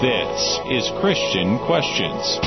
[0.00, 2.38] This is Christian Questions.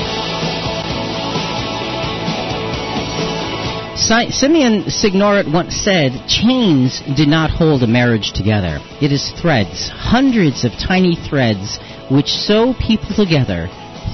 [4.32, 8.78] Simone Signoret once said, Chains do not hold a marriage together.
[9.02, 11.78] It is threads, hundreds of tiny threads,
[12.10, 13.68] which sew people together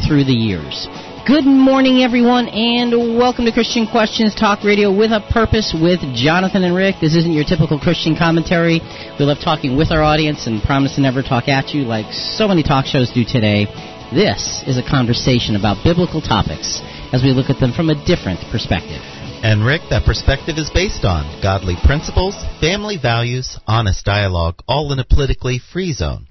[0.05, 0.89] through the years.
[1.29, 6.65] Good morning, everyone, and welcome to Christian Questions Talk Radio with a Purpose with Jonathan
[6.65, 7.05] and Rick.
[7.05, 8.81] This isn't your typical Christian commentary.
[9.21, 12.49] We love talking with our audience and promise to never talk at you like so
[12.49, 13.69] many talk shows do today.
[14.09, 16.81] This is a conversation about biblical topics
[17.13, 19.05] as we look at them from a different perspective.
[19.45, 24.99] And Rick, that perspective is based on godly principles, family values, honest dialogue, all in
[24.99, 26.28] a politically free zone.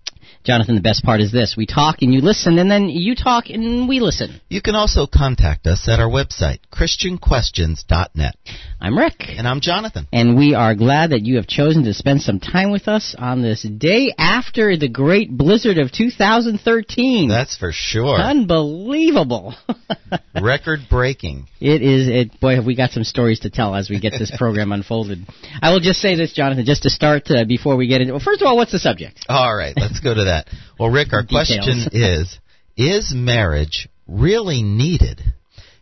[0.47, 1.55] Jonathan, the best part is this.
[1.57, 4.39] We talk and you listen, and then you talk and we listen.
[4.47, 8.35] You can also contact us at our website, ChristianQuestions.net.
[8.79, 9.23] I'm Rick.
[9.27, 10.07] And I'm Jonathan.
[10.13, 13.41] And we are glad that you have chosen to spend some time with us on
[13.41, 17.27] this day after the great blizzard of 2013.
[17.27, 18.17] That's for sure.
[18.17, 19.55] Unbelievable.
[20.41, 21.47] Record breaking.
[21.59, 22.07] It is.
[22.07, 25.25] It, boy, have we got some stories to tell as we get this program unfolded.
[25.61, 28.13] I will just say this, Jonathan, just to start uh, before we get into.
[28.13, 29.25] Well, first of all, what's the subject?
[29.27, 30.47] All right, let's go to that that.
[30.79, 32.39] Well, Rick, our question is
[32.75, 35.21] Is marriage really needed?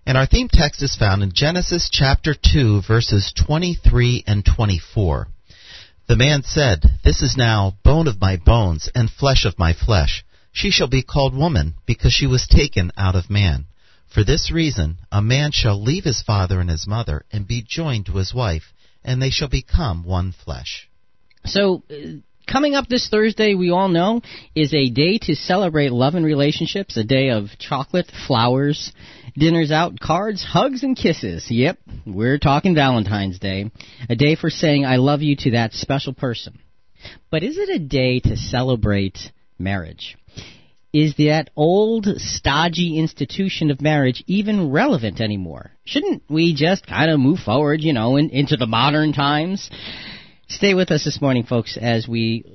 [0.08, 5.28] And our theme text is found in Genesis chapter 2, verses 23 and 24.
[6.08, 10.23] The man said, This is now bone of my bones and flesh of my flesh.
[10.52, 13.66] She shall be called woman, because she was taken out of man.
[14.06, 18.06] For this reason, a man shall leave his father and his mother and be joined
[18.06, 20.88] to his wife, and they shall become one flesh.
[21.45, 21.84] So,
[22.48, 24.22] Coming up this Thursday, we all know,
[24.54, 28.94] is a day to celebrate love and relationships, a day of chocolate, flowers,
[29.36, 31.48] dinners out, cards, hugs, and kisses.
[31.50, 33.72] Yep, we're talking Valentine's Day.
[34.10, 36.60] A day for saying I love you to that special person.
[37.32, 39.18] But is it a day to celebrate
[39.58, 40.16] marriage?
[40.94, 45.72] Is that old, stodgy institution of marriage even relevant anymore?
[45.84, 49.69] Shouldn't we just kind of move forward, you know, in, into the modern times?
[50.47, 52.45] Stay with us this morning, folks, as we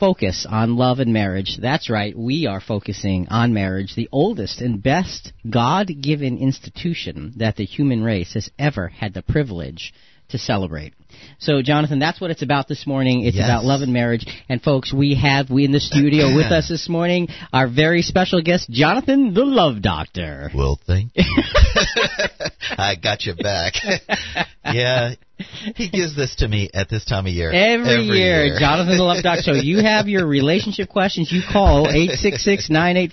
[0.00, 1.58] focus on love and marriage.
[1.60, 7.56] That's right, we are focusing on marriage, the oldest and best God given institution that
[7.56, 9.92] the human race has ever had the privilege
[10.30, 10.94] to celebrate.
[11.38, 13.24] So, Jonathan, that's what it's about this morning.
[13.24, 13.46] It's yes.
[13.46, 14.26] about love and marriage.
[14.48, 18.42] And, folks, we have we in the studio with us this morning our very special
[18.42, 20.50] guest, Jonathan, the Love Doctor.
[20.54, 21.24] Well, thank you.
[22.70, 23.74] I got you back.
[24.64, 25.14] yeah,
[25.74, 27.50] he gives this to me at this time of year.
[27.50, 28.56] Every, Every year, year.
[28.58, 29.42] Jonathan the Love Doctor.
[29.42, 31.32] So you have your relationship questions.
[31.32, 31.86] You call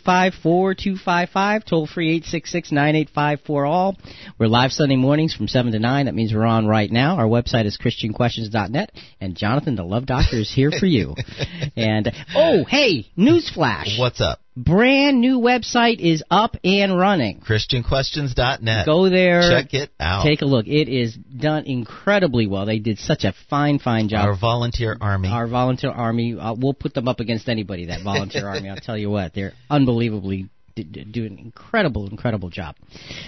[0.03, 1.63] 866-985-4255.
[1.65, 3.97] Toll free 866-985 all.
[4.37, 6.05] We're live Sunday mornings from 7 to 9.
[6.05, 7.15] That means we're on right now.
[7.15, 8.91] Our website is christianquestions.net.
[9.19, 11.15] And Jonathan the Love Doctor is here for you.
[11.75, 13.97] and, oh, hey, newsflash.
[13.97, 14.40] What's up?
[14.55, 17.41] Brand new website is up and running.
[17.41, 18.85] ChristianQuestions.net.
[18.85, 19.41] Go there.
[19.41, 20.23] Check it out.
[20.23, 20.67] Take a look.
[20.67, 22.65] It is done incredibly well.
[22.65, 24.25] They did such a fine, fine job.
[24.25, 25.29] Our volunteer army.
[25.29, 26.37] Our volunteer army.
[26.37, 28.69] Uh, we'll put them up against anybody, that volunteer army.
[28.69, 29.33] I'll tell you what.
[29.33, 32.75] They're unbelievably do an incredible, incredible job.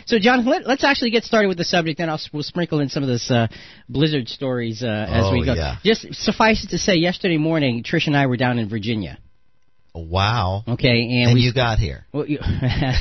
[0.05, 2.89] So, John, let, us actually get started with the subject, then I'll we'll sprinkle in
[2.89, 3.47] some of this uh,
[3.89, 5.53] Blizzard stories uh, as oh, we go.
[5.53, 5.75] Yeah.
[5.83, 9.17] Just suffice it to say, yesterday morning, Trish and I were down in Virginia.
[9.95, 10.63] Wow.
[10.67, 12.39] Okay, and, and we, you got here well, you,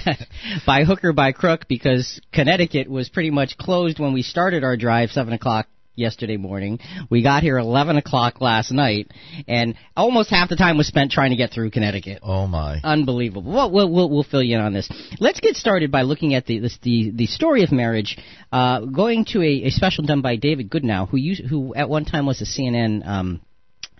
[0.66, 4.76] by hook or by crook because Connecticut was pretty much closed when we started our
[4.76, 6.80] drive seven o'clock yesterday morning.
[7.10, 9.10] We got here eleven o'clock last night,
[9.48, 12.20] and almost half the time was spent trying to get through Connecticut.
[12.22, 12.80] Oh my!
[12.84, 13.50] Unbelievable.
[13.50, 14.90] Well, we'll we'll, we'll fill you in on this.
[15.18, 18.18] Let's get started by looking at the this, the the story of marriage,
[18.52, 22.04] uh, going to a, a special done by David Goodnow, who used, who at one
[22.04, 23.40] time was a CNN um,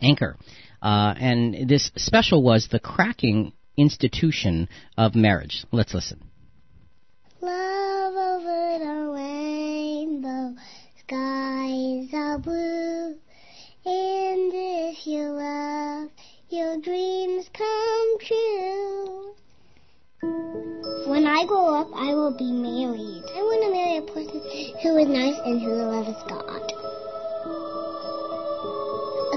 [0.03, 0.37] anchor.
[0.83, 5.65] Uh, and this special was the cracking institution of marriage.
[5.71, 6.21] Let's listen.
[7.41, 10.57] Love over the rainbow,
[10.99, 13.17] skies are blue.
[13.85, 16.11] And if you love,
[16.51, 19.35] your dreams come true.
[21.07, 23.25] When I grow up, I will be married.
[23.25, 24.41] I want to marry a person
[24.83, 26.72] who is nice and who loves God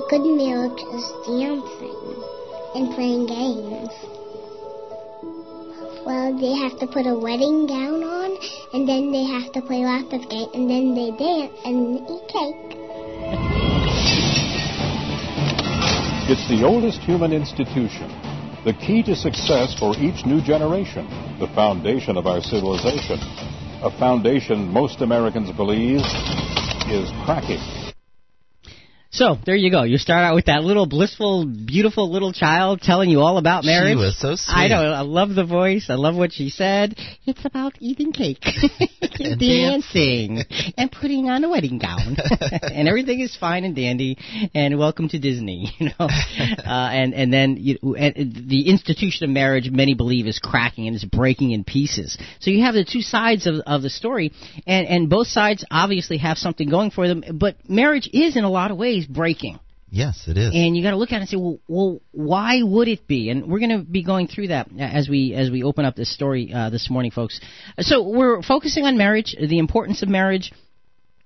[0.09, 2.23] good marriage is dancing
[2.75, 3.89] and playing games.
[6.05, 8.37] Well, they have to put a wedding gown on,
[8.73, 12.27] and then they have to play lots of games, and then they dance and eat
[12.29, 12.77] cake.
[16.29, 18.09] It's the oldest human institution,
[18.63, 21.07] the key to success for each new generation,
[21.39, 23.17] the foundation of our civilization,
[23.81, 26.01] a foundation most Americans believe
[26.89, 27.84] is cracking.
[29.15, 29.83] So there you go.
[29.83, 33.93] You start out with that little blissful, beautiful little child telling you all about marriage.
[33.93, 34.53] She was so sweet.
[34.53, 34.91] I know.
[34.91, 35.85] I love the voice.
[35.87, 36.95] I love what she said.
[37.25, 38.43] It's about eating cake
[39.19, 40.43] and dancing
[40.77, 42.17] and putting on a wedding gown,
[42.61, 44.17] and everything is fine and dandy.
[44.53, 45.73] And welcome to Disney.
[45.85, 50.39] You know, uh, and and then you, and the institution of marriage, many believe, is
[50.39, 52.17] cracking and is breaking in pieces.
[52.39, 54.31] So you have the two sides of of the story,
[54.65, 57.23] and and both sides obviously have something going for them.
[57.33, 59.59] But marriage is, in a lot of ways breaking.
[59.89, 60.51] Yes, it is.
[60.53, 63.29] And you got to look at it and say, well, well, why would it be?
[63.29, 66.13] And we're going to be going through that as we as we open up this
[66.13, 67.39] story uh, this morning, folks.
[67.79, 70.51] So we're focusing on marriage, the importance of marriage,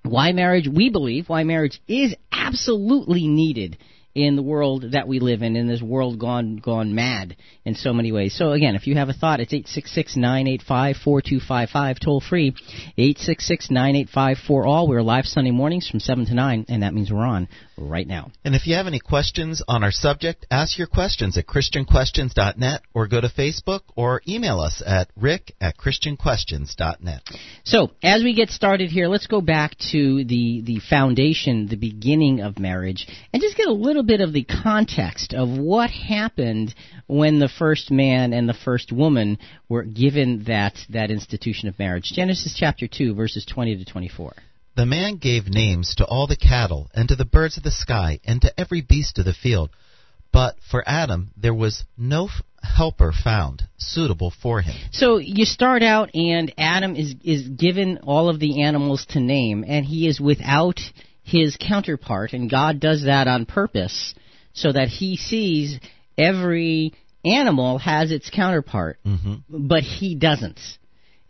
[0.04, 0.68] why marriage.
[0.72, 3.78] We believe why marriage is absolutely needed
[4.26, 7.36] in the world that we live in, in this world gone gone mad
[7.66, 8.36] in so many ways.
[8.36, 11.22] So again, if you have a thought, it's eight six six nine eight five four
[11.22, 12.54] two five five, toll free,
[12.98, 14.88] eight six six nine eight five four all.
[14.88, 18.32] We're live Sunday mornings from seven to nine, and that means we're on right now.
[18.44, 23.08] And if you have any questions on our subject, ask your questions at ChristianQuestions.net or
[23.08, 27.22] go to Facebook or email us at rick at ChristianQuestions.net.
[27.64, 32.42] So, as we get started here, let's go back to the, the foundation, the beginning
[32.42, 36.74] of marriage, and just get a little bit of the context of what happened
[37.06, 39.38] when the first man and the first woman
[39.70, 42.12] were given that, that institution of marriage.
[42.16, 44.34] Genesis chapter 2, verses 20 to 24.
[44.76, 48.20] The man gave names to all the cattle, and to the birds of the sky,
[48.26, 49.70] and to every beast of the field.
[50.34, 54.76] But for Adam there was no f- helper found suitable for him.
[54.92, 59.64] So you start out, and Adam is is given all of the animals to name,
[59.68, 60.80] and he is without
[61.30, 64.14] his counterpart, and God does that on purpose
[64.54, 65.80] so that he sees
[66.18, 66.94] every
[67.24, 69.68] animal has its counterpart, Mm-hmm.
[69.68, 70.60] but he doesn't.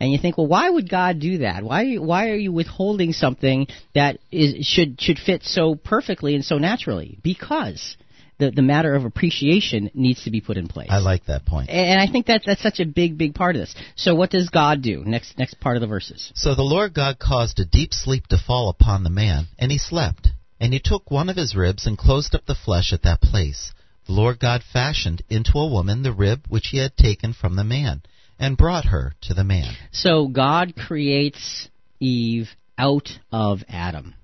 [0.00, 1.62] And you think, well, why would God do that?
[1.62, 6.56] Why why are you withholding something that is should should fit so perfectly and so
[6.56, 7.18] naturally?
[7.22, 7.96] Because
[8.40, 10.88] the the matter of appreciation needs to be put in place.
[10.90, 11.70] I like that point.
[11.70, 13.74] And I think that that's such a big, big part of this.
[13.94, 15.04] So what does God do?
[15.04, 16.32] Next, next part of the verses.
[16.34, 19.78] So the Lord God caused a deep sleep to fall upon the man, and he
[19.78, 20.28] slept.
[20.58, 23.72] And he took one of his ribs and closed up the flesh at that place.
[24.06, 27.64] The Lord God fashioned into a woman the rib which he had taken from the
[27.64, 28.02] man,
[28.38, 29.74] and brought her to the man.
[29.92, 31.68] So God creates
[32.00, 34.14] Eve out of Adam.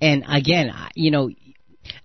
[0.00, 1.30] And again, you know,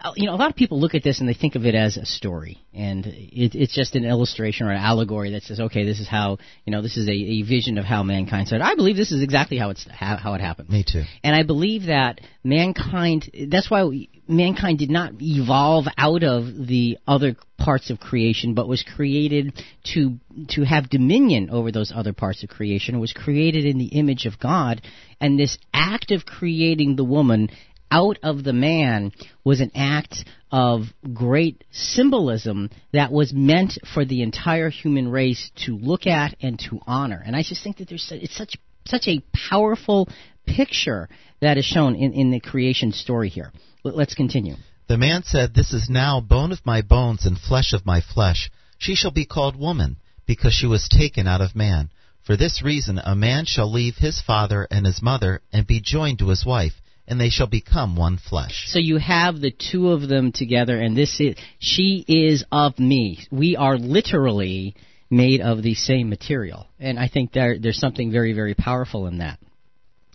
[0.06, 1.74] Uh, you know, a lot of people look at this and they think of it
[1.74, 5.84] as a story, and it, it's just an illustration or an allegory that says, okay,
[5.84, 8.64] this is how, you know, this is a, a vision of how mankind started.
[8.64, 10.70] I believe this is exactly how it's how, how it happened.
[10.70, 11.02] Me too.
[11.24, 17.00] And I believe that mankind, that's why we, mankind did not evolve out of the
[17.08, 19.60] other parts of creation, but was created
[19.96, 20.20] to,
[20.50, 22.94] to have dominion over those other parts of creation.
[22.94, 24.84] It was created in the image of God.
[25.20, 27.50] And this act of creating the woman
[27.92, 29.12] out of the man
[29.44, 30.84] was an act of
[31.14, 36.80] great symbolism that was meant for the entire human race to look at and to
[36.88, 37.22] honor.
[37.26, 38.56] And I just think that there's it's such
[38.86, 40.08] such a powerful
[40.46, 41.10] picture
[41.42, 43.52] that is shown in, in the creation story here.
[43.84, 44.56] Let's continue.
[44.88, 48.52] The man said, This is now bone of my bones and flesh of my flesh.
[48.78, 51.90] She shall be called woman, because she was taken out of man.
[52.24, 56.20] For this reason a man shall leave his father and his mother, and be joined
[56.20, 56.74] to his wife,
[57.08, 58.66] and they shall become one flesh.
[58.68, 63.20] So you have the two of them together, and this is she is of me.
[63.32, 64.76] We are literally
[65.10, 69.20] made of the same material, and I think there there's something very very powerful in
[69.20, 69.40] that.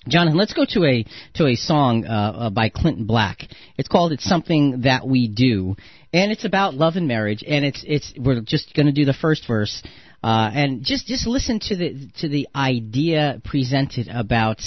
[0.08, 1.04] Jonathan, let's go to a
[1.34, 3.46] to a song uh, uh, by Clinton Black.
[3.76, 5.76] It's called "It's Something That We Do,"
[6.12, 7.44] and it's about love and marriage.
[7.46, 9.82] And it's it's we're just going to do the first verse,
[10.24, 14.62] uh, and just just listen to the to the idea presented about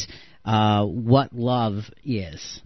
[0.45, 2.61] uh, what love is.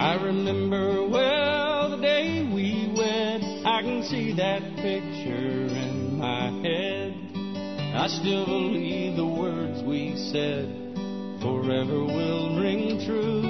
[0.00, 3.42] I remember well the day we wed.
[3.64, 7.14] I can see that picture in my head.
[7.94, 10.77] I still believe the words we said
[11.48, 13.40] forever will ring true.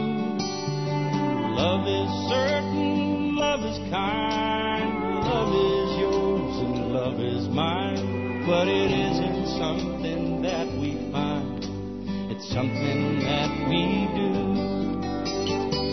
[1.58, 8.44] Love is certain, love is kind, love is yours and love is mine.
[8.46, 11.58] But it isn't something that we find,
[12.30, 13.82] it's something that we
[14.14, 14.32] do.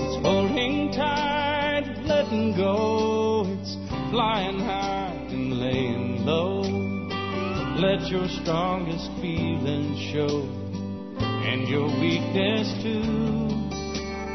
[0.05, 3.45] It's holding tight, letting go.
[3.47, 3.75] It's
[4.11, 6.61] flying high and laying low.
[7.81, 10.64] Let your strongest feelings show,
[11.45, 13.45] and your weakness too.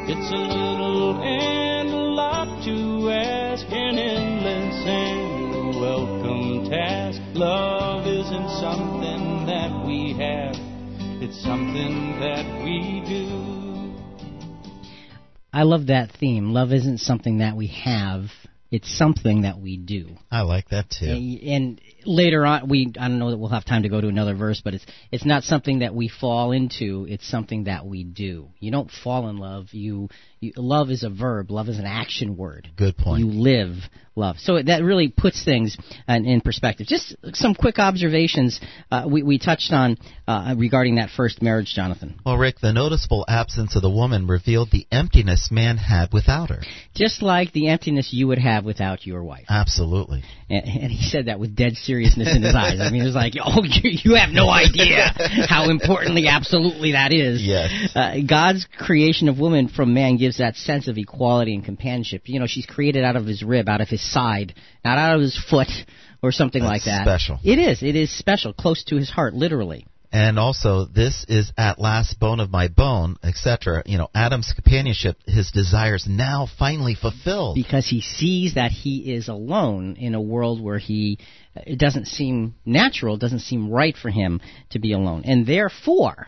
[0.07, 7.21] It's a little and a lot to ask an endless and welcome task.
[7.35, 10.55] Love isn't something that we have,
[11.21, 13.51] it's something that we do.
[15.53, 16.53] I love that theme.
[16.53, 18.31] Love isn't something that we have,
[18.71, 20.17] it's something that we do.
[20.31, 21.07] I like that too.
[21.07, 24.07] And, and later on, we I don't know that we'll have time to go to
[24.07, 27.07] another verse, but it's it's not something that we fall into.
[27.09, 28.51] It's something that we do.
[28.61, 29.69] You don't fall in love.
[29.73, 30.09] You,
[30.41, 31.51] you love is a verb.
[31.51, 32.69] Love is an action word.
[32.77, 33.21] Good point.
[33.21, 33.75] You live
[34.17, 34.37] love.
[34.39, 35.77] So that really puts things
[36.09, 36.87] in, in perspective.
[36.87, 42.21] Just some quick observations uh, we we touched on uh, regarding that first marriage, Jonathan.
[42.25, 46.61] Well, Rick, the noticeable absence of the woman revealed the emptiness man had without her.
[46.95, 49.47] Just like the emptiness you would have without your wife.
[49.49, 50.23] Absolutely.
[50.49, 52.79] And, and he said that with dead seriousness in his eyes.
[52.81, 55.13] I mean, it was like, oh, you, you have no idea
[55.49, 57.43] how importantly, absolutely that is.
[57.43, 57.91] Yes.
[57.95, 62.23] Uh, God's creation of woman from man gives that sense of equality and companionship.
[62.29, 65.21] You know, she's created out of his rib, out of his side, not out of
[65.23, 65.69] his foot
[66.23, 67.05] or something That's like that.
[67.05, 67.39] special.
[67.45, 67.83] It is.
[67.83, 69.87] It is special, close to his heart, literally.
[70.13, 73.85] And also, this is at last bone of my bone, etc.
[73.87, 77.55] You know, Adam's companionship, his desires now finally fulfilled.
[77.55, 81.19] because he sees that he is alone in a world where he
[81.55, 85.23] it doesn't seem natural, it doesn't seem right for him to be alone.
[85.27, 86.27] And therefore,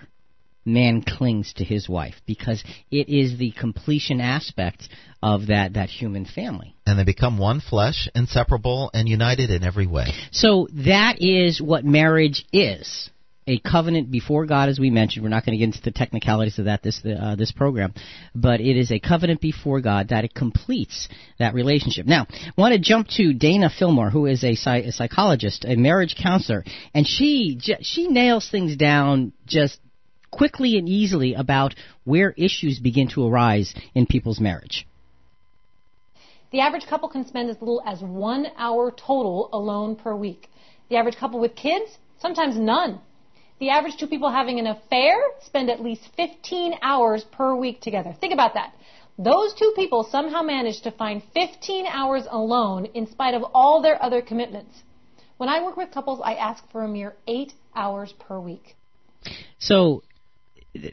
[0.64, 4.88] man clings to his wife because it is the completion aspect
[5.22, 6.74] of that that human family.
[6.86, 10.06] and they become one flesh, inseparable, and united in every way.
[10.30, 13.10] So that is what marriage is.
[13.48, 15.24] A covenant before God, as we mentioned.
[15.24, 17.92] We're not going to get into the technicalities of that this uh, this program,
[18.36, 21.08] but it is a covenant before God that it completes
[21.40, 22.06] that relationship.
[22.06, 26.14] Now, I want to jump to Dana Fillmore, who is a, a psychologist, a marriage
[26.22, 26.62] counselor,
[26.94, 29.80] and she j- she nails things down just
[30.32, 34.86] quickly and easily about where issues begin to arise in people's marriage.
[36.50, 40.50] The average couple can spend as little as one hour total alone per week.
[40.90, 43.00] The average couple with kids, sometimes none.
[43.58, 48.14] The average two people having an affair spend at least 15 hours per week together.
[48.20, 48.74] Think about that.
[49.18, 54.02] Those two people somehow manage to find 15 hours alone in spite of all their
[54.02, 54.82] other commitments.
[55.36, 58.74] When I work with couples, I ask for a mere eight hours per week.
[59.58, 60.02] So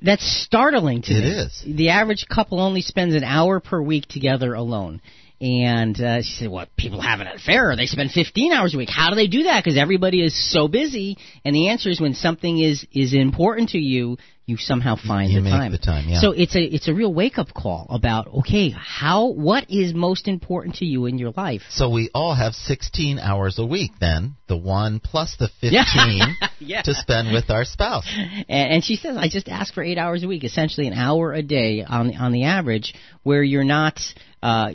[0.01, 1.29] that's startling to It me.
[1.29, 1.63] is.
[1.65, 5.01] The average couple only spends an hour per week together alone.
[5.41, 7.73] And uh, she said, "What people have an affair?
[7.77, 8.89] They spend 15 hours a week.
[8.91, 9.63] How do they do that?
[9.63, 13.77] Because everybody is so busy." And the answer is, when something is is important to
[13.77, 14.17] you,
[14.49, 15.71] you somehow find You the make time.
[15.71, 16.19] the time, yeah.
[16.19, 20.27] So it's a it's a real wake up call about okay, how what is most
[20.27, 21.61] important to you in your life?
[21.69, 26.25] So we all have 16 hours a week then, the one plus the 15 Yeah.
[26.59, 26.81] Yeah.
[26.81, 28.05] to spend with our spouse.
[28.49, 31.31] And, and she says, I just ask for eight hours a week, essentially an hour
[31.33, 33.99] a day on on the average, where you're not.
[34.43, 34.71] Uh,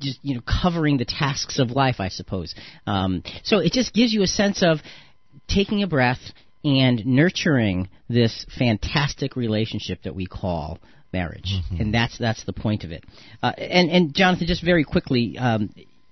[0.00, 2.54] just you know, covering the tasks of life, I suppose.
[2.86, 4.78] Um, so it just gives you a sense of
[5.48, 6.20] taking a breath
[6.68, 10.78] and nurturing this fantastic relationship that we call
[11.12, 13.04] marriage, and that's that's the point of it.
[13.42, 15.70] Uh, and and Jonathan, just very quickly, um,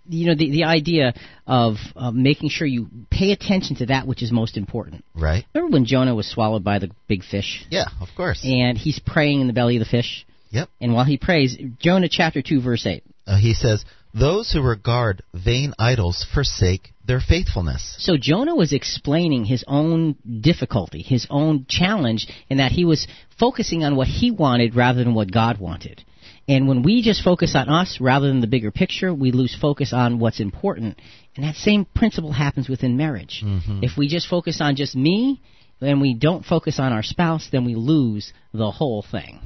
[0.08, 1.14] you know, the the idea
[1.46, 5.04] of uh, making sure you pay attention to that which is most important.
[5.14, 5.44] Right?
[5.54, 7.64] Remember when Jonah was swallowed by the big fish?
[7.70, 8.44] Yeah, of course.
[8.44, 10.26] And he's praying in the belly of the fish.
[10.50, 10.68] Yep.
[10.80, 13.02] And while he prays, Jonah chapter 2, verse 8.
[13.26, 13.84] Uh, he says,
[14.18, 17.96] Those who regard vain idols forsake their faithfulness.
[17.98, 23.06] So Jonah was explaining his own difficulty, his own challenge, in that he was
[23.38, 26.02] focusing on what he wanted rather than what God wanted.
[26.48, 29.92] And when we just focus on us rather than the bigger picture, we lose focus
[29.92, 30.98] on what's important.
[31.34, 33.42] And that same principle happens within marriage.
[33.44, 33.80] Mm-hmm.
[33.82, 35.42] If we just focus on just me,
[35.80, 39.40] and we don't focus on our spouse, then we lose the whole thing.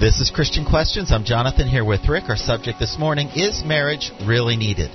[0.00, 1.10] This is Christian Questions.
[1.12, 2.24] I'm Jonathan here with Rick.
[2.28, 4.90] Our subject this morning is marriage really needed?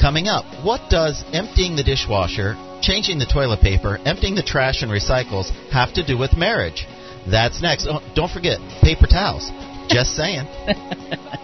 [0.00, 4.90] Coming up, what does emptying the dishwasher, changing the toilet paper, emptying the trash and
[4.90, 6.86] recycles have to do with marriage?
[7.30, 7.86] That's next.
[7.88, 9.50] Oh, don't forget paper towels.
[9.88, 10.46] Just saying.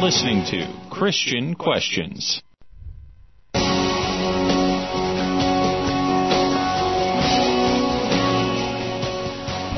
[0.00, 2.40] listening to Christian Questions.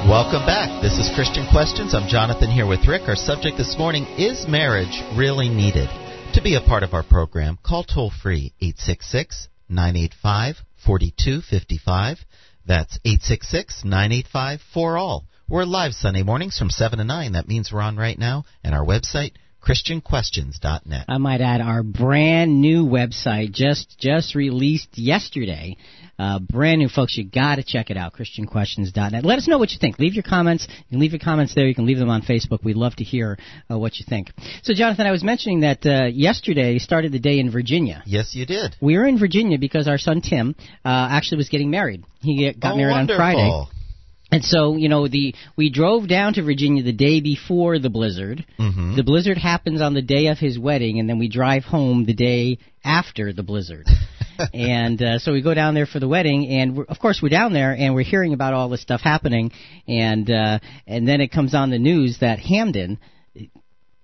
[0.07, 0.81] Welcome back.
[0.81, 1.93] This is Christian Questions.
[1.93, 3.09] I'm Jonathan here with Rick.
[3.09, 5.88] Our subject this morning is marriage really needed?
[6.35, 10.55] To be a part of our program, call toll free 866 985
[10.87, 12.19] 4255.
[12.64, 15.23] That's 866 985 4all.
[15.49, 17.33] We're live Sunday mornings from 7 to 9.
[17.33, 18.45] That means we're on right now.
[18.62, 19.33] And our website,
[19.64, 21.04] ChristianQuestions.net.
[21.09, 25.76] I might add our brand new website just just released yesterday.
[26.19, 27.16] Uh, brand new, folks.
[27.16, 28.14] You got to check it out.
[28.14, 29.25] ChristianQuestions.net.
[29.25, 29.99] Let us know what you think.
[29.99, 30.66] Leave your comments.
[30.69, 31.66] You can leave your comments there.
[31.66, 32.62] You can leave them on Facebook.
[32.64, 33.38] We'd love to hear
[33.71, 34.31] uh, what you think.
[34.62, 38.02] So, Jonathan, I was mentioning that uh, yesterday started the day in Virginia.
[38.07, 38.76] Yes, you did.
[38.81, 40.54] We were in Virginia because our son Tim
[40.85, 42.04] uh, actually was getting married.
[42.21, 43.25] He got oh, married wonderful.
[43.25, 43.82] on Friday.
[44.33, 48.45] And so, you know, the we drove down to Virginia the day before the blizzard.
[48.59, 48.97] Mm-hmm.
[48.97, 52.15] The blizzard happens on the day of his wedding, and then we drive home the
[52.15, 53.87] day after the blizzard.
[54.55, 57.29] and uh, so we go down there for the wedding, and we're, of course we're
[57.29, 59.53] down there, and we're hearing about all this stuff happening,
[59.87, 62.99] and uh, and then it comes on the news that Hamden,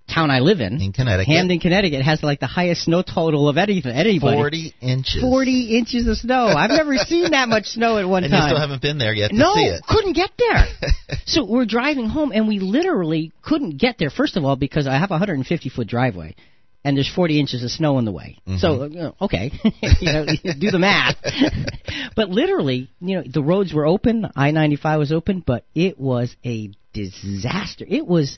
[0.09, 1.33] town I live in, In Connecticut.
[1.33, 4.35] Hamden, Connecticut, has like the highest snow total of any, anybody.
[4.35, 5.21] 40 inches.
[5.21, 6.47] 40 inches of snow.
[6.47, 8.33] I've never seen that much snow at one time.
[8.33, 9.83] And you still haven't been there yet to no, see it.
[9.87, 10.65] couldn't get there.
[11.25, 14.09] so we're driving home, and we literally couldn't get there.
[14.09, 16.35] First of all, because I have a 150 foot driveway,
[16.83, 18.39] and there's 40 inches of snow in the way.
[18.47, 18.57] Mm-hmm.
[18.57, 19.51] So uh, okay,
[19.99, 20.25] you know,
[20.59, 21.17] do the math.
[22.15, 24.27] but literally, you know, the roads were open.
[24.35, 27.85] I-95 was open, but it was a disaster.
[27.87, 28.37] It was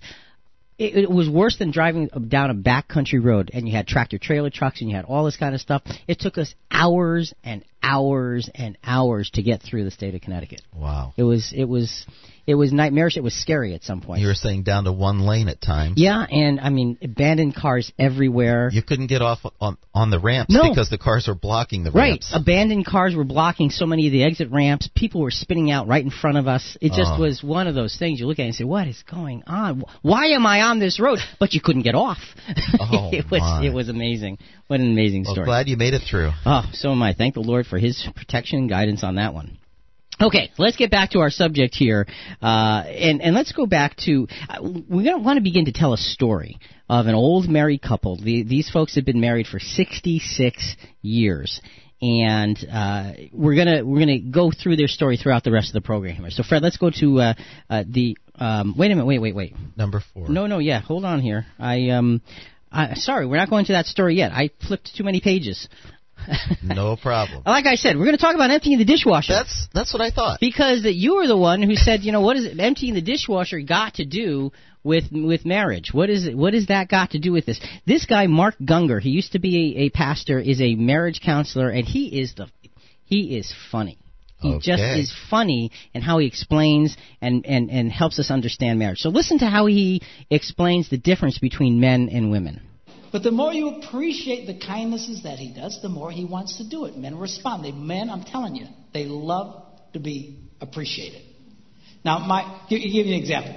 [0.81, 4.49] it, it was worse than driving down a backcountry road and you had tractor trailer
[4.49, 5.83] trucks and you had all this kind of stuff.
[6.07, 10.61] It took us hours and hours and hours to get through the state of Connecticut.
[10.75, 11.13] Wow.
[11.17, 12.05] It was it was
[12.47, 13.17] it was nightmarish.
[13.17, 14.21] It was scary at some point.
[14.21, 15.93] You were saying down to one lane at times.
[15.97, 18.69] yeah, and I mean abandoned cars everywhere.
[18.71, 20.69] You couldn't get off on on the ramps No.
[20.69, 22.31] because the cars were blocking the Right, ramps.
[22.33, 24.89] abandoned cars were blocking so many of the exit ramps.
[24.95, 26.77] People were spinning out right in front of us.
[26.81, 27.19] It just Oh.
[27.21, 29.83] was one of those things you look at and say, "What is going on?
[30.01, 32.19] Why am I on this road?" But you couldn't get off.
[32.79, 33.63] Oh, it was my.
[33.65, 34.37] it was amazing.
[34.67, 35.45] What an amazing Well, story.
[35.45, 36.31] glad you made it through.
[36.45, 37.13] Oh, so am I.
[37.13, 39.57] Thank the Lord for His protection and guidance on that one.
[40.21, 42.05] Okay, let's get back to our subject here,
[42.43, 45.71] uh, and and let's go back to uh, we're going to want to begin to
[45.71, 48.17] tell a story of an old married couple.
[48.17, 51.59] The, these folks have been married for 66 years,
[52.03, 55.81] and uh, we're gonna we're gonna go through their story throughout the rest of the
[55.81, 56.29] program here.
[56.29, 57.33] So, Fred, let's go to uh,
[57.67, 58.15] uh, the.
[58.35, 59.05] Um, wait a minute.
[59.05, 59.55] Wait, wait, wait.
[59.75, 60.29] Number four.
[60.29, 60.81] No, no, yeah.
[60.81, 61.47] Hold on here.
[61.57, 62.21] I um,
[62.71, 64.31] I, sorry, we're not going to that story yet.
[64.31, 65.67] I flipped too many pages.
[66.63, 67.43] No problem.
[67.45, 69.33] Like I said, we're going to talk about emptying the dishwasher.
[69.33, 70.39] That's that's what I thought.
[70.39, 73.01] because that you were the one who said, you know, what is it, emptying the
[73.01, 74.51] dishwasher got to do
[74.83, 75.91] with with marriage?
[75.93, 76.37] What is it?
[76.37, 77.59] What has that got to do with this?
[77.85, 81.69] This guy, Mark Gungor, he used to be a, a pastor, is a marriage counselor,
[81.69, 82.47] and he is the
[83.03, 83.97] he is funny.
[84.41, 88.97] He just is funny in how he explains and, and, and helps us understand marriage.
[88.97, 92.61] So listen to how he explains the difference between men and women.
[93.11, 96.67] But the more you appreciate the kindnesses that he does, the more he wants to
[96.67, 96.95] do it.
[96.95, 97.65] Men respond.
[97.65, 101.21] They, men, I'm telling you, they love to be appreciated.
[102.05, 103.55] Now, my give, give you an example.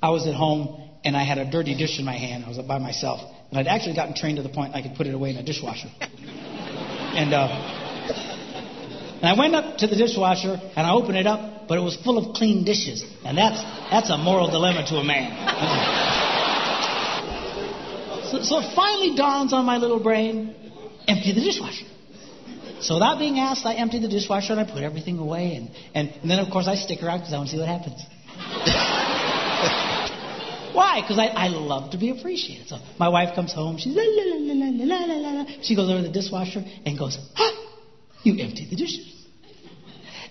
[0.00, 2.44] I was at home and I had a dirty dish in my hand.
[2.44, 5.06] I was by myself, and I'd actually gotten trained to the point I could put
[5.06, 5.88] it away in a dishwasher.
[6.00, 7.48] and uh,
[9.20, 11.96] and I went up to the dishwasher and I opened it up, but it was
[11.96, 16.10] full of clean dishes, and that's that's a moral dilemma to a man.
[18.42, 20.54] So, it finally dawns on my little brain
[21.06, 21.86] empty the dishwasher.
[22.80, 25.54] So without being asked, I empty the dishwasher and I put everything away.
[25.54, 27.68] And, and, and then, of course, I stick around because I want to see what
[27.68, 28.04] happens.
[30.74, 31.00] Why?
[31.00, 32.68] Because I, I love to be appreciated.
[32.68, 33.78] So my wife comes home.
[33.78, 35.46] She's la la la la la la la la.
[35.62, 37.52] She goes over to the dishwasher and goes, "Huh?
[38.24, 39.06] You emptied the dishes."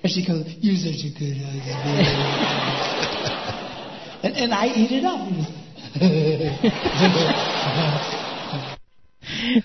[0.03, 2.07] And she goes, "You're such a good husband."
[4.23, 5.29] and, and I eat it up.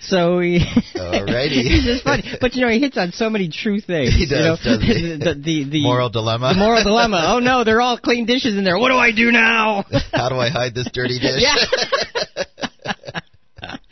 [0.00, 0.60] So he,
[0.94, 1.50] Alrighty.
[1.62, 4.14] he's just funny, but you know he hits on so many true things.
[4.14, 4.66] He you does, know?
[4.72, 5.16] doesn't he?
[5.18, 6.54] the, the, the Moral dilemma.
[6.54, 7.32] The moral dilemma.
[7.34, 8.78] Oh no, they're all clean dishes in there.
[8.78, 9.84] What do I do now?
[10.12, 11.42] How do I hide this dirty dish?
[11.42, 11.54] Yeah.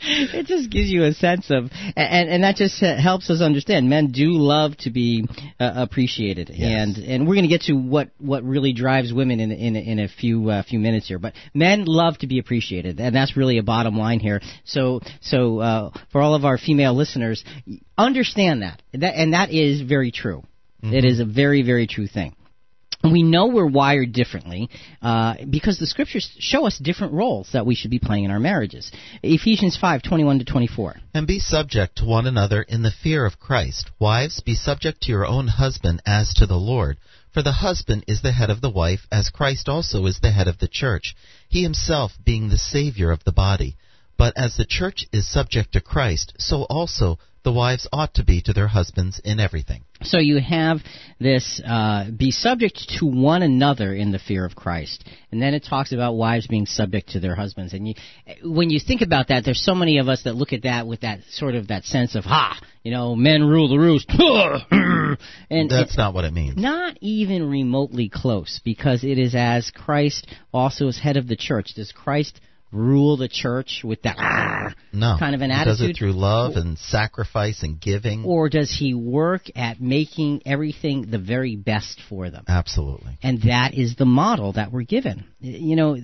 [0.06, 3.88] It just gives you a sense of, and and that just helps us understand.
[3.88, 5.26] Men do love to be
[5.58, 9.50] uh, appreciated, and and we're going to get to what what really drives women in
[9.50, 11.18] in in a few uh, few minutes here.
[11.18, 14.40] But men love to be appreciated, and that's really a bottom line here.
[14.64, 17.44] So so uh, for all of our female listeners,
[17.98, 20.42] understand that, that and that is very true.
[20.82, 22.35] It is a very very true thing.
[23.12, 24.68] We know we're wired differently
[25.02, 28.40] uh, because the scriptures show us different roles that we should be playing in our
[28.40, 28.90] marriages.
[29.22, 30.96] Ephesians five twenty one to twenty four.
[31.14, 33.90] And be subject to one another in the fear of Christ.
[33.98, 36.98] Wives, be subject to your own husband as to the Lord.
[37.32, 40.48] For the husband is the head of the wife, as Christ also is the head
[40.48, 41.14] of the church,
[41.48, 43.76] he himself being the Savior of the body.
[44.16, 48.42] But as the church is subject to Christ, so also the wives ought to be
[48.42, 49.84] to their husbands in everything.
[50.02, 50.78] So you have
[51.20, 55.64] this uh, be subject to one another in the fear of Christ, and then it
[55.64, 57.72] talks about wives being subject to their husbands.
[57.72, 57.94] And you,
[58.42, 61.02] when you think about that, there's so many of us that look at that with
[61.02, 64.10] that sort of that sense of ha, you know, men rule the roost.
[65.48, 66.60] and that's not what it means.
[66.60, 71.74] Not even remotely close, because it is as Christ also is head of the church.
[71.76, 72.40] Does Christ
[72.76, 74.16] rule the church with that
[74.92, 75.78] no, kind of an he attitude?
[75.78, 78.24] Does it through love and sacrifice and giving?
[78.24, 82.44] Or does he work at making everything the very best for them?
[82.48, 83.18] Absolutely.
[83.22, 85.24] And that is the model that we're given.
[85.40, 85.96] You know,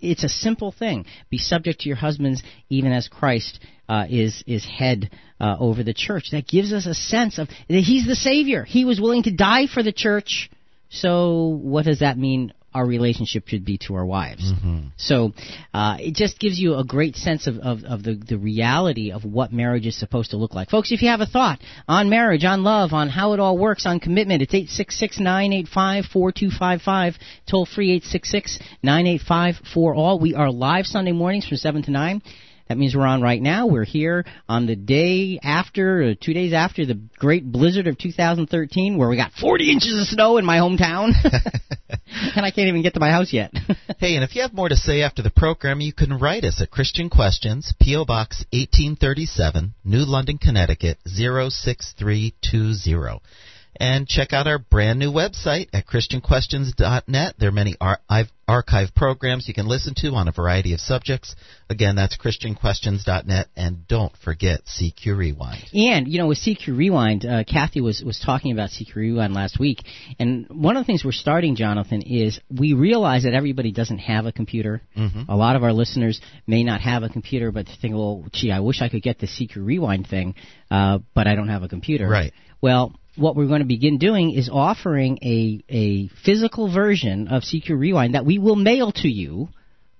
[0.00, 1.06] it's a simple thing.
[1.30, 5.10] Be subject to your husbands even as Christ uh, is is head
[5.40, 6.30] uh, over the church.
[6.32, 8.64] That gives us a sense of that he's the savior.
[8.64, 10.50] He was willing to die for the church.
[10.90, 14.52] So what does that mean our relationship should be to our wives.
[14.52, 14.88] Mm-hmm.
[14.98, 15.32] So
[15.72, 19.24] uh, it just gives you a great sense of, of, of the, the reality of
[19.24, 20.68] what marriage is supposed to look like.
[20.68, 23.86] Folks, if you have a thought on marriage, on love, on how it all works,
[23.86, 27.14] on commitment, it's 866 985 4255.
[27.50, 30.20] Toll free 866 985 4 all.
[30.20, 32.22] We are live Sunday mornings from 7 to 9.
[32.68, 33.66] That means we're on right now.
[33.66, 38.98] We're here on the day after, uh, two days after the great blizzard of 2013,
[38.98, 41.12] where we got 40 inches of snow in my hometown.
[42.36, 43.52] and I can't even get to my house yet.
[43.98, 46.60] hey, and if you have more to say after the program, you can write us
[46.60, 48.04] at Christian Questions, P.O.
[48.04, 53.22] Box 1837, New London, Connecticut 06320.
[53.76, 57.34] And check out our brand new website at ChristianQuestions.net.
[57.38, 58.00] There are many ar-
[58.48, 61.36] archive programs you can listen to on a variety of subjects.
[61.70, 63.46] Again, that's ChristianQuestions.net.
[63.56, 65.64] And don't forget CQ Rewind.
[65.74, 69.60] And, you know, with CQ Rewind, uh, Kathy was, was talking about CQ Rewind last
[69.60, 69.82] week.
[70.18, 74.26] And one of the things we're starting, Jonathan, is we realize that everybody doesn't have
[74.26, 74.82] a computer.
[74.96, 75.30] Mm-hmm.
[75.30, 78.60] A lot of our listeners may not have a computer, but think, well, gee, I
[78.60, 80.34] wish I could get the CQ Rewind thing,
[80.70, 82.08] uh, but I don't have a computer.
[82.08, 82.32] Right.
[82.60, 87.78] Well, what we're going to begin doing is offering a, a physical version of CQ
[87.78, 89.48] Rewind that we will mail to you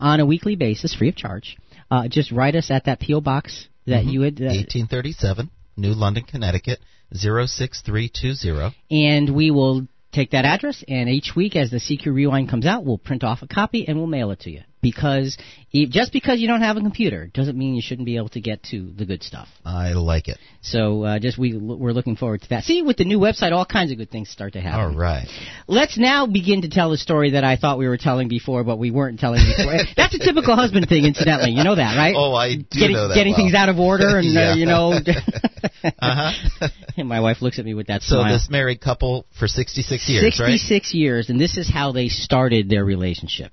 [0.01, 1.57] on a weekly basis, free of charge.
[1.91, 4.09] Uh, just write us at that PO box that mm-hmm.
[4.09, 4.41] you had.
[4.41, 6.79] Uh, 1837, New London, Connecticut
[7.13, 8.77] 06320.
[8.91, 12.85] And we will take that address, and each week as the CQ Rewind comes out,
[12.85, 14.63] we'll print off a copy and we'll mail it to you.
[14.81, 15.37] Because
[15.73, 18.63] just because you don't have a computer doesn't mean you shouldn't be able to get
[18.65, 19.49] to the good stuff.
[19.65, 20.39] I like it.
[20.63, 22.65] So uh, just we we're looking forward to that.
[22.65, 24.81] See, with the new website, all kinds of good things start to happen.
[24.81, 25.27] All right.
[25.67, 28.79] Let's now begin to tell the story that I thought we were telling before, but
[28.79, 29.79] we weren't telling before.
[29.97, 31.51] That's a typical husband thing, incidentally.
[31.51, 32.15] You know that, right?
[32.17, 33.15] Oh, I do getting, know that.
[33.15, 33.43] Getting well.
[33.43, 34.53] things out of order, and yeah.
[34.53, 34.93] uh, you know.
[34.93, 36.69] uh-huh.
[36.97, 38.33] and my wife looks at me with that so smile.
[38.33, 40.59] this married couple for 66 years, 66 right?
[40.59, 43.53] 66 years, and this is how they started their relationship.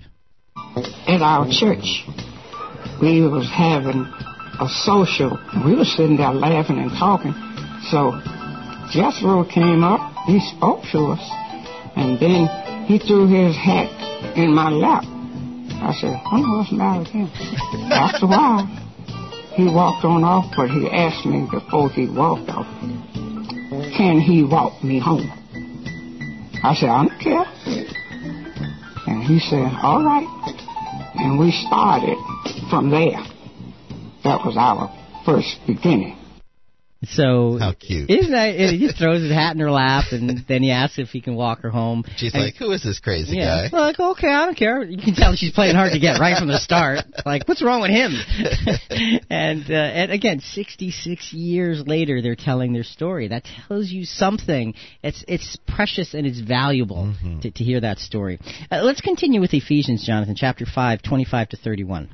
[0.75, 2.03] At our church,
[3.01, 4.03] we was having
[4.59, 5.39] a social.
[5.65, 7.33] We were sitting there laughing and talking.
[7.89, 8.19] So
[8.91, 10.13] Jethro came up.
[10.25, 11.23] He spoke to us,
[11.95, 12.47] and then
[12.87, 13.89] he threw his hat
[14.35, 15.05] in my lap.
[15.81, 17.29] I said, "I wonder what's the matter with him."
[17.91, 18.67] After a while,
[19.53, 22.67] he walked on off, but he asked me before he walked off,
[23.95, 25.31] "Can he walk me home?"
[26.63, 27.45] I said, "I don't care."
[29.07, 30.34] And he said, "All right."
[31.17, 32.17] And we started
[32.69, 33.23] from there.
[34.23, 34.91] That was our
[35.25, 36.17] first beginning.
[37.09, 38.09] So How cute.
[38.09, 38.55] Isn't that?
[38.55, 41.35] He just throws his hat in her lap, and then he asks if he can
[41.35, 42.03] walk her home.
[42.17, 44.83] She's and, like, "Who is this crazy yeah, guy?" Like, okay, I don't care.
[44.83, 46.99] You can tell she's playing hard to get right from the start.
[47.25, 48.13] Like, what's wrong with him?
[49.29, 53.27] and uh, and again, 66 years later, they're telling their story.
[53.29, 54.73] That tells you something.
[55.03, 57.39] It's it's precious and it's valuable Mm-hmm.
[57.41, 58.39] to, to hear that story.
[58.71, 62.09] Uh, let's continue with Ephesians, Jonathan, chapter 5, 25 to 31.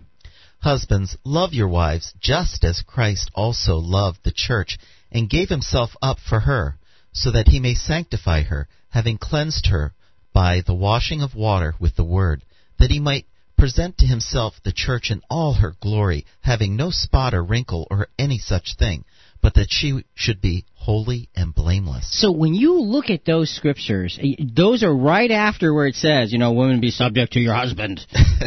[0.61, 4.77] Husbands, love your wives just as Christ also loved the church
[5.11, 6.77] and gave himself up for her,
[7.11, 9.95] so that he may sanctify her, having cleansed her
[10.33, 12.45] by the washing of water with the word,
[12.77, 13.25] that he might
[13.57, 18.07] present to himself the church in all her glory, having no spot or wrinkle or
[18.19, 19.03] any such thing,
[19.41, 22.07] but that she should be holy and blameless.
[22.09, 24.19] So when you look at those scriptures,
[24.55, 28.01] those are right after where it says, you know, women be subject to your husband.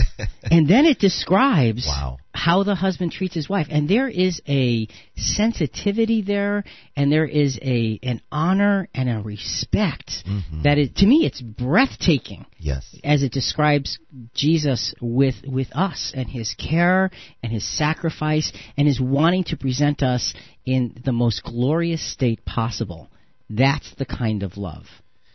[0.50, 2.18] and then it describes Wow.
[2.34, 3.68] How the husband treats his wife.
[3.70, 6.64] And there is a sensitivity there,
[6.96, 10.64] and there is a an honor and a respect Mhm.
[10.64, 12.94] that is, to me, it's breathtaking Yes.
[13.04, 13.98] as it describes
[14.34, 17.10] Jesus with with us and his care
[17.42, 20.34] and his sacrifice and his wanting to present us
[20.66, 23.08] in the most glorious state possible.
[23.48, 24.88] That's the kind of love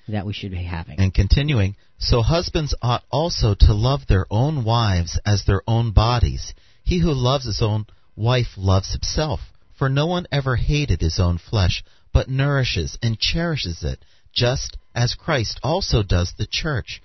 [0.07, 0.99] that we should be having.
[0.99, 6.53] And continuing, so husbands ought also to love their own wives as their own bodies.
[6.89, 9.41] He who loves his own wife loves himself.
[9.75, 15.13] For no one ever hated his own flesh, but nourishes and cherishes it, just as
[15.13, 16.99] Christ also does the church,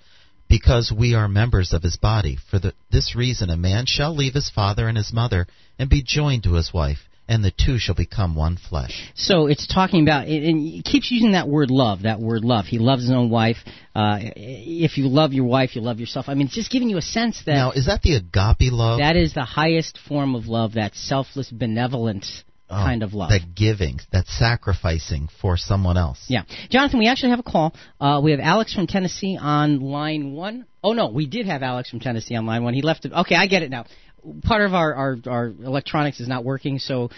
[0.49, 2.35] because we are members of his body.
[2.35, 5.45] For the, this reason, a man shall leave his father and his mother
[5.77, 9.11] and be joined to his wife, and the two shall become one flesh.
[9.15, 12.65] So it's talking about, and it keeps using that word love, that word love.
[12.65, 13.57] He loves his own wife.
[13.95, 16.27] Uh, if you love your wife, you love yourself.
[16.27, 17.53] I mean, it's just giving you a sense that.
[17.53, 18.99] Now, is that the agape love?
[18.99, 22.25] That is the highest form of love, that selfless, benevolent
[22.67, 23.29] Oh, kind of love.
[23.29, 26.25] That giving, that sacrificing for someone else.
[26.27, 26.43] Yeah.
[26.69, 27.75] Jonathan, we actually have a call.
[28.01, 30.65] Uh, we have Alex from Tennessee on line one.
[30.83, 32.73] Oh, no, we did have Alex from Tennessee on line one.
[32.73, 33.13] He left it.
[33.13, 33.85] Okay, I get it now.
[34.43, 37.09] Part of our, our, our electronics is not working, so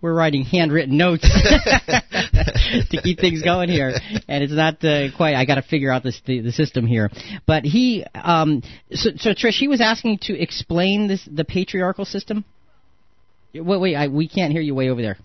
[0.00, 1.22] we're writing handwritten notes
[2.90, 3.92] to keep things going here.
[4.26, 5.34] And it's not uh, quite.
[5.34, 7.10] I got to figure out this, the, the system here.
[7.46, 12.44] But he, um, so, so Trish, he was asking to explain this the patriarchal system.
[13.54, 15.18] Wait, wait, I, we can't hear you way over there.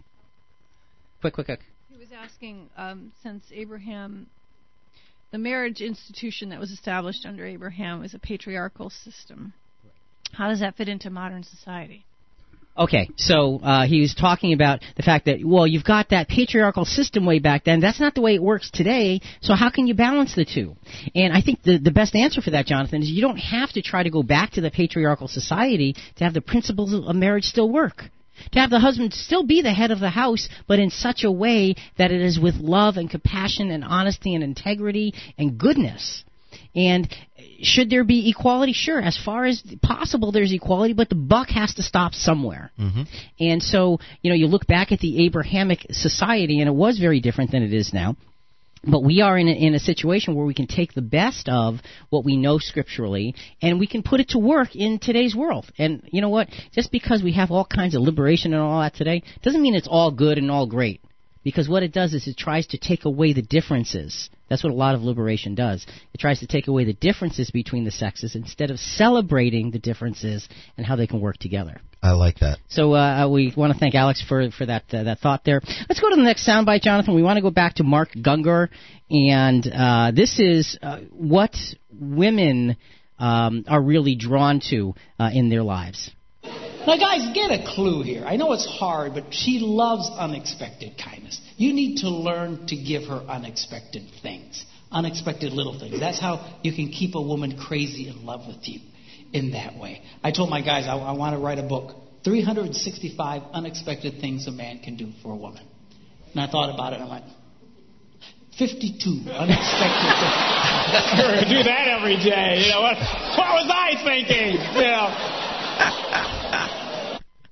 [1.22, 1.60] Quick, quick, quick.
[1.90, 4.28] He was asking, um, since Abraham,
[5.32, 9.54] the marriage institution that was established under Abraham is a patriarchal system.
[10.34, 12.06] How does that fit into modern society?
[12.78, 16.86] Okay, so uh, he was talking about the fact that well, you've got that patriarchal
[16.86, 17.82] system way back then.
[17.82, 19.20] That's not the way it works today.
[19.42, 20.78] So how can you balance the two?
[21.14, 23.82] And I think the the best answer for that, Jonathan, is you don't have to
[23.82, 27.70] try to go back to the patriarchal society to have the principles of marriage still
[27.70, 28.06] work.
[28.54, 31.32] To have the husband still be the head of the house, but in such a
[31.32, 36.24] way that it is with love and compassion and honesty and integrity and goodness.
[36.76, 37.14] And
[37.62, 38.74] should there be equality?
[38.74, 42.72] Sure, as far as possible, there's equality, but the buck has to stop somewhere.
[42.80, 43.04] Mm-hmm.
[43.40, 47.20] And so, you know, you look back at the Abrahamic society, and it was very
[47.20, 48.16] different than it is now.
[48.84, 51.76] But we are in a, in a situation where we can take the best of
[52.10, 55.72] what we know scripturally and we can put it to work in today's world.
[55.78, 56.50] And you know what?
[56.74, 59.88] Just because we have all kinds of liberation and all that today doesn't mean it's
[59.88, 61.00] all good and all great.
[61.44, 64.30] Because what it does is it tries to take away the differences.
[64.50, 65.86] That's what a lot of liberation does.
[66.14, 70.48] It tries to take away the differences between the sexes instead of celebrating the differences
[70.78, 71.82] and how they can work together.
[72.04, 72.58] I like that.
[72.68, 75.62] So uh, we want to thank Alex for for that uh, that thought there.
[75.88, 77.14] Let's go to the next soundbite, Jonathan.
[77.14, 78.70] We want to go back to Mark Gungor,
[79.10, 81.56] and uh, this is uh, what
[81.92, 82.78] women
[83.20, 86.12] um, are really drawn to uh, in their lives.
[86.88, 88.24] Now, guys, get a clue here.
[88.26, 91.40] I know it's hard, but she loves unexpected kindness.
[91.56, 96.00] You need to learn to give her unexpected things, unexpected little things.
[96.00, 98.80] That's how you can keep a woman crazy in love with you
[99.32, 100.02] in that way.
[100.24, 104.52] I told my guys I, I want to write a book 365 unexpected things a
[104.52, 105.66] man can do for a woman.
[106.32, 107.24] And I thought about it and I'm like,
[108.58, 111.50] 52 unexpected things.
[111.50, 112.64] do that every day.
[112.66, 112.98] You know what?
[112.98, 114.58] What was I thinking?
[114.76, 116.38] You know.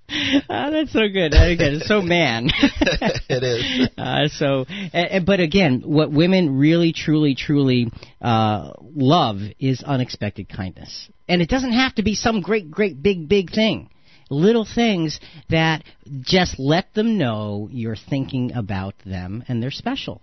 [0.50, 1.34] Ah, that's so good.
[1.34, 2.50] Again, it's so man.
[3.30, 3.90] it is.
[3.98, 7.92] Uh, so, uh, but again, what women really, truly, truly
[8.22, 13.30] uh, love is unexpected kindness, and it doesn't have to be some great, great, big,
[13.30, 13.90] big thing.
[14.32, 15.20] Little things
[15.50, 15.84] that
[16.22, 20.22] just let them know you're thinking about them and they're special.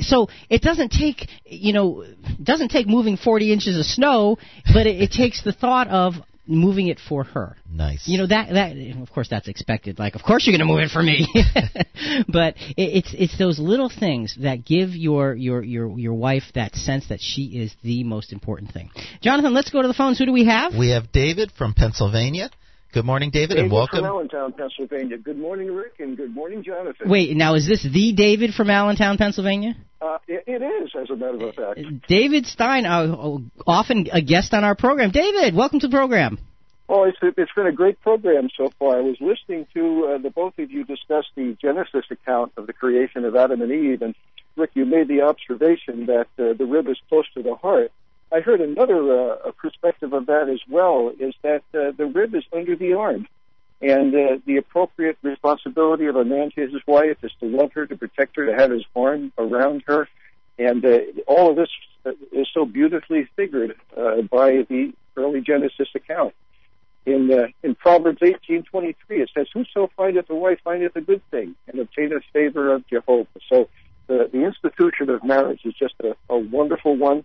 [0.00, 4.38] So it doesn't take, you know, it doesn't take moving 40 inches of snow,
[4.72, 6.14] but it, it takes the thought of
[6.46, 7.56] moving it for her.
[7.70, 8.06] Nice.
[8.06, 9.98] You know that that of course that's expected.
[9.98, 11.26] Like of course you're going to move it for me.
[12.28, 16.74] but it, it's it's those little things that give your your your your wife that
[16.74, 18.90] sense that she is the most important thing.
[19.20, 20.18] Jonathan, let's go to the phones.
[20.18, 20.74] Who do we have?
[20.74, 22.50] We have David from Pennsylvania.
[22.94, 23.98] Good morning, David, David and welcome.
[23.98, 25.18] from Allentown, Pennsylvania.
[25.18, 27.08] Good morning, Rick, and good morning, Jonathan.
[27.08, 29.74] Wait, now is this the David from Allentown, Pennsylvania?
[30.00, 31.80] Uh, it, it is, as a matter of fact.
[32.06, 35.10] David Stein, uh, often a guest on our program.
[35.10, 36.38] David, welcome to the program.
[36.88, 38.98] Oh, it's, it's been a great program so far.
[38.98, 42.72] I was listening to uh, the both of you discuss the Genesis account of the
[42.72, 44.14] creation of Adam and Eve, and
[44.54, 47.90] Rick, you made the observation that uh, the rib is close to the heart.
[48.34, 52.44] I heard another uh, perspective of that as well, is that uh, the rib is
[52.52, 53.22] under the arm.
[53.80, 57.86] And uh, the appropriate responsibility of a man to his wife is to love her,
[57.86, 60.08] to protect her, to have his arm around her.
[60.58, 61.68] And uh, all of this
[62.32, 66.34] is so beautifully figured uh, by the early Genesis account.
[67.06, 71.02] In uh, in Proverbs eighteen twenty three, it says, "Whoso findeth a wife findeth a
[71.02, 73.68] good thing, and obtaineth favor of Jehovah." So
[74.06, 77.24] the the institution of marriage is just a, a wonderful one.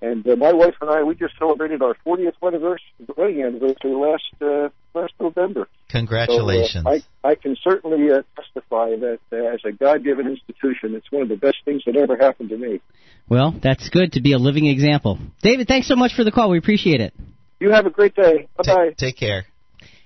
[0.00, 4.68] And uh, my wife and I, we just celebrated our 40th wedding anniversary last uh,
[4.94, 5.68] last November.
[5.88, 6.84] Congratulations!
[6.84, 11.10] So, uh, I I can certainly uh, testify that uh, as a God-given institution, it's
[11.10, 12.80] one of the best things that ever happened to me.
[13.28, 15.18] Well, that's good to be a living example.
[15.42, 16.50] David, thanks so much for the call.
[16.50, 17.12] We appreciate it.
[17.58, 18.48] You have a great day.
[18.56, 18.86] Bye bye.
[18.90, 19.46] Take, take care.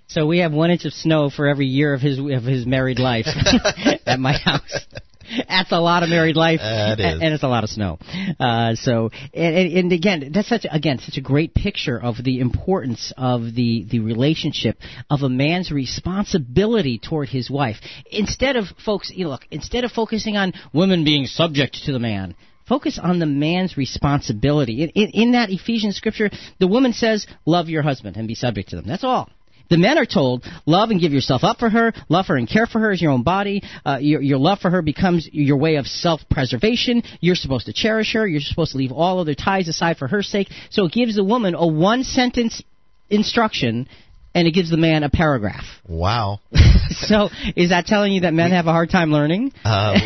[0.06, 2.98] So we have one inch of snow for every year of his of his married
[2.98, 3.26] life
[4.06, 4.86] at my house.
[5.48, 6.60] That's a lot of married life,
[7.00, 7.22] is.
[7.22, 7.98] and it's a lot of snow.
[8.38, 13.12] Uh, so, and, and, again, that's such again such a great picture of the importance
[13.16, 14.78] of the the relationship
[15.10, 17.76] of a man's responsibility toward his wife.
[18.10, 21.98] Instead of folks, you know, look, instead of focusing on women being subject to the
[21.98, 22.34] man,
[22.68, 24.82] focus on the man's responsibility.
[24.82, 28.70] In, in, in that Ephesians scripture, the woman says, "Love your husband and be subject
[28.70, 29.30] to them." That's all.
[29.72, 32.66] The men are told, love and give yourself up for her, love her and care
[32.66, 33.62] for her as your own body.
[33.86, 37.02] Uh, your, your love for her becomes your way of self-preservation.
[37.20, 38.28] You're supposed to cherish her.
[38.28, 40.50] You're supposed to leave all other ties aside for her sake.
[40.68, 42.62] So it gives the woman a one-sentence
[43.08, 43.88] instruction,
[44.34, 45.64] and it gives the man a paragraph.
[45.88, 46.40] Wow.
[46.90, 49.52] so is that telling you that men have a hard time learning?
[49.64, 49.94] Uh,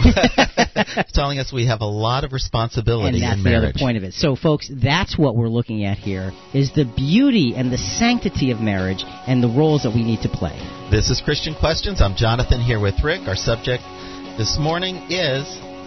[0.96, 3.96] it's telling us we have a lot of responsibility and that's in the other point
[3.96, 4.14] of it.
[4.14, 8.60] So, folks, that's what we're looking at here: is the beauty and the sanctity of
[8.60, 10.56] marriage and the roles that we need to play.
[10.90, 12.00] This is Christian Questions.
[12.00, 13.26] I'm Jonathan here with Rick.
[13.26, 13.82] Our subject
[14.38, 15.46] this morning is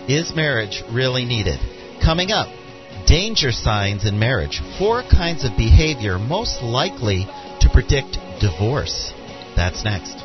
[0.10, 1.60] Is marriage really needed?
[2.04, 2.48] Coming up,
[3.06, 4.62] danger signs in marriage.
[4.78, 7.28] Four kinds of behavior most likely
[7.62, 9.14] to predict divorce.
[9.56, 10.18] That's next.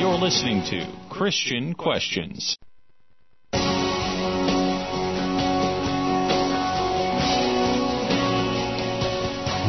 [0.00, 2.56] You're listening to Christian Questions.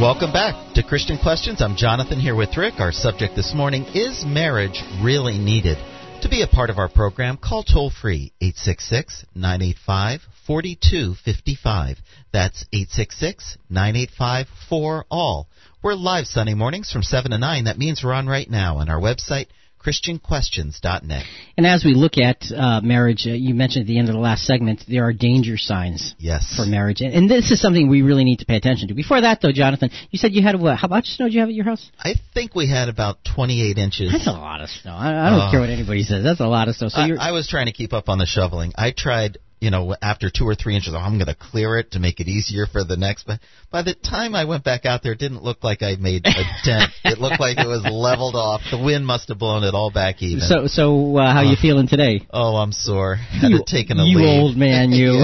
[0.01, 1.61] Welcome back to Christian Questions.
[1.61, 2.79] I'm Jonathan here with Rick.
[2.79, 5.77] Our subject this morning is marriage really needed?
[6.23, 11.97] To be a part of our program, call toll free 866 985 4255.
[12.31, 15.45] That's 866 985 4ALL.
[15.83, 17.65] We're live Sunday mornings from 7 to 9.
[17.65, 19.47] That means we're on right now on our website,
[19.83, 21.23] ChristianQuestions.net.
[21.57, 24.19] And as we look at uh, marriage, uh, you mentioned at the end of the
[24.21, 26.53] last segment, there are danger signs Yes.
[26.55, 28.93] for marriage, and, and this is something we really need to pay attention to.
[28.93, 30.77] Before that, though, Jonathan, you said you had what?
[30.77, 31.89] How much snow do you have at your house?
[31.99, 34.11] I think we had about 28 inches.
[34.11, 34.93] That's a lot of snow.
[34.93, 35.51] I, I don't Oh.
[35.51, 36.23] care what anybody says.
[36.23, 36.87] That's a lot of snow.
[36.89, 38.71] So I, you're I was trying to keep up on the shoveling.
[38.75, 41.91] I tried, you know, after two or three inches, oh, I'm going to clear it
[41.91, 43.25] to make it easier for the next.
[43.25, 43.39] But
[43.71, 46.31] by the time I went back out there, it didn't look like I made a
[46.65, 46.91] dent.
[47.05, 48.61] it looked like it was leveled off.
[48.69, 50.41] The wind must have blown it all back even.
[50.41, 51.15] so so.
[51.17, 52.27] Uh, how you Uh, feeling today?
[52.31, 53.15] oh, I'm sore.
[53.41, 54.27] Had you to take a you leave.
[54.41, 55.23] old man, you.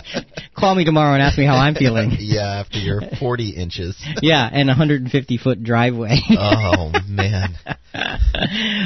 [0.56, 2.16] Call me tomorrow and ask me how I'm feeling.
[2.18, 3.96] yeah, after your 40 inches.
[4.22, 6.16] yeah, and 150 foot driveway.
[6.30, 7.54] Oh man.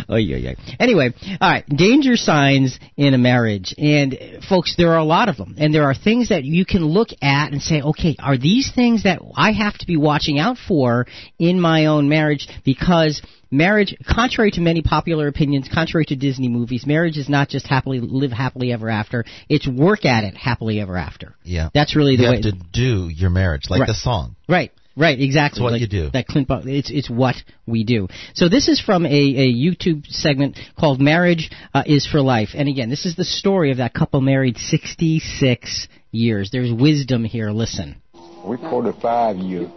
[0.09, 0.55] oh yeah, yeah.
[0.81, 1.65] Anyway, all right.
[1.69, 4.17] Danger signs in a marriage, and
[4.49, 7.09] folks, there are a lot of them, and there are things that you can look
[7.23, 11.07] at and say, okay, are these things that I have to be watching out for
[11.39, 12.49] in my own marriage?
[12.65, 17.67] Because marriage, contrary to many popular opinions, contrary to Disney movies, marriage is not just
[17.67, 19.25] happily live happily ever after.
[19.49, 21.35] It's work at it happily ever after.
[21.45, 21.71] Yeah.
[21.75, 22.35] That's really the you way.
[22.37, 23.87] have to do your marriage, like Right.
[23.87, 24.37] the song.
[24.49, 24.73] Right.
[24.99, 25.59] Right, exactly.
[25.59, 26.11] It's what Like you do.
[26.11, 28.09] That Clint Black, it's it's what we do.
[28.35, 32.69] So this is from a, a YouTube segment called "Marriage uh, Is for Life," and
[32.69, 36.51] again, this is the story of that couple married 66 years.
[36.51, 37.53] There's wisdom here.
[37.53, 38.03] Listen.
[38.45, 39.71] We 45 years,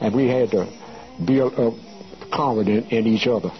[0.00, 0.72] and we had to
[1.26, 1.74] build up
[2.32, 3.50] confidence in each other.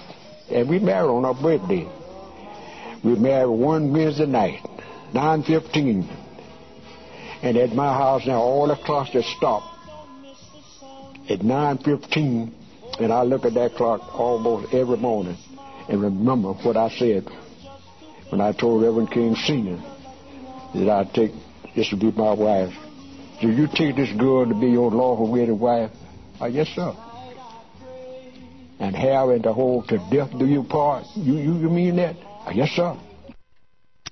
[0.50, 1.86] And we married on our birthday.
[3.04, 4.62] We married one Wednesday night,
[5.12, 6.08] 9:15.
[7.42, 9.75] And at my house now, all the clocks just stopped
[11.28, 12.52] at 9:15,
[13.00, 15.36] and I look at that clock almost every morning
[15.88, 17.28] and remember what I said
[18.30, 19.78] when I told Reverend King Senior
[20.74, 21.32] that I'd take
[21.74, 22.74] this to be my wife.
[23.40, 25.90] Do you take this girl to be your lawful wedded wife?
[26.40, 26.94] Uh, yes, sir.
[28.78, 31.04] And having to hold to death do you part?
[31.14, 32.16] You you, you mean that?
[32.46, 32.98] Uh, yes, sir.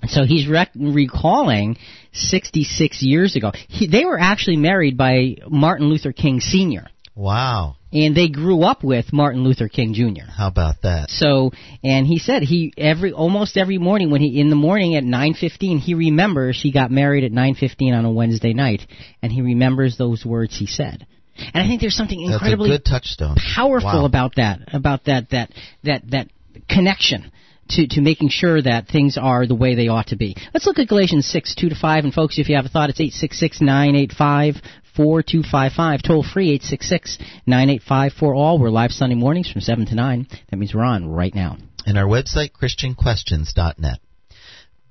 [0.07, 1.79] So he's rec- recalling
[2.13, 3.53] 66 years ago.
[3.69, 6.87] He, they were actually married by Martin Luther King Sr.
[7.17, 7.77] Wow.
[7.93, 10.29] and they grew up with Martin Luther King Jr.
[10.29, 11.11] How about that?
[11.11, 15.05] So, and he said he every almost every morning when he in the morning at
[15.05, 18.83] 9:15 he remembers he got married at 9:15 on a Wednesday night
[19.23, 21.07] and he remembers those words he said.
[21.37, 23.37] And I think there's something That's a incredibly good touchstone.
[23.55, 24.05] powerful Wow.
[24.07, 25.51] about that about that that
[25.85, 26.29] that that
[26.69, 27.31] connection
[27.71, 30.37] to, to making sure that things are the way they ought to be.
[30.53, 32.05] Let's look at Galatians 6, 2 to 5.
[32.05, 34.57] And folks, if you have a thought, it's 866 985
[34.97, 36.03] 4255.
[36.03, 38.59] Toll free, 866 985 for all.
[38.59, 40.27] We're live Sunday mornings from 7 to 9.
[40.51, 41.57] That means we're on right now.
[41.85, 43.99] And our website, ChristianQuestions.net.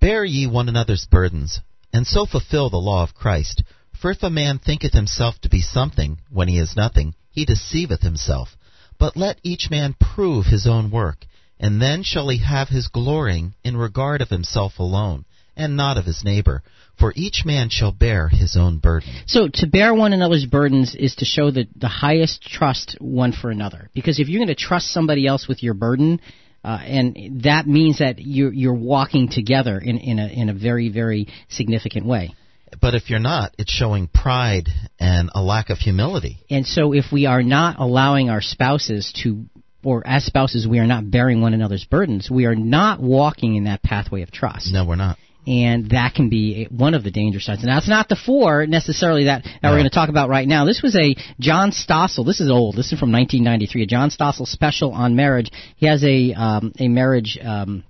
[0.01, 1.61] Bear ye one another's burdens,
[1.93, 3.63] and so fulfill the law of Christ.
[3.99, 8.01] For if a man thinketh himself to be something, when he is nothing, he deceiveth
[8.01, 8.57] himself.
[8.99, 11.25] But let each man prove his own work,
[11.59, 15.23] and then shall he have his glorying in regard of himself alone,
[15.55, 16.63] and not of his neighbor.
[16.99, 19.09] For each man shall bear his own burden.
[19.25, 23.49] So to bear one another's burdens is to show the, the highest trust one for
[23.49, 23.89] another.
[23.93, 26.21] Because if you're going to trust somebody else with your burden,
[26.63, 30.89] uh, and that means that you're, you're walking together in, in, a, in a very,
[30.89, 32.35] very significant way.
[32.79, 36.37] But if you're not, it's showing pride and a lack of humility.
[36.49, 39.45] And so if we are not allowing our spouses to
[39.83, 43.65] or as spouses we are not bearing one another's burdens, we are not walking in
[43.65, 44.71] that pathway of trust.
[44.71, 45.17] No, we're not.
[45.45, 47.63] And that can be one of the danger signs.
[47.63, 49.71] Now, it's not the four necessarily that, that no.
[49.71, 50.65] we're going to talk about right now.
[50.65, 52.25] This was a John Stossel.
[52.25, 52.75] This is old.
[52.75, 53.83] This is from 1993.
[53.83, 55.51] A John Stossel special on marriage.
[55.75, 57.83] He has a um, a marriage um,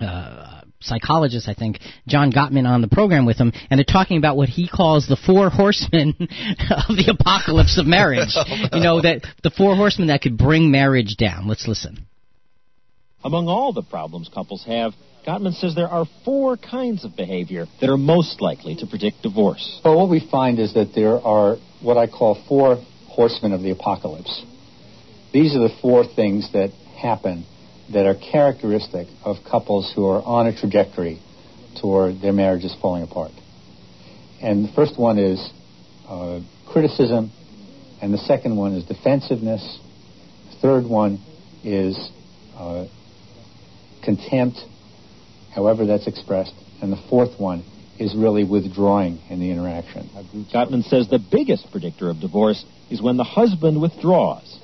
[0.00, 4.36] uh, psychologist, I think, John Gottman on the program with him, and they're talking about
[4.36, 8.34] what he calls the four horsemen of the apocalypse of marriage.
[8.72, 11.46] you know, that the four horsemen that could bring marriage down.
[11.46, 12.06] Let's listen.
[13.22, 14.92] Among all the problems couples have,
[15.26, 19.80] Gottman says there are four kinds of behavior that are most likely to predict divorce.
[19.84, 22.76] Well, what we find is that there are what I call four
[23.08, 24.44] horsemen of the apocalypse.
[25.32, 27.44] These are the four things that happen
[27.92, 31.20] that are characteristic of couples who are on a trajectory
[31.80, 33.32] toward their marriages falling apart.
[34.40, 35.50] And the first one is
[36.08, 36.40] uh,
[36.72, 37.30] criticism,
[38.00, 39.78] and the second one is defensiveness.
[40.52, 41.22] The third one
[41.62, 42.10] is
[42.56, 42.86] uh,
[44.16, 44.58] contempt,
[45.54, 46.54] however that's expressed.
[46.82, 47.64] And the fourth one
[47.98, 50.08] is really withdrawing in the interaction.
[50.52, 54.58] Gottman says the biggest predictor of divorce is when the husband withdraws.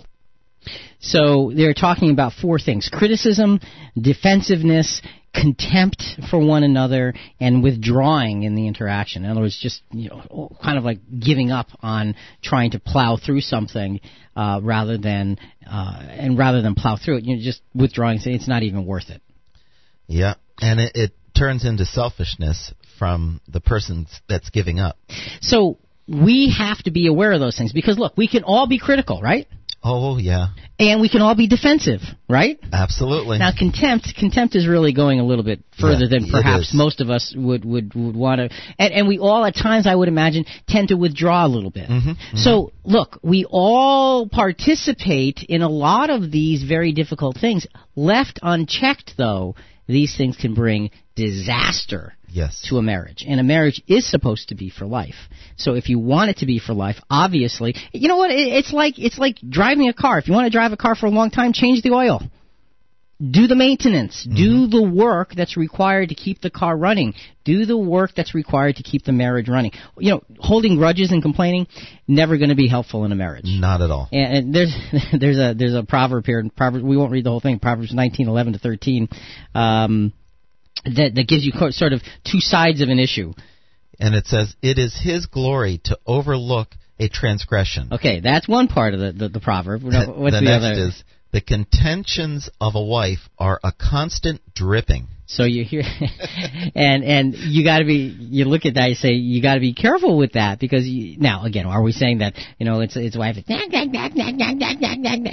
[0.98, 3.60] So they're talking about four things criticism,
[4.00, 5.02] defensiveness,
[5.34, 9.24] contempt for one another, and withdrawing in the interaction.
[9.24, 13.18] In other words, just you know, kind of like giving up on trying to plow
[13.18, 14.00] through something
[14.34, 15.38] uh, rather than
[15.70, 18.86] uh, and rather than plow through it, you know, just withdrawing, saying it's not even
[18.86, 19.20] worth it.
[20.06, 24.98] Yeah, and it, it turns into selfishness from the person that's giving up.
[25.40, 25.78] So
[26.08, 29.20] we have to be aware of those things because look, we can all be critical,
[29.20, 29.46] right?
[29.88, 30.48] Oh yeah.
[30.78, 32.58] And we can all be defensive, right?
[32.72, 33.38] Absolutely.
[33.38, 37.08] Now contempt, contempt is really going a little bit further yeah, than perhaps most of
[37.08, 38.56] us would would would want to.
[38.78, 41.88] And, and we all, at times, I would imagine, tend to withdraw a little bit.
[41.88, 42.36] Mm-hmm, mm-hmm.
[42.36, 47.66] So look, we all participate in a lot of these very difficult things.
[47.94, 49.54] Left unchecked, though,
[49.86, 52.66] these things can bring disaster yes.
[52.68, 53.24] to a marriage.
[53.26, 55.14] And a marriage is supposed to be for life.
[55.56, 58.30] So if you want it to be for life, obviously, you know what?
[58.30, 60.18] It's like it's like driving a car.
[60.18, 62.20] If you want to drive a car for a long time, change the oil
[63.18, 64.36] do the maintenance, mm-hmm.
[64.36, 67.14] do the work that's required to keep the car running,
[67.44, 69.72] do the work that's required to keep the marriage running.
[69.96, 71.66] You know, holding grudges and complaining
[72.06, 73.46] never going to be helpful in a marriage.
[73.46, 74.08] Not at all.
[74.12, 74.76] And, and there's
[75.18, 77.58] there's a there's a proverb here, Proverbs we won't read the whole thing.
[77.58, 79.08] Proverbs 19:11 to 13,
[79.54, 80.12] um,
[80.84, 83.32] that that gives you sort of two sides of an issue.
[83.98, 86.68] And it says, "It is His glory to overlook
[87.00, 89.82] a transgression." Okay, that's one part of the the, the proverb.
[89.84, 90.88] What's the, the next other?
[90.88, 95.08] is the contentions of a wife are a constant dripping.
[95.28, 95.82] So you hear,
[96.76, 98.16] and and you got to be.
[98.18, 98.88] You look at that.
[98.90, 101.90] You say you got to be careful with that because you, now again, are we
[101.90, 103.36] saying that you know it's it's wife?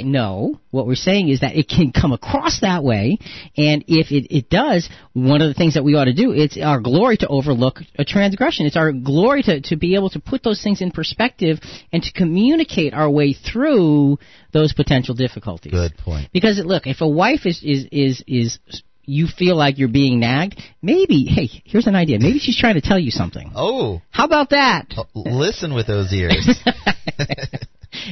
[0.03, 3.19] No, what we're saying is that it can come across that way,
[3.55, 6.57] and if it it does, one of the things that we ought to do it's
[6.57, 8.65] our glory to overlook a transgression.
[8.65, 11.59] It's our glory to to be able to put those things in perspective
[11.91, 14.17] and to communicate our way through
[14.53, 15.71] those potential difficulties.
[15.71, 16.29] Good point.
[16.33, 18.57] Because look, if a wife is is is is
[19.05, 22.19] you feel like you're being nagged, maybe, hey, here's an idea.
[22.19, 23.51] Maybe she's trying to tell you something.
[23.55, 24.01] Oh.
[24.11, 24.93] How about that?
[25.13, 26.47] Listen with those ears.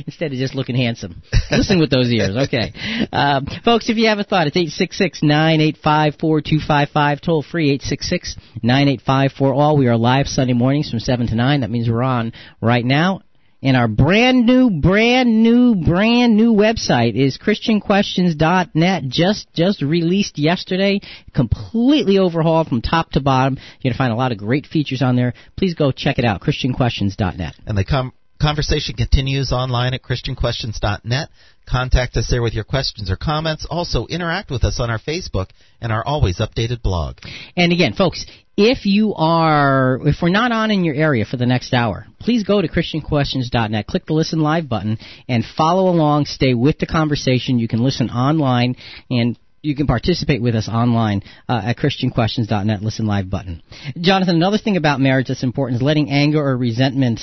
[0.05, 1.21] Instead of just looking handsome.
[1.49, 2.35] Listen with those ears.
[2.47, 2.71] Okay.
[3.11, 7.21] Um, folks, if you have a thought, it's 866 985 4255.
[7.21, 9.77] Toll free 866 985 all.
[9.77, 11.61] We are live Sunday mornings from 7 to 9.
[11.61, 13.21] That means we're on right now.
[13.63, 19.03] And our brand new, brand new, brand new website is ChristianQuestions.net.
[19.07, 20.99] Just just released yesterday,
[21.35, 23.59] completely overhauled from top to bottom.
[23.81, 25.33] You're gonna find a lot of great features on there.
[25.57, 26.41] Please go check it out.
[26.41, 27.53] ChristianQuestions.net.
[27.67, 31.29] And the com- conversation continues online at ChristianQuestions.net.
[31.67, 33.67] Contact us there with your questions or comments.
[33.69, 35.49] Also, interact with us on our Facebook
[35.79, 37.17] and our always updated blog.
[37.55, 38.25] And again, folks,
[38.57, 42.43] if you are, if we're not on in your area for the next hour, please
[42.43, 44.97] go to ChristianQuestions.net, click the Listen Live button,
[45.27, 46.25] and follow along.
[46.25, 47.59] Stay with the conversation.
[47.59, 48.75] You can listen online
[49.09, 53.61] and you can participate with us online uh, at ChristianQuestions.net, Listen Live button.
[53.99, 57.19] Jonathan, another thing about marriage that's important is letting anger or resentment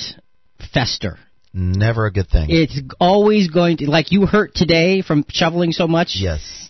[0.73, 1.17] fester.
[1.53, 2.47] Never a good thing.
[2.49, 6.15] It's always going to, like you hurt today from shoveling so much.
[6.15, 6.69] Yes.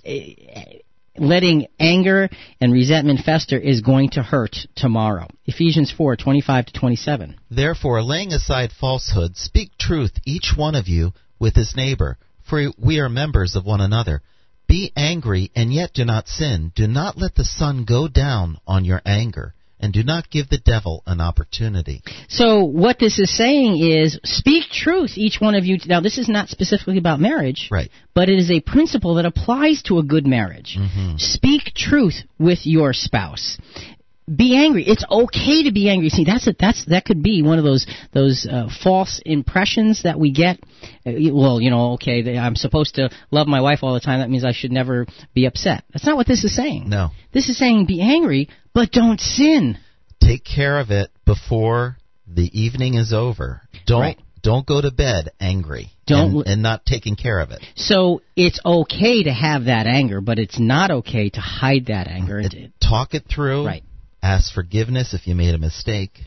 [1.20, 2.30] Letting anger
[2.62, 5.28] and resentment fester is going to hurt tomorrow.
[5.46, 7.36] Ephesians 4, 25 to 27.
[7.52, 12.18] Therefore, laying aside falsehood, speak truth, each one of you, with his neighbor,
[12.50, 14.22] for we are members of one another.
[14.68, 16.72] Be angry, and yet do not sin.
[16.74, 20.58] Do not let the sun go down on your anger and do not give the
[20.58, 22.04] devil an opportunity.
[22.28, 25.78] So what this is saying is speak truth, each one of you.
[25.86, 27.90] Now this is not specifically about marriage, right?
[28.14, 30.78] But it is a principle that applies to a good marriage.
[30.80, 31.18] Mm-hmm.
[31.18, 33.58] Speak truth with your spouse.
[34.34, 34.84] Be angry.
[34.86, 36.10] It's okay to be angry.
[36.10, 40.20] See, that's a, that's that could be one of those those uh, false impressions that
[40.20, 40.60] we get.
[41.06, 44.20] Uh, well, you know, okay, I'm supposed to love my wife all the time.
[44.20, 45.84] That means I should never be upset.
[45.92, 46.90] That's not what this is saying.
[46.90, 47.10] No.
[47.34, 49.78] This is saying be angry, but don't sin.
[50.22, 53.62] Take care of it before the evening is over.
[53.86, 54.20] Don't right.
[54.44, 55.90] don't go to bed angry.
[56.06, 57.62] Don't and, and, not taking care of it.
[57.76, 62.40] So it's okay to have that anger, but it's not okay to hide that anger.
[62.40, 63.66] It, talk it through.
[63.66, 63.84] Right.
[64.22, 66.20] Ask forgiveness if you made a mistake,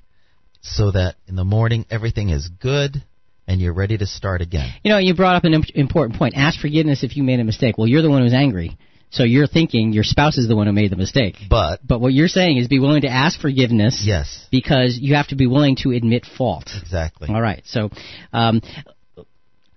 [0.60, 3.02] so that in the morning everything is good
[3.46, 4.72] and you're ready to start again.
[4.82, 6.34] You know, you brought up an important point.
[6.36, 7.76] Ask forgiveness if you made a mistake.
[7.76, 8.78] Well, you're the one who's angry.
[9.10, 11.36] So you're thinking your spouse is the one who made the mistake.
[11.50, 14.02] But but what you're saying is be willing to ask forgiveness.
[14.06, 14.46] Yes.
[14.50, 16.70] Because you have to be willing to admit fault.
[16.80, 17.28] Exactly.
[17.28, 17.62] All right.
[17.66, 17.90] So
[18.32, 18.62] um,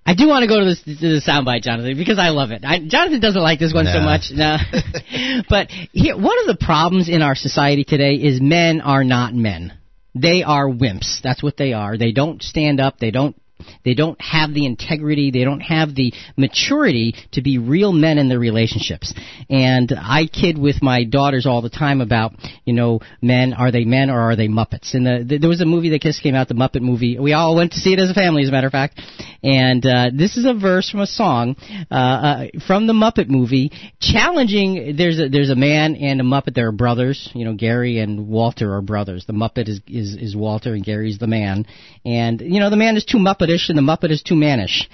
[0.07, 2.63] I do want to go to, this, to the soundbite, Jonathan, because I love it.
[2.63, 3.93] I, Jonathan doesn't like this one no.
[3.93, 4.31] so much.
[4.31, 4.57] No.
[5.49, 9.73] but here, one of the problems in our society today is men are not men.
[10.13, 11.21] They are wimps.
[11.23, 11.97] That's what they are.
[11.97, 12.99] They don't stand up.
[12.99, 13.35] They don't
[13.84, 18.30] they don't have the integrity, they don't have the maturity to be real men in
[18.30, 19.13] their relationships.
[19.49, 22.34] And I kid with my daughters all the time about,
[22.66, 24.93] you know, men, are they men or are they Muppets?
[24.93, 27.18] And the, the, there was a movie that just came out, the Muppet movie.
[27.20, 28.99] We all went to see it as a family, as a matter of fact.
[29.43, 31.55] And uh, this is a verse from a song
[31.91, 34.95] uh, uh, from the Muppet movie, challenging.
[34.97, 36.55] There's a, there's a man and a Muppet.
[36.55, 37.30] They're brothers.
[37.34, 39.26] You know, Gary and Walter are brothers.
[39.26, 41.66] The Muppet is is, is Walter, and Gary's the man.
[42.03, 44.89] And you know, the man is too Muppetish, and the Muppet is too mannish.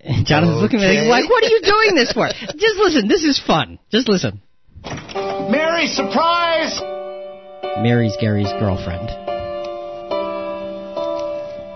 [0.00, 0.62] And Jonathan's okay.
[0.62, 3.08] looking at me like, "What are you doing this for?" Just listen.
[3.08, 3.78] This is fun.
[3.90, 4.42] Just listen.
[4.84, 6.80] Mary, surprise!
[7.82, 9.08] Mary's Gary's girlfriend.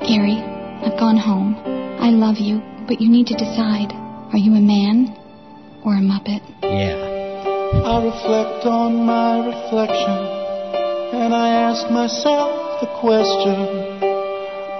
[0.06, 0.36] Gary,
[0.82, 1.56] I've gone home.
[2.00, 3.92] I love you, but you need to decide.
[4.32, 5.16] Are you a man
[5.84, 6.42] or a Muppet?
[6.62, 7.12] Yeah.
[7.84, 10.18] I reflect on my reflection,
[11.16, 14.11] and I ask myself the question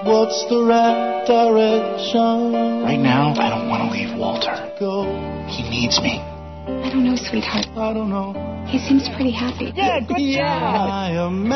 [0.03, 2.51] What's the right direction?
[2.83, 4.51] Right now, I don't want to leave Walter.
[4.77, 5.07] Go.
[5.47, 6.19] He needs me.
[6.67, 7.67] I don't know, sweetheart.
[7.77, 8.35] I don't know.
[8.67, 9.71] He seems pretty happy.
[9.73, 10.59] Yeah, good yeah.
[10.59, 10.75] job.
[10.75, 11.55] Am I a man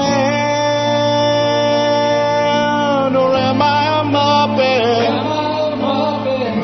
[3.19, 5.11] or am I a Muppet?
[5.11, 6.55] Am I a Muppet?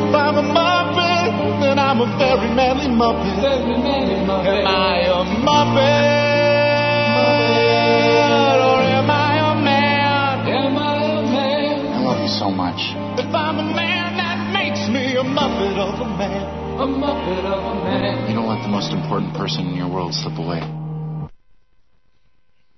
[0.00, 3.42] If I'm a Muppet, then I'm a very manly Muppet.
[3.44, 4.64] Very manly Muppet.
[4.64, 6.31] Am I a Muppet?
[12.38, 12.80] So much.
[13.20, 16.46] If I'm a man, that makes me a Muppet of a man.
[16.80, 18.28] A Muppet of a man.
[18.28, 20.60] You don't let the most important person in your world slip away.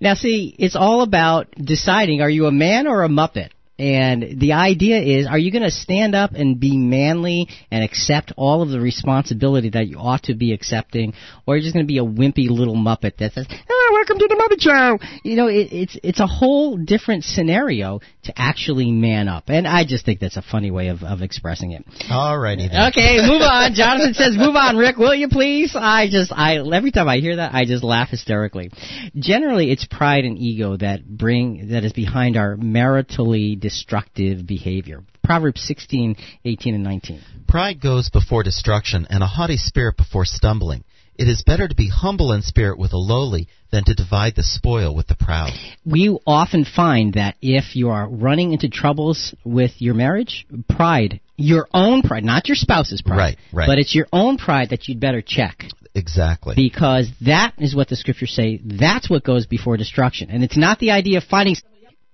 [0.00, 3.50] Now, see, it's all about deciding are you a man or a Muppet?
[3.76, 8.32] And the idea is, are you going to stand up and be manly and accept
[8.36, 11.12] all of the responsibility that you ought to be accepting,
[11.44, 14.18] or are you just going to be a wimpy little Muppet that says, "Oh, welcome
[14.20, 14.98] to the Muppet Show"?
[15.24, 19.84] You know, it, it's it's a whole different scenario to actually man up, and I
[19.84, 21.84] just think that's a funny way of of expressing it.
[22.08, 22.92] Alrighty then.
[22.92, 23.74] Okay, move on.
[23.74, 27.36] Jonathan says, "Move on, Rick, will you please?" I just, I every time I hear
[27.36, 28.70] that, I just laugh hysterically.
[29.16, 35.02] Generally, it's pride and ego that bring that is behind our maritally destructive behavior.
[35.24, 37.22] Proverbs 16, 18, and 19.
[37.48, 40.84] Pride goes before destruction, and a haughty spirit before stumbling.
[41.16, 44.42] It is better to be humble in spirit with the lowly than to divide the
[44.42, 45.50] spoil with the proud.
[45.86, 51.68] We often find that if you are running into troubles with your marriage, pride, your
[51.72, 53.66] own pride, not your spouse's pride, Right, right.
[53.66, 55.64] but it's your own pride that you'd better check.
[55.94, 56.54] Exactly.
[56.56, 58.60] Because that is what the scriptures say.
[58.62, 60.28] That's what goes before destruction.
[60.30, 61.54] And it's not the idea of finding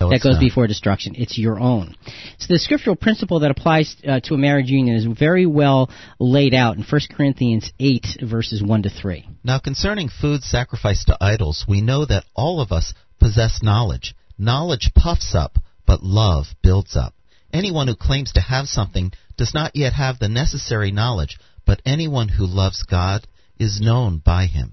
[0.01, 0.41] No, that goes not.
[0.41, 1.15] before destruction.
[1.17, 1.95] It's your own.
[2.39, 6.55] So the scriptural principle that applies uh, to a marriage union is very well laid
[6.55, 9.29] out in 1 Corinthians 8, verses 1 to 3.
[9.45, 14.15] Now, concerning food sacrificed to idols, we know that all of us possess knowledge.
[14.39, 17.15] Knowledge puffs up, but love builds up.
[17.53, 22.29] Anyone who claims to have something does not yet have the necessary knowledge, but anyone
[22.29, 23.27] who loves God
[23.59, 24.73] is known by him.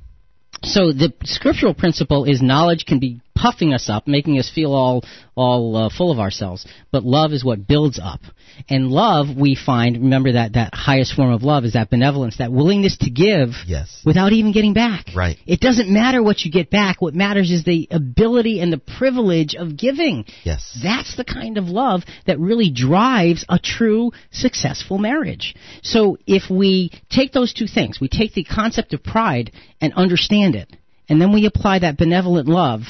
[0.64, 5.04] So the scriptural principle is knowledge can be puffing us up, making us feel all
[5.36, 6.66] all uh, full of ourselves.
[6.92, 8.22] But love is what builds up.
[8.70, 12.52] And love, we find, remember that that highest form of love is that benevolence, that
[12.52, 14.02] willingness to give yes.
[14.04, 15.06] without even getting back.
[15.16, 15.38] Right.
[15.46, 17.00] It doesn't matter what you get back.
[17.00, 20.26] What matters is the ability and the privilege of giving.
[20.44, 20.80] Yes.
[20.82, 25.56] That's the kind of love that really drives a true successful marriage.
[25.84, 30.56] So if we take those two things, we take the concept of pride and understand
[30.56, 30.76] it,
[31.08, 32.82] and then we apply that benevolent love,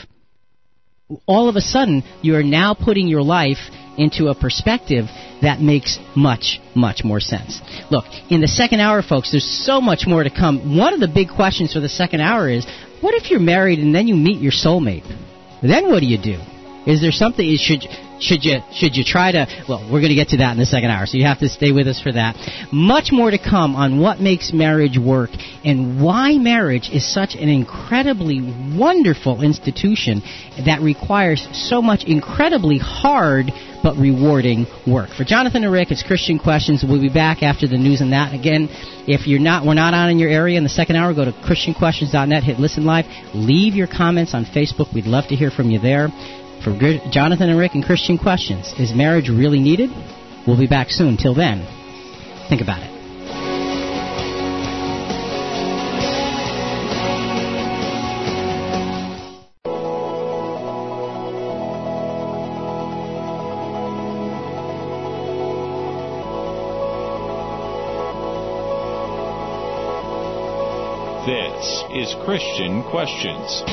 [1.25, 5.05] all of a sudden you are now putting your life into a perspective
[5.41, 7.61] that makes much, much more sense.
[7.89, 10.77] Look, in the second hour, folks, there's so much more to come.
[10.77, 12.65] One of the big questions for the second hour is,
[13.01, 15.07] what if you're married and then you meet your soulmate?
[15.61, 16.39] Then what do you do?
[16.87, 17.45] Is there something?
[17.57, 17.83] Should
[18.19, 19.45] should you should you try to?
[19.67, 21.49] Well, we're going to get to that in the second hour, so you have to
[21.49, 22.35] stay with us for that.
[22.71, 25.29] Much more to come on what makes marriage work
[25.65, 28.39] and why marriage is such an incredibly
[28.75, 30.21] wonderful institution
[30.65, 33.51] that requires so much incredibly hard
[33.83, 35.09] but rewarding work.
[35.09, 36.83] For Jonathan and Rick, it's Christian Questions.
[36.87, 38.33] We'll be back after the news and that.
[38.33, 38.69] Again,
[39.07, 41.31] if you're not, we're not on in your area in the second hour, go to
[41.31, 44.93] ChristianQuestions.net, hit listen live, leave your comments on Facebook.
[44.93, 46.09] We'd love to hear from you there.
[46.63, 46.77] For
[47.11, 49.89] Jonathan and Rick and Christian Questions, is marriage really needed?
[50.45, 51.17] We'll be back soon.
[51.17, 51.65] Till then,
[52.49, 52.97] think about it.
[71.27, 73.63] This is Christian Questions.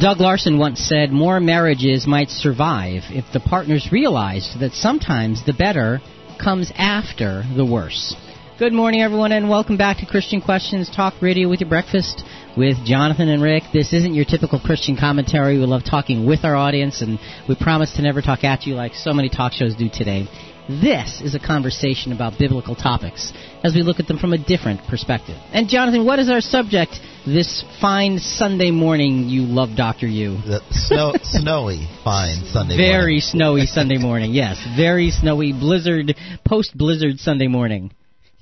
[0.00, 5.54] Doug Larson once said more marriages might survive if the partners realized that sometimes the
[5.54, 6.00] better
[6.42, 8.14] comes after the worse.
[8.58, 12.24] Good morning, everyone, and welcome back to Christian Questions Talk Radio with your breakfast
[12.58, 13.62] with Jonathan and Rick.
[13.72, 15.58] This isn't your typical Christian commentary.
[15.58, 17.18] We love talking with our audience, and
[17.48, 20.28] we promise to never talk at you like so many talk shows do today.
[20.68, 23.32] This is a conversation about biblical topics
[23.62, 25.36] as we look at them from a different perspective.
[25.52, 29.28] And Jonathan, what is our subject this fine Sunday morning?
[29.28, 30.36] You love Doctor You.
[30.36, 32.76] The snow, snowy, fine Sunday.
[32.76, 33.20] Very morning.
[33.20, 34.32] snowy Sunday morning.
[34.32, 36.14] Yes, very snowy blizzard,
[36.46, 37.92] post blizzard Sunday morning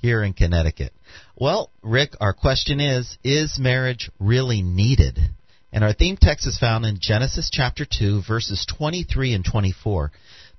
[0.01, 0.93] here in Connecticut.
[1.35, 5.19] Well, Rick, our question is: Is marriage really needed?
[5.73, 10.11] And our theme text is found in Genesis chapter two, verses twenty-three and twenty-four.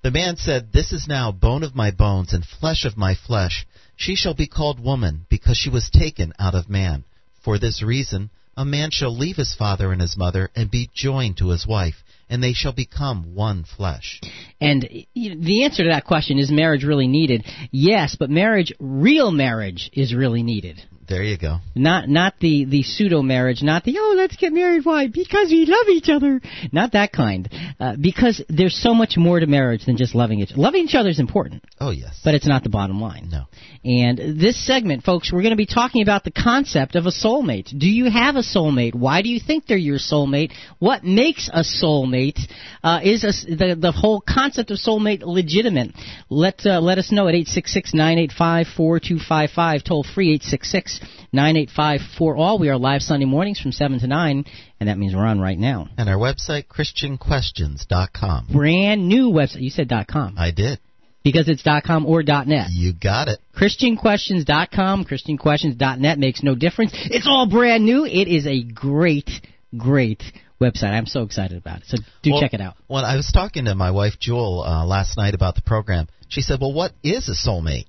[0.02, 3.66] The man said, This is now bone of my bones and flesh of my flesh.
[3.96, 7.04] She shall be called woman, because she was taken out of man.
[7.46, 11.36] For this reason, a man shall leave his father and his mother and be joined
[11.36, 11.94] to his wife,
[12.28, 14.20] and they shall become one flesh.
[14.60, 14.82] And
[15.14, 17.44] the answer to that question is marriage really needed?
[17.70, 20.82] Yes, but marriage, real marriage, is really needed.
[21.08, 21.58] There you go.
[21.74, 24.84] Not not the the pseudo marriage, not the oh let's get married.
[24.84, 25.06] Why?
[25.06, 26.40] Because we love each other.
[26.72, 27.48] Not that kind.
[27.78, 30.56] Uh, because there's so much more to marriage than just loving each.
[30.56, 31.64] Loving each other is important.
[31.80, 32.20] Oh yes.
[32.24, 33.28] But it's not the bottom line.
[33.30, 33.44] No.
[33.84, 37.66] And this segment, folks, we're going to be talking about the concept of a soulmate.
[37.78, 38.96] Do you have a soulmate?
[38.96, 40.52] Why do you think they're your soulmate?
[40.80, 42.40] What makes a soulmate?
[42.82, 45.92] Uh, is a, the the whole concept of soulmate legitimate?
[46.28, 49.50] Let uh, let us know at eight six six nine eight five four two five
[49.54, 49.84] five.
[49.84, 50.95] Toll free eight six six.
[51.32, 52.58] 985 for all.
[52.58, 54.44] We are live Sunday mornings from 7 to 9,
[54.80, 55.88] and that means we're on right now.
[55.96, 58.48] And our website, ChristianQuestions.com.
[58.52, 59.62] Brand new website.
[59.62, 60.36] You said dot .com.
[60.38, 60.78] I did.
[61.24, 62.68] Because it's dot .com or dot .net.
[62.70, 63.40] You got it.
[63.56, 66.92] ChristianQuestions.com, ChristianQuestions.net makes no difference.
[66.94, 68.04] It's all brand new.
[68.04, 69.30] It is a great,
[69.76, 70.22] great
[70.60, 70.92] website.
[70.92, 71.86] I'm so excited about it.
[71.86, 72.74] So do well, check it out.
[72.86, 76.40] When I was talking to my wife Jewel uh, last night about the program, she
[76.40, 77.86] said, "Well, what is a soulmate?"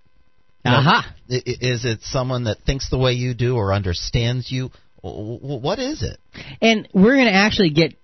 [0.68, 1.00] Aha.
[1.00, 1.14] Uh-huh.
[1.30, 4.72] Is it someone that thinks the way you do or understands you?
[5.02, 6.20] What is it?
[6.62, 7.96] And we're going to actually get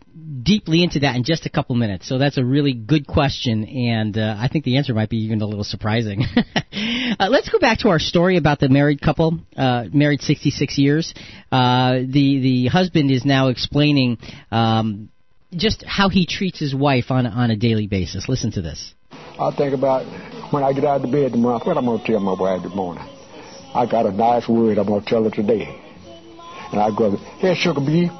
[0.44, 2.08] deeply into that in just a couple minutes.
[2.08, 5.42] So that's a really good question, and uh, I think the answer might be even
[5.42, 6.24] a little surprising.
[6.56, 11.14] uh, let's go back to our story about the married couple, uh, married 66 years.
[11.52, 14.18] Uh, the the husband is now explaining
[14.52, 15.10] um,
[15.52, 18.30] just how he treats his wife on on a daily basis.
[18.30, 18.94] Listen to this.
[19.40, 20.06] I think about
[20.54, 22.62] when I get out of the bed tomorrow, what I'm going to tell my wife
[22.62, 23.04] this morning.
[23.74, 25.82] I got a nice word I'm going to tell her today.
[26.72, 28.12] And I go, hey, Sugar Bee.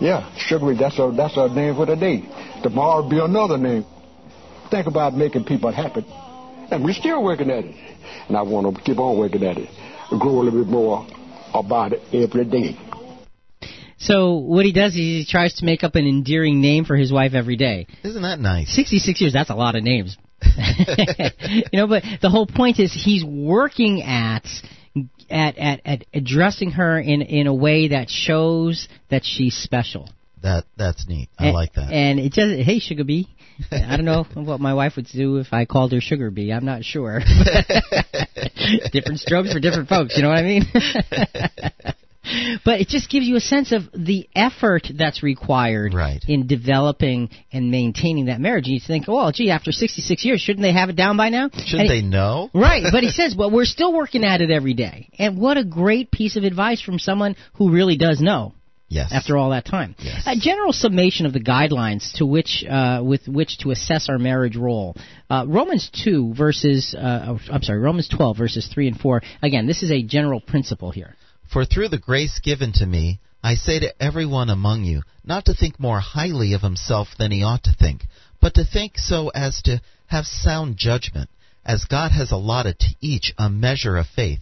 [0.00, 2.22] Yeah, Sugar Bee, that's our, that's a name for the day.
[2.62, 3.84] Tomorrow will be another name.
[4.70, 6.06] Think about making people happy.
[6.70, 7.76] And we're still working at it.
[8.28, 9.68] And I want to keep on working at it.
[10.08, 11.06] Grow a little bit more
[11.52, 12.78] about it every day.
[13.98, 17.12] So what he does is he tries to make up an endearing name for his
[17.12, 17.86] wife every day.
[18.02, 18.74] Isn't that nice?
[18.74, 20.16] 66 years, that's a lot of names.
[21.72, 24.46] you know, but the whole point is he's working at
[25.28, 30.08] at, at, at addressing her in, in a way that shows that she's special.
[30.42, 31.28] That that's neat.
[31.38, 31.92] I and, like that.
[31.92, 33.28] And it just, hey, Sugar Bee.
[33.70, 36.52] I don't know what my wife would do if I called her Sugar Bee.
[36.52, 37.20] I'm not sure.
[38.92, 40.16] different strokes for different folks.
[40.16, 40.62] You know what I mean?
[42.64, 46.22] But it just gives you a sense of the effort that's required right.
[46.26, 48.66] in developing and maintaining that marriage.
[48.66, 51.50] And you think, well, gee, after 66 years, shouldn't they have it down by now?
[51.52, 52.50] Shouldn't they know?
[52.54, 52.84] right.
[52.90, 55.10] But he says, well, we're still working at it every day.
[55.18, 58.52] And what a great piece of advice from someone who really does know.
[58.88, 59.10] Yes.
[59.12, 60.22] After all that time, yes.
[60.26, 64.54] a general summation of the guidelines to which, uh, with which to assess our marriage
[64.54, 64.94] role.
[65.28, 69.22] Uh, Romans two verses, uh, I'm sorry, Romans twelve verses three and four.
[69.42, 71.16] Again, this is a general principle here.
[71.56, 75.54] For through the grace given to me, I say to everyone among you, not to
[75.54, 78.04] think more highly of himself than he ought to think,
[78.42, 81.30] but to think so as to have sound judgment,
[81.64, 84.40] as God has allotted to each a measure of faith.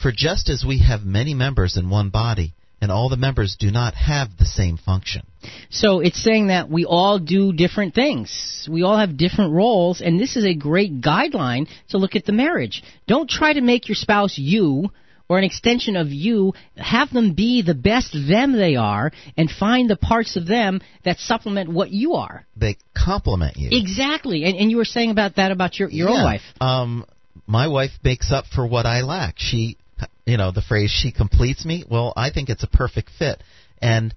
[0.00, 3.72] For just as we have many members in one body, and all the members do
[3.72, 5.22] not have the same function.
[5.70, 8.68] So it's saying that we all do different things.
[8.70, 12.32] We all have different roles, and this is a great guideline to look at the
[12.32, 12.84] marriage.
[13.08, 14.92] Don't try to make your spouse you
[15.28, 16.52] or an extension of you.
[16.76, 21.18] Have them be the best them they are, and find the parts of them that
[21.18, 22.46] supplement what you are.
[22.56, 23.70] They complement you.
[23.72, 24.44] Exactly.
[24.44, 26.16] And, and you were saying about that about your, your yeah.
[26.16, 26.42] own wife.
[26.60, 27.06] Um,
[27.46, 29.34] my wife makes up for what I lack.
[29.38, 29.76] She
[30.26, 33.42] you know the phrase she completes me well i think it's a perfect fit
[33.80, 34.14] and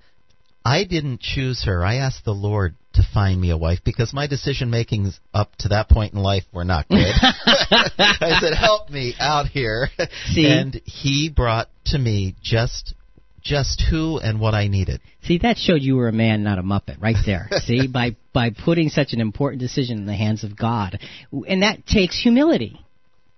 [0.67, 4.27] i didn't choose her i asked the lord to find me a wife because my
[4.27, 9.13] decision makings up to that point in life were not good i said help me
[9.19, 9.89] out here
[10.33, 10.47] See?
[10.47, 12.93] and he brought to me just
[13.41, 16.63] just who and what i needed See, that showed you were a man, not a
[16.63, 17.49] muppet, right there.
[17.65, 20.99] See, by by putting such an important decision in the hands of God,
[21.47, 22.79] and that takes humility.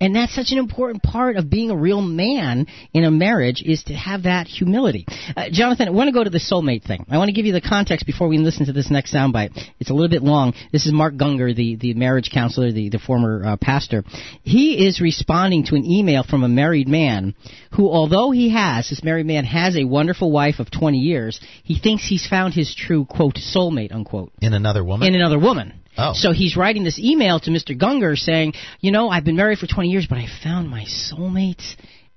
[0.01, 3.83] And that's such an important part of being a real man in a marriage is
[3.83, 5.05] to have that humility.
[5.35, 7.05] Uh, Jonathan, I want to go to the soulmate thing.
[7.09, 9.51] I want to give you the context before we listen to this next soundbite.
[9.77, 10.53] It's a little bit long.
[10.71, 14.05] This is Mark Gungor, the, the marriage counselor, the, the former uh, pastor.
[14.43, 17.35] He is responding to an email from a married man
[17.75, 21.77] who, although he has, this married man has a wonderful wife of 20 years, he
[21.77, 24.31] thinks he's found his true, quote, soulmate, unquote.
[24.41, 25.73] in another woman In another woman.
[25.99, 26.13] Oh.
[26.13, 27.77] So he's writing this email to Mr.
[27.77, 31.63] Gungor saying, you know, I've been married for 20 years, but I found my soulmate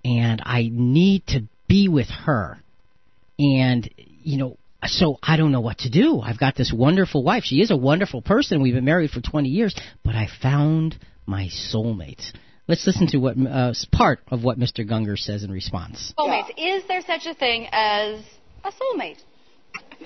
[0.05, 2.59] and I need to be with her.
[3.39, 6.21] And, you know, so I don't know what to do.
[6.21, 7.45] I've got this wonderful wife.
[7.45, 8.63] She is a wonderful person.
[8.63, 9.75] We've been married for 20 years,
[10.05, 12.23] but I found my soulmate.
[12.69, 14.89] Let's listen to what uh, part of what Mr.
[14.89, 16.13] Gungor says in response.
[16.19, 16.51] Soulmates.
[16.57, 18.23] Is there such a thing as
[18.65, 19.19] a soulmate?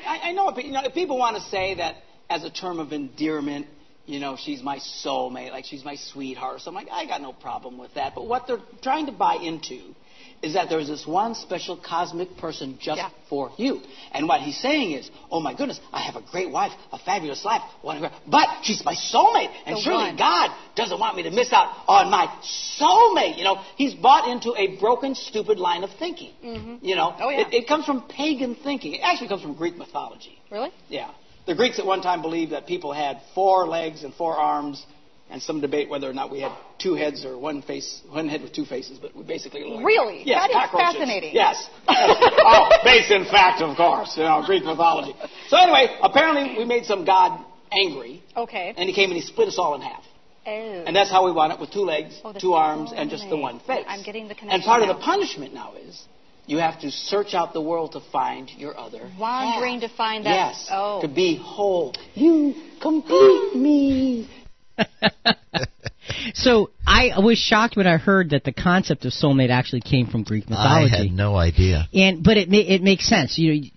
[0.07, 1.97] I, I know, but you know, if people want to say that
[2.29, 3.67] as a term of endearment,
[4.07, 7.33] you know, she's my soulmate, like she's my sweetheart So I'm Like, I got no
[7.33, 8.15] problem with that.
[8.15, 9.81] But what they're trying to buy into
[10.43, 13.09] is that there's this one special cosmic person just Yeah.
[13.31, 13.81] for you.
[14.13, 17.43] And what he's saying is, oh my goodness, I have a great wife, a fabulous
[17.45, 19.51] life, whatever, but she's my soulmate.
[19.65, 20.17] And The surely one.
[20.17, 22.27] God doesn't want me to miss out on my
[22.79, 23.39] soulmate.
[23.39, 26.33] You know, he's bought into a broken, stupid line of thinking.
[26.45, 26.85] Mm-hmm.
[26.85, 27.41] You know, Oh, yeah.
[27.41, 28.95] it, it comes from pagan thinking.
[28.95, 30.39] It actually comes from Greek mythology.
[30.51, 30.71] Really?
[30.89, 31.11] Yeah.
[31.47, 34.85] The Greeks at one time believed that people had four legs and four arms,
[35.31, 38.43] and some debate whether or not we had two heads or one face, one head
[38.43, 40.23] with two faces, but we basically like Really?
[40.25, 40.87] Yes, That is cockroaches.
[40.93, 41.35] fascinating.
[41.35, 41.69] Yes.
[41.89, 45.15] oh, based in fact, of course, you know, Greek mythology.
[45.49, 48.75] So anyway, apparently we made some god angry, Okay.
[48.77, 50.05] and he came and he split us all in half.
[50.47, 50.51] Oh.
[50.87, 53.37] And that's how we want it, with two legs, Oh, two arms, and just the
[53.37, 53.85] one face.
[53.89, 54.61] I'm getting the connection.
[54.61, 56.05] And part of the punishment now is
[56.47, 59.91] you have to search out the world to find your other Wandering half.
[59.91, 60.31] to find that.
[60.31, 60.69] Yes.
[60.71, 61.01] Oh.
[61.03, 61.95] To be whole.
[62.15, 64.31] You complete me.
[66.35, 70.23] So I was shocked when I heard that the concept of soulmate actually came from
[70.23, 70.95] Greek mythology.
[70.95, 71.89] I had no idea.
[71.93, 73.39] And but it ma- it makes sense.
[73.39, 73.71] You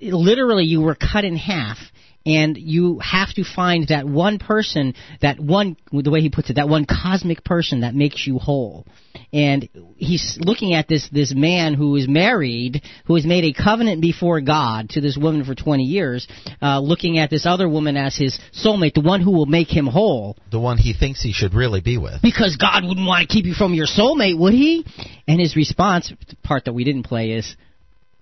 [0.00, 1.78] know, literally you were cut in half,
[2.26, 6.54] and you have to find that one person, that one the way he puts it,
[6.56, 8.84] that one cosmic person that makes you whole.
[9.32, 14.00] And he's looking at this this man who is married, who has made a covenant
[14.02, 16.26] before God to this woman for 20 years,
[16.60, 19.86] uh, looking at this other woman as his soulmate, the one who will make him
[19.86, 22.20] whole The one he thinks he should really be with.
[22.22, 24.84] because God wouldn't want to keep you from your soulmate, would he?
[25.28, 27.56] And his response, the part that we didn't play, is,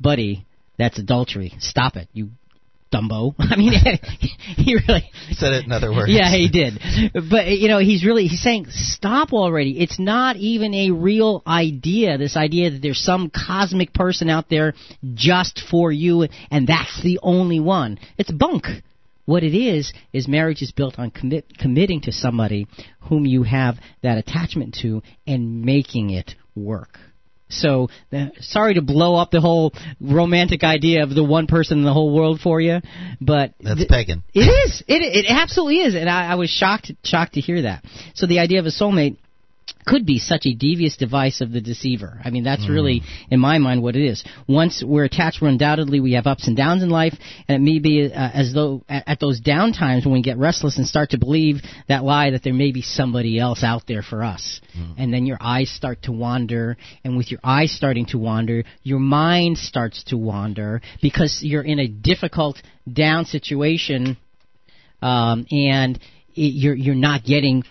[0.01, 0.45] "Buddy,
[0.79, 1.55] that's adultery.
[1.59, 2.31] Stop it, you
[2.95, 3.73] dumbo." I mean,
[4.57, 6.13] he really Said it in other words.
[6.13, 6.81] yeah, he did.
[7.13, 9.81] But you know, he's really he's saying stop already.
[9.81, 12.19] It's not even a real idea.
[12.19, 14.75] This idea that there's some cosmic person out there
[15.15, 17.99] just for you and that's the only one.
[18.19, 18.67] It's bunk.
[19.27, 22.67] What it is is marriage is built on commit, committing to somebody
[23.01, 26.99] whom you have that attachment to and making it work.
[27.49, 31.85] So, uh, sorry to blow up the whole romantic idea of the one person in
[31.85, 32.81] the whole world for you,
[33.21, 34.23] but That's th- pagan.
[34.33, 34.83] It is.
[34.89, 37.85] It it absolutely is, and I, I was shocked shocked to hear that.
[38.15, 39.19] So the idea of a soulmate
[39.85, 42.21] could be such a devious device of the deceiver.
[42.25, 44.25] I mean, that's really, in my mind, what it is.
[44.49, 47.15] Once we're attached, we're undoubtedly we have ups and downs in life,
[47.49, 50.39] and it may be uh, as though at, at those down times when we get
[50.39, 51.57] restless and start to believe
[51.89, 54.61] that lie that there may be somebody else out there for us,
[54.99, 58.99] and then your eyes start to wander, and with your eyes starting to wander, your
[58.99, 62.57] mind starts to wander because you're in a difficult
[62.91, 64.17] down situation,
[65.03, 65.99] um, and
[66.35, 67.65] it, you're you're not getting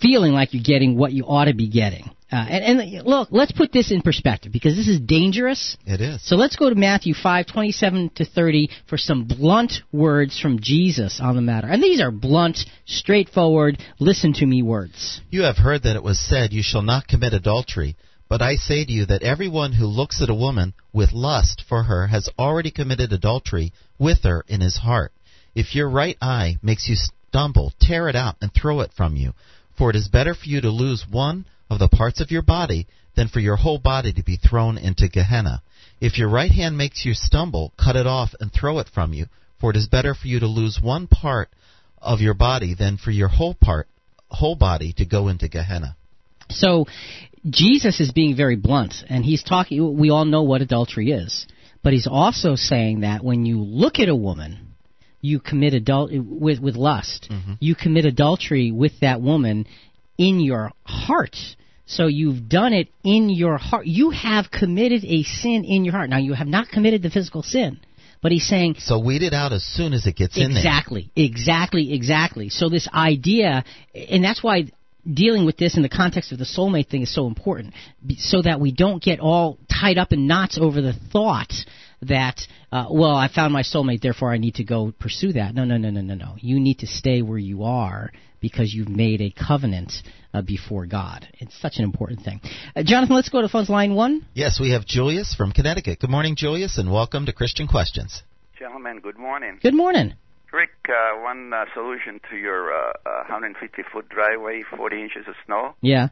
[0.00, 2.10] feeling like you're getting what you ought to be getting.
[2.30, 5.76] Uh, and, and look, let's put this in perspective because this is dangerous.
[5.86, 6.26] It is.
[6.26, 10.58] So let's go to Matthew five twenty seven to 30 for some blunt words from
[10.60, 11.68] Jesus on the matter.
[11.68, 15.20] And these are blunt, straightforward, listen to me words.
[15.30, 17.96] You have heard that it was said, You shall not commit adultery.
[18.28, 21.84] But I say to you that everyone who looks at a woman with lust for
[21.84, 25.12] her has already committed adultery with her in his heart.
[25.54, 29.32] If your right eye makes you stumble, tear it out and throw it from you.
[29.76, 32.86] For it is better for you to lose one of the parts of your body
[33.16, 35.62] than for your whole body to be thrown into Gehenna.
[36.00, 39.26] If your right hand makes you stumble, cut it off and throw it from you.
[39.60, 41.48] For it is better for you to lose one part
[42.00, 43.88] of your body than for your whole part,
[44.28, 45.96] whole body to go into Gehenna.
[46.50, 46.86] So
[47.48, 49.96] Jesus is being very blunt, and he's talking.
[49.96, 51.46] We all know what adultery is,
[51.82, 54.65] but he's also saying that when you look at a woman,
[55.20, 57.28] you commit adult with with lust.
[57.30, 57.54] Mm-hmm.
[57.60, 59.66] You commit adultery with that woman
[60.18, 61.36] in your heart.
[61.86, 63.86] So you've done it in your heart.
[63.86, 66.10] You have committed a sin in your heart.
[66.10, 67.78] Now you have not committed the physical sin,
[68.22, 70.58] but he's saying So weed it out as soon as it gets in there.
[70.58, 72.48] Exactly, exactly, exactly.
[72.48, 73.64] So this idea,
[73.94, 74.64] and that's why
[75.08, 77.74] dealing with this in the context of the soulmate thing is so important,
[78.18, 81.52] so that we don't get all tied up in knots over the thought
[82.08, 82.40] that,
[82.72, 85.54] uh, well, I found my soulmate, therefore I need to go pursue that.
[85.54, 86.36] No, no, no, no, no, no.
[86.38, 89.92] You need to stay where you are because you've made a covenant
[90.32, 91.26] uh, before God.
[91.34, 92.40] It's such an important thing.
[92.74, 94.26] Uh, Jonathan, let's go to phones line one.
[94.34, 96.00] Yes, we have Julius from Connecticut.
[96.00, 98.22] Good morning, Julius, and welcome to Christian Questions.
[98.58, 99.58] Gentlemen, good morning.
[99.62, 100.14] Good morning.
[100.52, 105.34] Rick, uh, one uh, solution to your uh, uh, 150 foot driveway, 40 inches of
[105.44, 105.74] snow.
[105.80, 106.08] Yeah.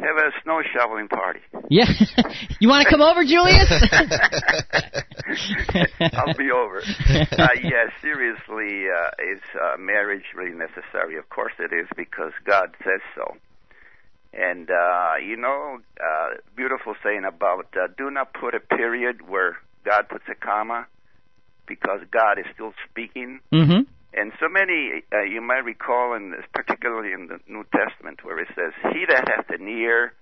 [0.00, 1.40] Have a snow shoveling party.
[1.70, 1.86] Yeah.
[2.60, 3.70] you want to come over, Julius?
[6.12, 6.82] I'll be over.
[6.82, 11.16] Uh, yeah, seriously, uh, is uh, marriage really necessary?
[11.16, 13.36] Of course it is because God says so.
[14.32, 19.58] And, uh, you know, uh, beautiful saying about uh, do not put a period where
[19.84, 20.86] God puts a comma
[21.66, 23.40] because God is still speaking.
[23.52, 23.82] Mm-hmm.
[24.16, 28.38] And so many, uh, you might recall, in this, particularly in the New Testament, where
[28.38, 30.12] it says, "He that hath an ear,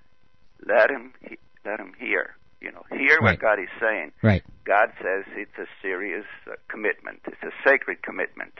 [0.66, 3.32] let him he, let him hear." You know, hear Right.
[3.32, 4.12] what God is saying.
[4.22, 4.42] Right.
[4.64, 7.20] God says it's a serious uh, commitment.
[7.26, 8.52] It's a sacred commitment.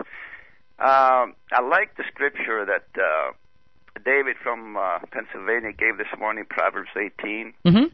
[0.79, 3.33] Um, I like the scripture that uh,
[4.05, 7.85] David from uh, Pennsylvania gave this morning, Proverbs 18, Mm-hmm.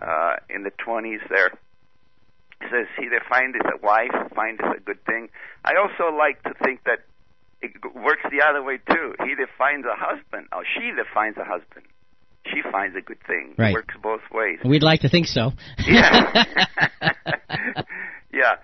[0.00, 1.50] uh, in the 20s there.
[2.70, 5.28] Says, He that findeth a wife findeth a good thing.
[5.64, 7.00] I also like to think that
[7.60, 9.14] it works the other way too.
[9.24, 11.86] He that finds a husband, or she that finds a husband,
[12.46, 13.54] she finds a good thing.
[13.56, 13.70] Right.
[13.70, 14.58] It works both ways.
[14.64, 15.52] We'd like to think so.
[15.78, 16.32] Yeah.
[18.32, 18.56] yeah.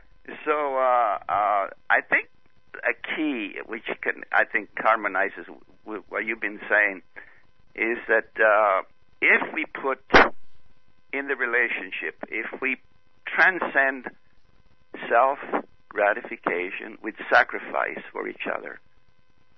[0.44, 2.28] So uh, uh, I think
[2.78, 5.46] a key which can I think harmonizes
[5.84, 7.02] with what you've been saying
[7.74, 8.82] is that uh,
[9.22, 10.00] if we put
[11.12, 12.76] in the relationship, if we
[13.34, 14.06] transcend
[15.08, 15.38] self
[15.88, 18.80] gratification with sacrifice for each other,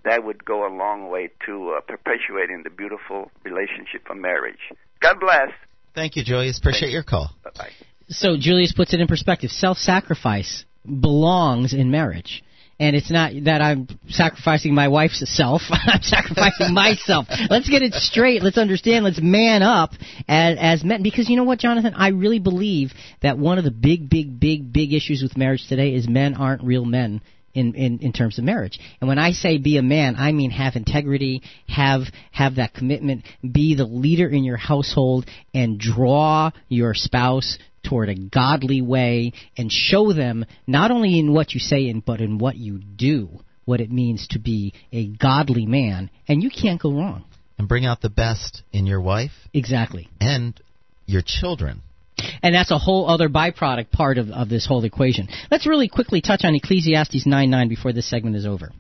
[0.05, 4.61] that would go a long way to uh, perpetuating the beautiful relationship of marriage.
[5.01, 5.51] God bless.
[5.95, 6.59] Thank you, Julius.
[6.59, 7.31] Appreciate your call.
[7.45, 7.71] Bye bye.
[8.09, 9.51] So Julius puts it in perspective.
[9.51, 12.43] Self-sacrifice belongs in marriage.
[12.81, 15.61] And it's not that I'm sacrificing my wife's self.
[15.71, 17.27] I'm sacrificing myself.
[17.51, 18.43] Let's get it straight.
[18.43, 19.05] Let's understand.
[19.05, 19.91] Let's man up
[20.27, 21.03] as, as men.
[21.03, 21.93] Because you know what, Jonathan?
[21.95, 25.95] I really believe that one of the big, big, big, big issues with marriage today
[25.95, 27.21] is men aren't real men
[27.53, 28.79] in, in, in terms of marriage.
[29.01, 32.03] And when I say be a man, I mean have integrity, have
[32.33, 38.15] have that commitment, be the leader in your household, and draw your spouse toward a
[38.15, 42.57] godly way, and show them not only in what you say in but in what
[42.57, 47.25] you do what it means to be a godly man, and you can't go wrong.
[47.57, 50.09] And bring out the best in your wife Exactly.
[50.21, 50.61] and
[51.07, 51.83] your children.
[52.43, 55.29] And that's a whole other byproduct part of, of this whole equation.
[55.51, 58.73] Let's really quickly touch on Ecclesiastes 9 9 before this segment is over.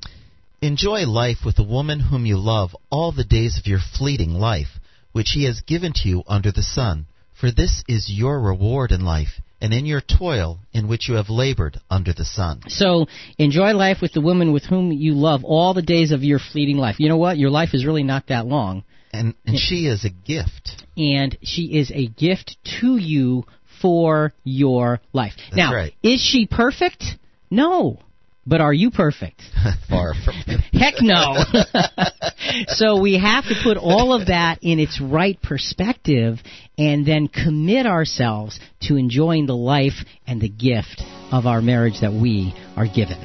[0.61, 4.69] Enjoy life with the woman whom you love all the days of your fleeting life,
[5.13, 7.07] which he has given to you under the sun.
[7.41, 11.31] For this is your reward in life, and in your toil in which you have
[11.31, 12.61] labored under the sun.
[12.69, 13.07] So
[13.39, 16.77] enjoy life with the woman with whom you love all the days of your fleeting
[16.77, 16.97] life.
[16.99, 17.39] You know what?
[17.39, 18.85] Your life is really not that long.
[19.13, 20.85] And, and she is a gift.
[20.97, 23.45] And she is a gift to you
[23.81, 25.33] for your life.
[25.37, 25.95] That's now, right.
[26.03, 27.05] is she perfect?
[27.51, 28.01] No.
[28.51, 29.41] But are you perfect?
[29.89, 30.35] Far from
[30.73, 31.37] Heck no.
[32.67, 36.39] so we have to put all of that in its right perspective
[36.77, 42.13] and then commit ourselves to enjoying the life and the gift of our marriage that
[42.13, 43.19] we are given.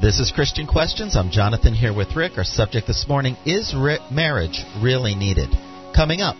[0.00, 1.14] This is Christian Questions.
[1.14, 2.38] I'm Jonathan here with Rick.
[2.38, 5.50] Our subject this morning is ri- marriage really needed?
[5.94, 6.36] Coming up,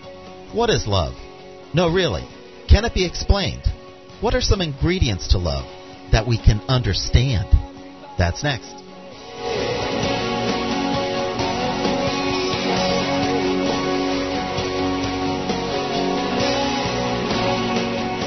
[0.54, 1.12] what is love?
[1.74, 2.26] No, really.
[2.70, 3.64] Can it be explained?
[4.22, 5.66] What are some ingredients to love
[6.10, 7.69] that we can understand?
[8.18, 8.74] That's next.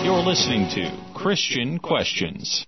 [0.04, 2.66] You're listening to Christian Questions.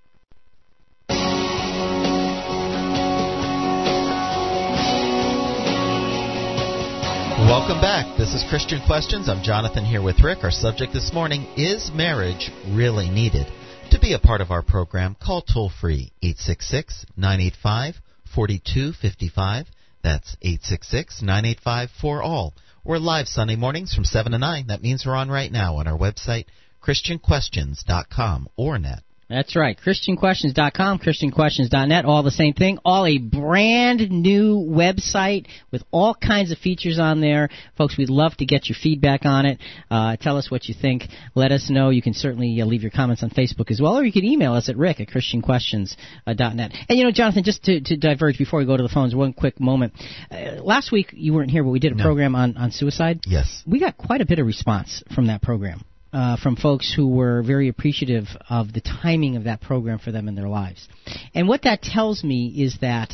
[7.48, 8.18] Welcome back.
[8.18, 9.30] This is Christian Questions.
[9.30, 10.44] I'm Jonathan here with Rick.
[10.44, 13.48] Our subject this morning is marriage really needed?
[13.96, 17.96] To be a part of our program, call toll free 866 985
[18.36, 19.68] 4255.
[20.04, 22.52] That's 866 985 4ALL.
[22.84, 24.68] We're live Sunday mornings from 7 to 9.
[24.68, 26.44] That means we're on right now on our website,
[26.84, 29.02] ChristianQuestions.com or net.
[29.28, 29.76] That's right.
[29.84, 32.78] ChristianQuestions.com, ChristianQuestions.net, all the same thing.
[32.86, 37.50] All a brand new website with all kinds of features on there.
[37.76, 39.60] Folks, we'd love to get your feedback on it.
[39.90, 41.06] Uh, tell us what you think.
[41.34, 41.90] Let us know.
[41.90, 44.54] You can certainly uh, leave your comments on Facebook as well, or you can email
[44.54, 46.72] us at rick at ChristianQuestions.net.
[46.88, 49.34] And you know, Jonathan, just to, to diverge before we go to the phones, one
[49.34, 49.94] quick moment.
[50.30, 52.04] Uh, last week, you weren't here, but we did a No.
[52.04, 53.22] program on, on suicide.
[53.26, 53.64] Yes.
[53.66, 55.82] We got quite a bit of response from that program.
[56.16, 60.30] Uh, from folks who were very appreciative of the timing of that program for them
[60.30, 60.88] in their lives.
[61.34, 63.12] And what that tells me is that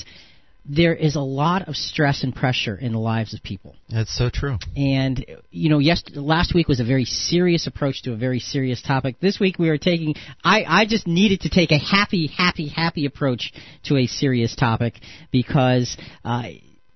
[0.65, 3.75] there is a lot of stress and pressure in the lives of people.
[3.89, 4.57] That's so true.
[4.75, 8.83] And you know, yes, last week was a very serious approach to a very serious
[8.83, 9.19] topic.
[9.19, 10.13] This week we are taking.
[10.43, 13.51] I I just needed to take a happy, happy, happy approach
[13.85, 14.99] to a serious topic
[15.31, 15.97] because.
[16.23, 16.43] Uh,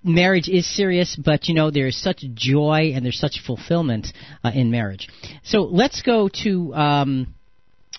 [0.05, 4.07] Marriage is serious, but you know there's such joy and there's such fulfillment
[4.43, 5.09] uh, in marriage.
[5.43, 7.33] So let's go to um,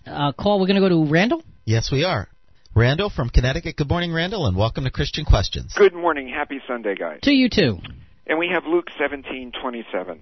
[0.07, 0.61] uh, call.
[0.61, 1.43] We're going to go to Randall.
[1.65, 2.29] Yes, we are.
[2.77, 3.75] Randall from Connecticut.
[3.75, 5.75] Good morning, Randall, and welcome to Christian Questions.
[5.77, 6.29] Good morning.
[6.29, 7.21] Happy Sunday, guys.
[7.23, 7.79] To you too.
[8.25, 10.21] And we have Luke 17:27.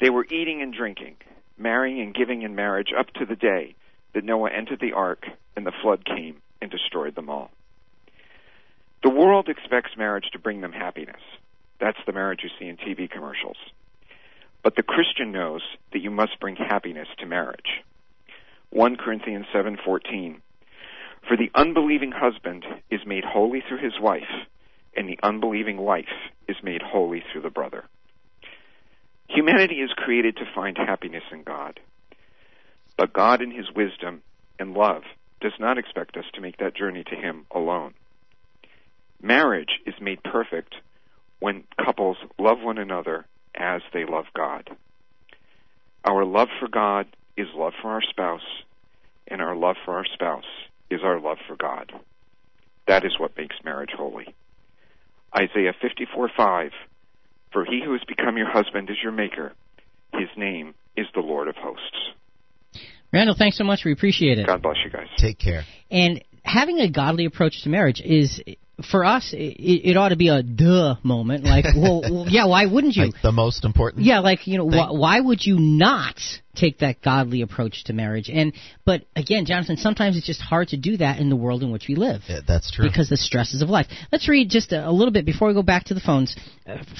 [0.00, 1.16] They were eating and drinking,
[1.56, 3.76] marrying and giving in marriage up to the day
[4.14, 7.52] that Noah entered the ark and the flood came and destroyed them all.
[9.04, 11.20] The world expects marriage to bring them happiness.
[11.78, 13.58] That's the marriage you see in TV commercials.
[14.62, 15.60] But the Christian knows
[15.92, 17.82] that you must bring happiness to marriage.
[18.70, 20.40] 1 Corinthians 7:14
[21.28, 24.46] For the unbelieving husband is made holy through his wife,
[24.96, 27.84] and the unbelieving wife is made holy through the brother.
[29.28, 31.78] Humanity is created to find happiness in God.
[32.96, 34.22] But God in his wisdom
[34.58, 35.02] and love
[35.42, 37.92] does not expect us to make that journey to him alone.
[39.24, 40.74] Marriage is made perfect
[41.40, 44.68] when couples love one another as they love God.
[46.04, 48.44] Our love for God is love for our spouse,
[49.26, 50.44] and our love for our spouse
[50.90, 51.90] is our love for God.
[52.86, 54.34] That is what makes marriage holy.
[55.34, 56.72] Isaiah 54:5
[57.50, 59.54] For he who has become your husband is your maker.
[60.12, 62.10] His name is the Lord of hosts.
[63.10, 63.86] Randall, thanks so much.
[63.86, 64.46] We appreciate it.
[64.46, 65.08] God bless you guys.
[65.16, 65.64] Take care.
[65.90, 68.42] And having a godly approach to marriage is,
[68.90, 71.44] for us, it, it ought to be a duh moment.
[71.44, 73.04] Like, well, well, yeah, why wouldn't you?
[73.04, 74.04] Like the most important.
[74.04, 76.18] Yeah, like you know, why, why would you not
[76.54, 78.30] take that godly approach to marriage?
[78.32, 78.52] And
[78.84, 81.86] but again, Jonathan, sometimes it's just hard to do that in the world in which
[81.88, 82.22] we live.
[82.28, 82.86] Yeah, that's true.
[82.86, 83.86] Because the stresses of life.
[84.12, 86.36] Let's read just a, a little bit before we go back to the phones.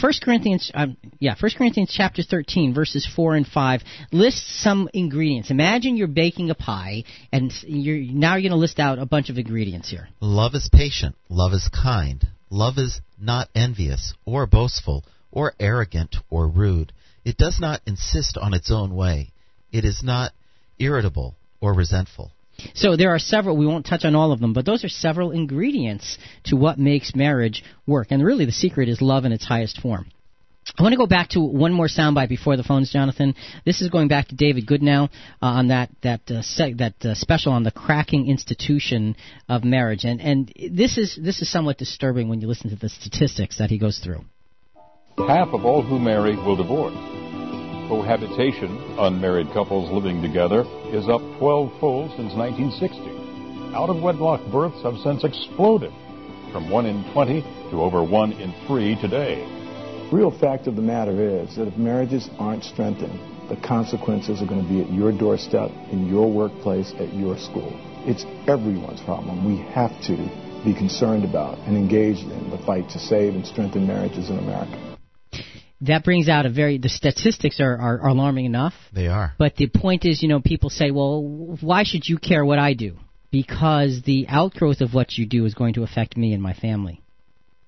[0.01, 3.83] First Corinthians, um, yeah, First Corinthians chapter thirteen, verses four and five
[4.13, 5.51] lists some ingredients.
[5.51, 9.31] Imagine you're baking a pie, and you're now you're going to list out a bunch
[9.31, 10.09] of ingredients here.
[10.21, 11.17] Love is patient.
[11.29, 12.27] Love is kind.
[12.51, 16.93] Love is not envious or boastful or arrogant or rude.
[17.25, 19.33] It does not insist on its own way.
[19.75, 20.31] It is not
[20.79, 22.31] irritable or resentful.
[22.75, 23.57] So there are several.
[23.57, 27.17] We won't touch on all of them, but those are several ingredients to what makes
[27.17, 28.07] marriage work.
[28.11, 30.07] And really, the secret is love in its highest form.
[30.79, 33.35] I want to go back to one more soundbite before the phones, Jonathan.
[33.67, 35.09] This is going back to David Goodnow
[35.43, 39.17] uh, on that that uh, seg- that uh, special on the cracking institution
[39.49, 42.89] of marriage, and and this is this is somewhat disturbing when you listen to the
[42.89, 44.25] statistics that he goes through.
[45.19, 47.24] Half of all who marry will divorce.
[47.89, 53.77] Cohabitation, unmarried couples living together, is up 12 fold since 1960.
[53.77, 55.93] Out of wedlock births have since exploded
[56.51, 59.45] from 1 in 20 to over 1 in 3 today.
[60.11, 63.19] Real fact of the matter is that if marriages aren't strengthened,
[63.51, 67.73] the consequences are going to be at your doorstep, in your workplace, at your school.
[68.07, 69.45] It's everyone's problem.
[69.45, 70.17] We have to
[70.65, 74.94] be concerned about and engaged in the fight to save and strengthen marriages in America.
[75.81, 78.75] That brings out a very the statistics are, are, are alarming enough.
[78.93, 79.35] They are.
[79.39, 81.23] But the point is, you know, people say, well,
[81.61, 82.97] why should you care what I do?
[83.31, 87.03] Because the outgrowth of what you do is going to affect me and my family.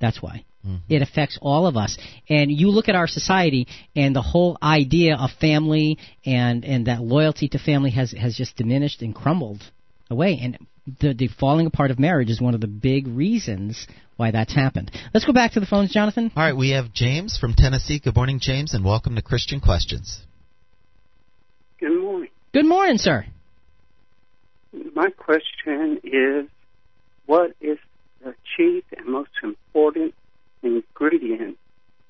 [0.01, 0.45] That's why.
[0.67, 0.93] Mm-hmm.
[0.93, 1.97] It affects all of us.
[2.29, 7.03] And you look at our society, and the whole idea of family and, and that
[7.03, 9.63] loyalty to family has, has just diminished and crumbled
[10.11, 10.39] away.
[10.43, 10.59] And
[11.01, 14.91] the, the falling apart of marriage is one of the big reasons why that's happened.
[15.13, 16.31] Let's go back to the phones, Jonathan.
[16.37, 18.01] All right, we have James from Tennessee.
[18.01, 20.23] Good morning, James, and welcome to Christian Questions.
[21.79, 22.31] Good morning.
[22.53, 23.27] Good morning, sir.
[24.95, 26.49] My question is
[27.27, 27.79] what is
[28.25, 30.15] the chief and most important
[30.63, 31.59] ingredient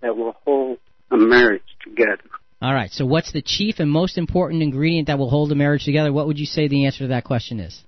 [0.00, 0.78] that will hold
[1.10, 2.22] a marriage together?
[2.62, 5.84] All right, so what's the chief and most important ingredient that will hold a marriage
[5.84, 6.12] together?
[6.12, 7.82] What would you say the answer to that question is?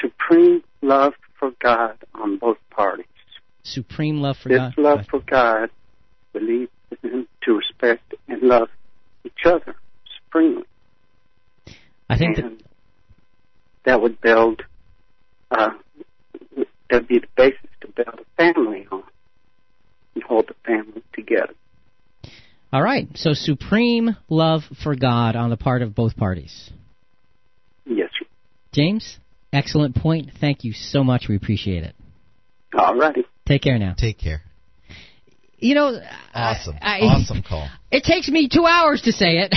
[0.00, 3.06] Supreme love for God on both parties.
[3.62, 4.74] Supreme love for this God.
[4.78, 5.70] love for God
[6.32, 6.68] will lead
[7.02, 8.68] them to respect and love
[9.24, 9.74] each other
[10.18, 10.64] supremely.
[12.08, 12.58] I think that,
[13.84, 14.62] that would build,
[15.50, 15.70] uh,
[16.88, 19.02] that'd be the basis to build a family on
[20.14, 21.54] and hold the family together.
[22.72, 26.70] all right, so supreme love for God on the part of both parties.
[27.84, 28.26] Yes, sir.
[28.72, 29.18] James,
[29.56, 30.30] excellent point.
[30.40, 31.26] Thank you so much.
[31.28, 31.94] We appreciate it.
[32.76, 33.24] All righty.
[33.46, 33.94] Take care now.
[33.96, 34.42] Take care.
[35.58, 36.00] You know,
[36.34, 36.76] Awesome.
[36.82, 37.68] I- awesome call.
[37.90, 39.54] it takes me two hours to say it.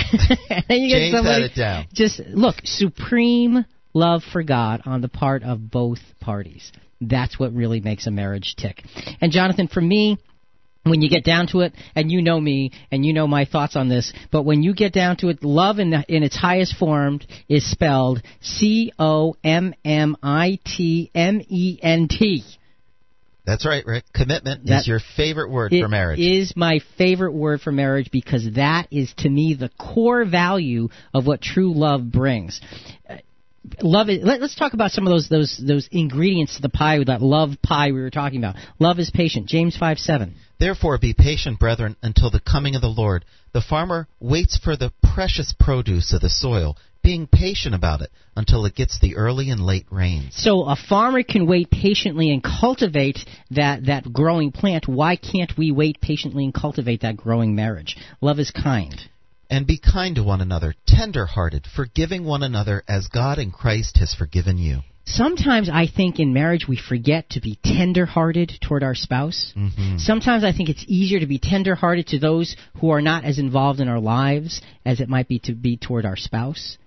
[0.48, 1.86] and then you get James somebody had it down.
[1.92, 6.72] just look supreme love for God on the part of both parties.
[7.02, 8.82] That's what really makes a marriage tick.
[9.20, 10.18] And Jonathan, for me,
[10.84, 13.76] when you get down to it, and you know me, and you know my thoughts
[13.76, 16.74] on this, but when you get down to it, love in, the, in its highest
[16.76, 22.44] form is spelled C O M M I T M E N T.
[23.44, 24.04] That's right, Rick.
[24.14, 26.18] Commitment That- is your favorite word It for marriage.
[26.20, 31.26] is my favorite word for marriage because that is to me the core value of
[31.26, 32.60] what true love brings.
[33.82, 34.24] Love is.
[34.24, 37.02] Let, us talk about some of those those those ingredients to the pie.
[37.04, 38.56] That love pie we were talking about.
[38.78, 39.46] Love is patient.
[39.46, 40.34] James five seven.
[40.60, 43.24] Therefore, be patient, brethren, until the coming of the Lord.
[43.54, 48.66] The farmer waits for the precious produce of the soil, being patient about it until
[48.66, 50.34] it gets the early and late rains.
[50.36, 53.20] So a farmer can wait patiently and cultivate
[53.52, 54.86] that that growing plant.
[54.86, 57.96] Why can't we wait patiently and cultivate that growing marriage?
[58.20, 59.00] Love is kind.
[59.48, 63.96] And be kind to one another, tender hearted, forgiving one another as God in Christ
[63.96, 64.80] has forgiven you.
[65.12, 69.52] Sometimes I think in marriage we forget to be tender hearted toward our spouse.
[69.56, 69.98] Mm-hmm.
[69.98, 73.38] Sometimes I think it's easier to be tender hearted to those who are not as
[73.38, 76.78] involved in our lives as it might be to be toward our spouse.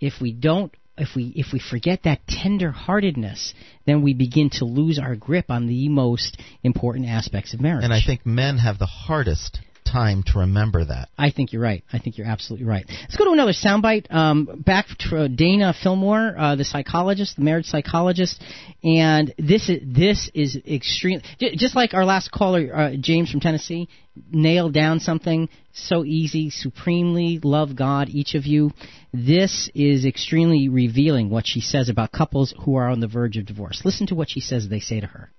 [0.00, 3.54] If we don't if we if we forget that tender heartedness,
[3.86, 7.84] then we begin to lose our grip on the most important aspects of marriage.
[7.84, 11.08] And I think men have the hardest time to remember that.
[11.18, 11.84] I think you're right.
[11.92, 12.84] I think you're absolutely right.
[12.88, 14.12] Let's go to another soundbite.
[14.12, 18.42] Um, back to Dana Fillmore, uh, the psychologist, the marriage psychologist,
[18.82, 21.20] and this is this is extreme.
[21.38, 23.88] Just like our last caller, uh, James from Tennessee,
[24.30, 26.50] nailed down something so easy.
[26.50, 28.72] Supremely love God, each of you.
[29.12, 31.30] This is extremely revealing.
[31.30, 33.82] What she says about couples who are on the verge of divorce.
[33.84, 34.68] Listen to what she says.
[34.68, 35.30] They say to her.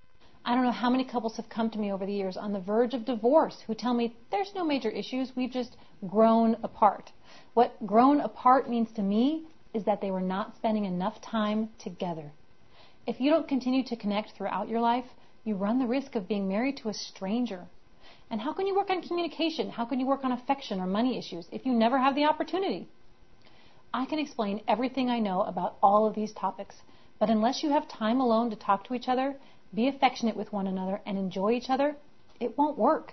[0.46, 2.60] I don't know how many couples have come to me over the years on the
[2.60, 5.76] verge of divorce who tell me there's no major issues, we've just
[6.06, 7.10] grown apart.
[7.54, 12.30] What grown apart means to me is that they were not spending enough time together.
[13.06, 15.06] If you don't continue to connect throughout your life,
[15.44, 17.66] you run the risk of being married to a stranger.
[18.30, 19.70] And how can you work on communication?
[19.70, 22.86] How can you work on affection or money issues if you never have the opportunity?
[23.94, 26.76] I can explain everything I know about all of these topics,
[27.18, 29.36] but unless you have time alone to talk to each other,
[29.74, 31.96] be affectionate with one another, and enjoy each other,
[32.40, 33.12] it won't work.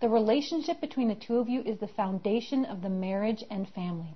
[0.00, 4.14] The relationship between the two of you is the foundation of the marriage and family.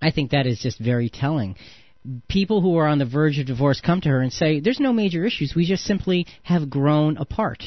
[0.00, 1.56] I think that is just very telling.
[2.28, 4.92] People who are on the verge of divorce come to her and say, There's no
[4.92, 5.54] major issues.
[5.54, 7.62] We just simply have grown apart.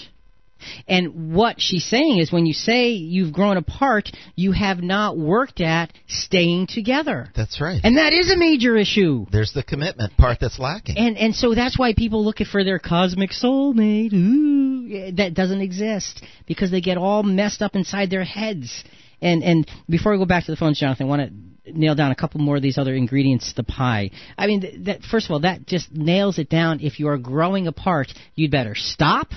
[0.87, 5.61] And what she's saying is when you say you've grown apart, you have not worked
[5.61, 7.29] at staying together.
[7.35, 7.81] That's right.
[7.83, 9.25] And that is a major issue.
[9.31, 10.97] There's the commitment part that's lacking.
[10.97, 14.13] And and so that's why people look for their cosmic soulmate.
[14.13, 18.83] Ooh, eh, that doesn't exist because they get all messed up inside their heads.
[19.21, 22.11] And and before we go back to the phones, Jonathan, I want to nail down
[22.11, 24.11] a couple more of these other ingredients to the pie.
[24.37, 26.79] I mean, th- that first of all, that just nails it down.
[26.81, 29.29] If you are growing apart, you'd better stop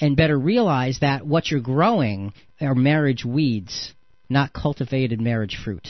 [0.00, 3.92] and better realize that what you're growing are marriage weeds,
[4.28, 5.88] not cultivated marriage fruit.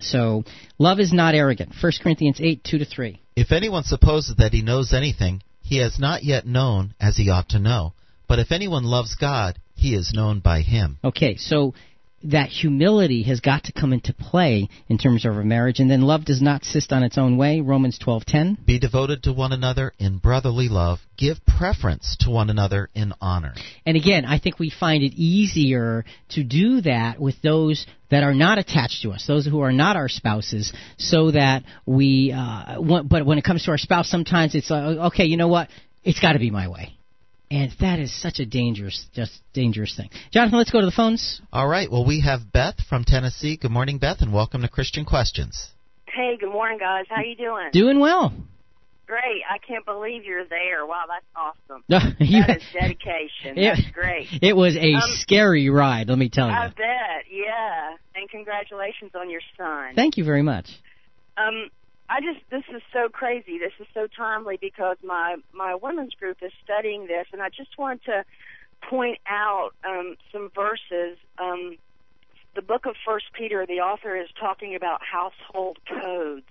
[0.00, 0.44] So,
[0.78, 1.72] love is not arrogant.
[1.80, 3.20] 1 Corinthians 8, 2 to 3.
[3.36, 7.50] If anyone supposes that he knows anything, he has not yet known as he ought
[7.50, 7.94] to know.
[8.26, 10.98] But if anyone loves God, he is known by him.
[11.04, 11.74] Okay, so
[12.24, 15.80] that humility has got to come into play in terms of a marriage.
[15.80, 17.60] And then love does not insist on its own way.
[17.60, 21.00] Romans 12:10 Be devoted to one another in brotherly love.
[21.16, 23.54] Give preference to one another in honor.
[23.86, 28.34] and again i think we find it easier to do that with those that are
[28.34, 33.08] not attached to us those who are not our spouses so that we uh want,
[33.08, 35.68] but when it comes to our spouse sometimes it's uh, okay you know what?
[36.02, 36.96] It's got to be my way
[37.52, 41.40] and that is such a dangerous just dangerous thing jonathan let's go to the phones
[41.52, 43.56] All right, well, we have Beth from Tennessee.
[43.60, 45.68] Good morning, Beth, and welcome to Christian Questions.
[46.06, 47.04] Hey, good morning, guys.
[47.08, 47.68] How are you doing?
[47.72, 48.32] doing well
[49.06, 49.42] Great.
[49.50, 50.86] I can't believe you're there.
[50.86, 51.82] Wow, that's awesome.
[52.18, 53.58] You- that is dedication.
[53.58, 54.28] It- That's great.
[54.40, 56.54] It was a Um, scary ride, let me tell you.
[56.54, 57.24] I bet.
[57.30, 57.96] Yeah.
[58.14, 59.94] And congratulations on your son.
[59.94, 60.66] Thank you very much.
[61.36, 61.68] Um,
[62.12, 63.56] I just this is so crazy.
[63.56, 67.78] This is so timely because my my women's group is studying this, and I just
[67.78, 68.26] want to
[68.82, 71.16] point out um, some verses.
[71.38, 71.78] Um,
[72.54, 76.44] the book of First Peter, the author is talking about household codes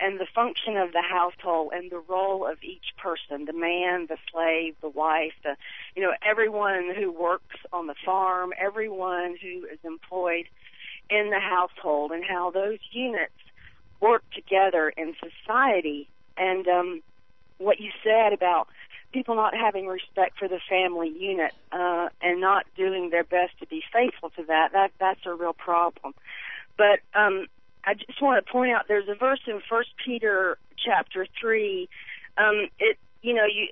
[0.00, 4.16] and the function of the household and the role of each person the man the
[4.30, 5.56] slave the wife the
[5.96, 10.44] you know everyone who works on the farm everyone who is employed
[11.10, 13.32] in the household and how those units
[14.00, 16.08] work together in society.
[16.36, 17.02] And um
[17.58, 18.68] what you said about
[19.12, 23.66] people not having respect for the family unit uh and not doing their best to
[23.66, 26.14] be faithful to that that that's a real problem.
[26.76, 27.46] But um
[27.84, 31.88] I just want to point out there's a verse in First Peter chapter three.
[32.36, 33.68] Um, it you know you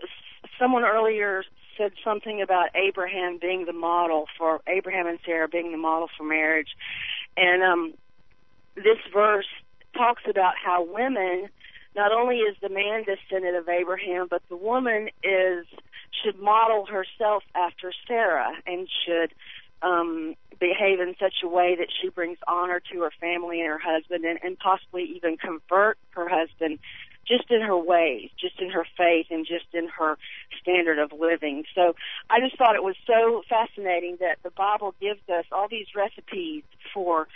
[0.58, 1.44] someone earlier
[1.76, 6.24] said something about Abraham being the model for Abraham and Sarah being the model for
[6.24, 6.70] marriage,
[7.36, 7.94] and um,
[8.74, 9.46] this verse
[9.94, 11.48] talks about how women
[11.94, 15.66] not only is the man descendant of Abraham, but the woman is
[16.22, 19.32] should model herself after Sarah and should
[19.82, 23.78] um, behave in such a way that she brings honor to her family and her
[23.78, 26.78] husband and, and possibly even convert her husband
[27.26, 30.16] just in her ways, just in her faith and just in her
[30.60, 31.64] standard of living.
[31.74, 31.96] So
[32.30, 36.62] I just thought it was so fascinating that the Bible gives us all these recipes
[36.94, 37.26] for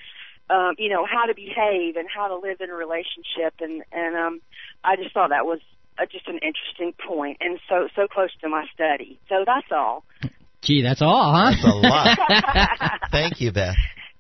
[0.51, 4.16] um, you know, how to behave and how to live in a relationship and and
[4.16, 4.40] um
[4.82, 5.60] I just thought that was
[5.98, 9.20] uh, just an interesting point and so so close to my study.
[9.28, 10.05] So that's all.
[10.62, 11.52] Gee, that's all, huh?
[11.52, 13.01] That's a lot.
[13.10, 13.77] Thank you, Beth.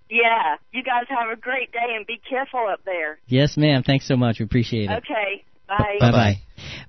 [0.08, 3.18] Yeah, you guys have a great day and be careful up there.
[3.26, 3.82] yes, ma'am.
[3.84, 4.38] Thanks so much.
[4.40, 5.02] We appreciate it.
[5.04, 5.96] Okay, bye.
[6.00, 6.34] Bye bye.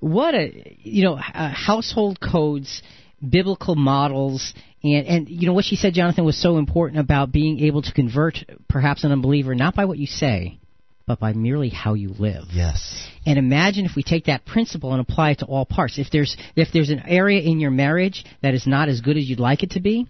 [0.00, 2.82] What a you know uh, household codes,
[3.26, 7.60] biblical models, and and you know what she said, Jonathan, was so important about being
[7.60, 8.38] able to convert
[8.68, 10.58] perhaps an unbeliever not by what you say,
[11.06, 12.44] but by merely how you live.
[12.50, 13.08] Yes.
[13.26, 15.98] And imagine if we take that principle and apply it to all parts.
[15.98, 19.28] If there's if there's an area in your marriage that is not as good as
[19.28, 20.06] you'd like it to be,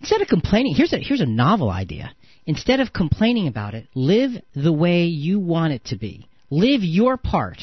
[0.00, 2.12] instead of complaining, here's a here's a novel idea.
[2.46, 6.26] Instead of complaining about it, live the way you want it to be.
[6.50, 7.58] Live your part,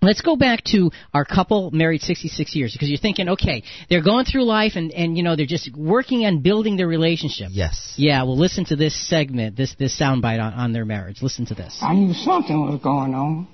[0.04, 4.26] Let's go back to our couple married 66 years because you're thinking, okay, they're going
[4.26, 7.48] through life and, and you know they're just working on building their relationship.
[7.52, 7.94] Yes.
[7.96, 8.24] Yeah.
[8.24, 11.22] Well, listen to this segment, this this soundbite on, on their marriage.
[11.22, 11.80] Listen to this.
[11.82, 13.48] I knew something was going on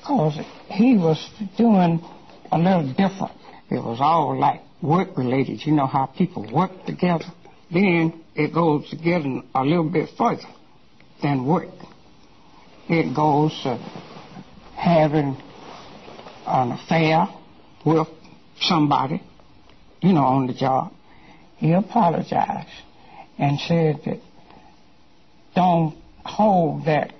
[0.00, 0.38] because
[0.68, 2.04] he was doing
[2.50, 3.32] a little different.
[3.70, 5.64] It was all like work related.
[5.64, 7.24] You know how people work together.
[7.72, 10.42] Then it goes together a little bit further
[11.22, 11.72] than work.
[12.90, 13.78] It goes uh,
[14.82, 15.40] having
[16.44, 17.28] an affair
[17.86, 18.08] with
[18.60, 19.22] somebody,
[20.00, 20.92] you know, on the job.
[21.58, 22.68] He apologized
[23.38, 24.20] and said that
[25.54, 27.12] don't hold that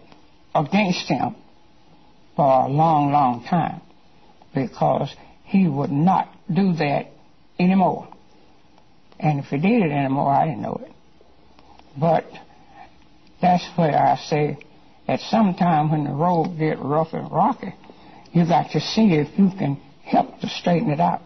[0.54, 1.36] against him
[2.34, 3.80] for a long, long time
[4.52, 5.14] because
[5.44, 7.12] he would not do that
[7.60, 8.08] anymore.
[9.20, 10.92] And if he did it anymore, I didn't know it.
[11.96, 12.24] But
[13.40, 14.58] that's where I say
[15.08, 17.74] at some time when the road get rough and rocky,
[18.32, 21.22] you got to see if you can help to straighten it out.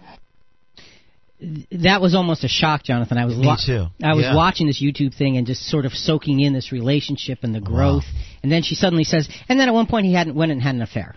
[1.70, 3.18] That was almost a shock, Jonathan.
[3.18, 3.86] I was Me too.
[4.02, 4.34] I was Yeah.
[4.34, 8.06] watching this YouTube thing and just sort of soaking in this relationship and the growth.
[8.42, 10.74] And then she suddenly says, and then at one point he hadn't went and had
[10.74, 11.14] an affair.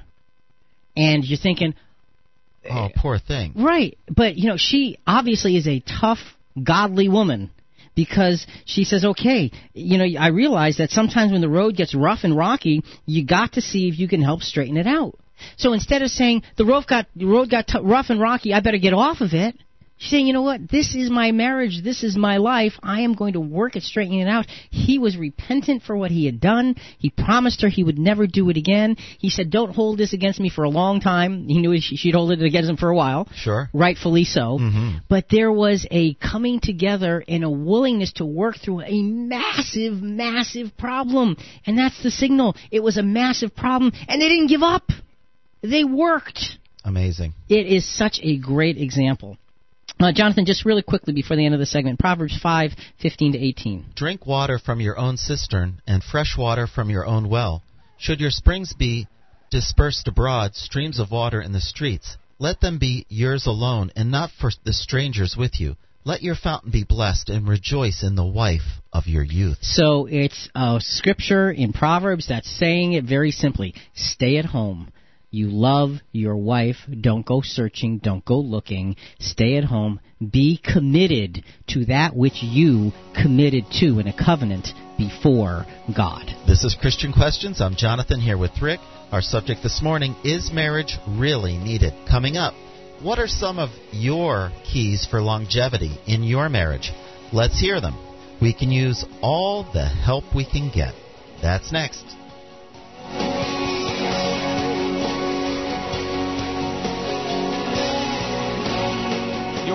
[0.98, 1.74] And you're thinking,
[2.70, 3.54] Oh, poor thing.
[3.56, 6.20] Right, but you know, she obviously is a tough,
[6.62, 7.50] godly woman
[8.00, 12.24] because she says, "Okay, you know, I realize that sometimes when the road gets rough
[12.24, 15.16] and rocky, you got to see if you can help straighten it out."
[15.58, 18.62] So instead of saying the road got the road got t- rough and rocky, I
[18.62, 19.54] better get off of it.
[20.02, 20.70] She's saying, you know what?
[20.72, 21.82] This is my marriage.
[21.84, 22.72] This is my life.
[22.82, 24.46] I am going to work at straightening it out.
[24.70, 26.76] He was repentant for what he had done.
[27.00, 28.96] He promised her he would never do it again.
[29.20, 31.50] He said, don't hold this against me for a long time.
[31.50, 33.28] He knew she- she'd hold it against him for a while.
[33.36, 33.70] Sure.
[33.74, 34.58] Rightfully so.
[34.58, 35.00] Mm-hmm.
[35.10, 40.78] But there was a coming together and a willingness to work through a massive, massive
[40.78, 41.36] problem.
[41.66, 42.56] And that's the signal.
[42.72, 44.90] It was a massive problem, and they didn't give up.
[45.62, 46.40] They worked.
[46.86, 47.34] Amazing.
[47.50, 49.38] It is such a great example.
[50.02, 52.72] Uh, Jonathan, just really quickly before the end of the segment, Proverbs five
[53.02, 53.88] fifteen to 18.
[53.96, 57.64] Drink water from your own cistern, and fresh water from your own well.
[57.98, 59.08] Should your springs be
[59.52, 64.32] dispersed abroad, streams of water in the streets, let them be yours alone, and not
[64.40, 65.76] for the strangers with you.
[66.06, 69.58] Let your fountain be blessed, and rejoice in the wife of your youth.
[69.62, 74.94] So it's a scripture in Proverbs that's saying it very simply stay at home.
[75.32, 76.78] You love your wife.
[77.02, 78.00] Don't go searching.
[78.00, 78.96] Don't go looking.
[79.20, 80.00] Stay at home.
[80.20, 86.26] Be committed to that which you committed to in a covenant before God.
[86.48, 87.62] This is Christian Questions.
[87.62, 88.80] I'm Jonathan here with Rick.
[89.12, 91.94] Our subject this morning is marriage really needed?
[92.10, 92.56] Coming up,
[93.04, 96.92] what are some of your keys for longevity in your marriage?
[97.32, 97.98] Let's hear them.
[98.42, 100.96] We can use all the help we can get.
[101.42, 102.04] That's next.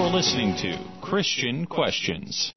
[0.04, 2.52] You're listening to Christian Questions.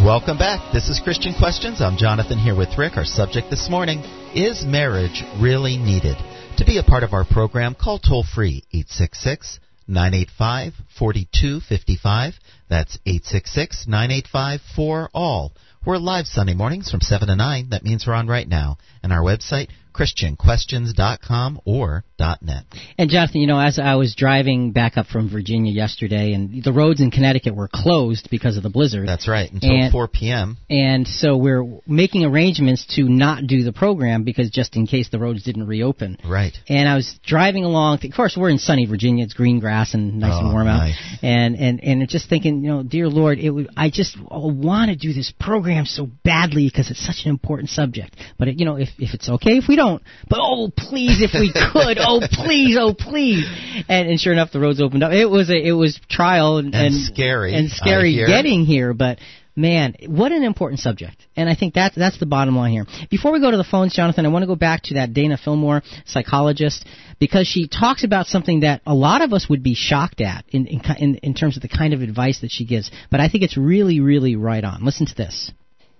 [0.00, 0.72] Welcome back.
[0.72, 1.82] This is Christian Questions.
[1.82, 2.96] I'm Jonathan here with Rick.
[2.96, 3.98] Our subject this morning
[4.34, 6.16] is marriage really needed?
[6.56, 12.32] To be a part of our program, call toll free 866 985 4255.
[12.70, 15.50] That's 866 985 4ALL.
[15.84, 17.70] We're live Sunday mornings from 7 to 9.
[17.70, 18.78] That means we're on right now.
[19.02, 22.04] And our website, ChristianQuestions.com or
[22.40, 22.64] .net.
[22.98, 26.72] And Jonathan, you know, as I was driving back up from Virginia yesterday, and the
[26.72, 29.08] roads in Connecticut were closed because of the blizzard.
[29.08, 30.56] That's right, until And- 4 p.m.
[30.70, 35.18] And so we're making arrangements to not do the program because just in case the
[35.18, 36.18] roads didn't reopen.
[36.24, 36.56] Right.
[36.68, 37.98] And I was driving along.
[38.04, 39.24] Of course, we're in sunny Virginia.
[39.24, 40.78] It's green grass and nice Oh, and warm out.
[40.78, 40.96] nice.
[41.22, 43.68] And and and just thinking, you know, dear Lord, it would.
[43.76, 48.16] I just want to do this program so badly because it's such an important subject.
[48.38, 49.81] But it, you know, if if it's okay if we don't,
[50.28, 53.46] but oh please, if we could, oh please, oh please.
[53.88, 55.12] And, and sure enough, the roads opened up.
[55.12, 58.26] It was a it was trial and And scary, and scary hear.
[58.26, 59.18] getting here, but.
[59.54, 61.26] Man, what an important subject.
[61.36, 62.86] And I think that's, that's the bottom line here.
[63.10, 65.36] Before we go to the phones, Jonathan, I want to go back to that Dana
[65.36, 66.86] Fillmore psychologist
[67.20, 70.66] because she talks about something that a lot of us would be shocked at in,
[70.66, 72.90] in, in, in terms of the kind of advice that she gives.
[73.10, 74.86] But I think it's really, really right on.
[74.86, 75.52] Listen to this.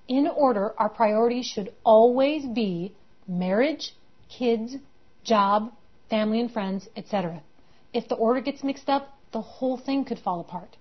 [0.08, 2.94] In order, our priorities should always be
[3.26, 3.94] marriage,
[4.28, 4.76] kids,
[5.24, 5.72] job,
[6.10, 7.42] family and friends, etc.
[7.92, 10.76] If the order gets mixed up, the whole thing could fall apart.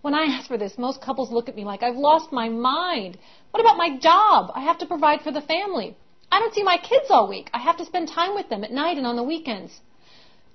[0.00, 3.18] When I ask for this, most couples look at me like I've lost my mind.
[3.50, 4.50] What about my job?
[4.54, 5.96] I have to provide for the family.
[6.30, 7.50] I don't see my kids all week.
[7.52, 9.80] I have to spend time with them at night and on the weekends.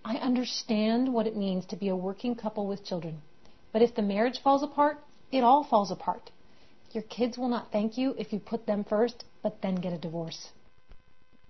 [0.06, 3.22] I understand what it means to be a working couple with children.
[3.72, 4.98] But if the marriage falls apart,
[5.32, 6.30] it all falls apart.
[6.92, 9.98] Your kids will not thank you if you put them first, but then get a
[9.98, 10.50] divorce.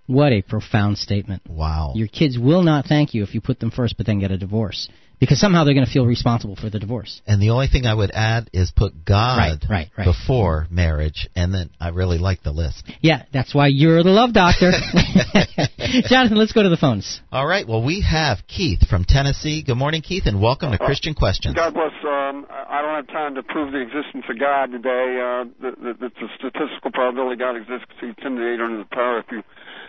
[0.06, 1.42] What a profound statement.
[1.48, 1.92] Wow.
[1.94, 4.38] Your kids will not thank you if you put them first but then get a
[4.38, 4.88] divorce.
[5.20, 7.22] Because somehow they're going to feel responsible for the divorce.
[7.26, 10.04] And the only thing I would add is put God Right, right, right.
[10.04, 12.84] before marriage, and then I really like the list.
[13.00, 14.72] Yeah, that's why you're the love doctor.
[16.08, 17.20] Jonathan, let's go to the phones.
[17.30, 19.62] All right, well, we have Keith from Tennessee.
[19.62, 21.54] Good morning, Keith, and welcome to Christian Questions.
[21.54, 21.92] God bless.
[22.00, 25.20] Um, I don't have time to prove the existence of God today.
[25.20, 28.60] Uh, that, that, that's a statistical probability God exists because He's 10 to the 8
[28.64, 29.42] under the power if you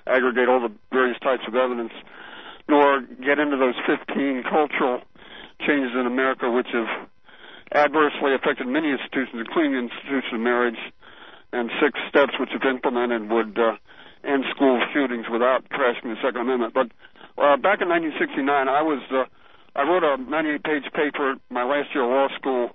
[0.08, 1.94] aggregate all the various types of evidence,
[2.68, 5.00] nor get into those 15 cultural
[5.64, 7.08] changes in America which have
[7.72, 10.82] adversely affected many institutions, including the institution of marriage,
[11.54, 13.80] and six steps which, if implemented, would uh,
[14.26, 16.74] end school shootings without crashing the Second Amendment.
[16.74, 16.90] But
[17.38, 19.26] uh, back in 1969, I was uh,
[19.76, 22.72] I wrote a 98-page paper my last year of law school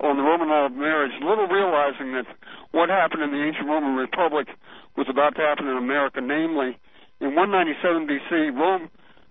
[0.00, 2.28] on the Roman law of marriage, little realizing that
[2.72, 4.48] what happened in the ancient Roman Republic
[4.96, 6.20] was about to happen in America.
[6.20, 6.76] Namely,
[7.20, 8.90] in 197 BC, Rome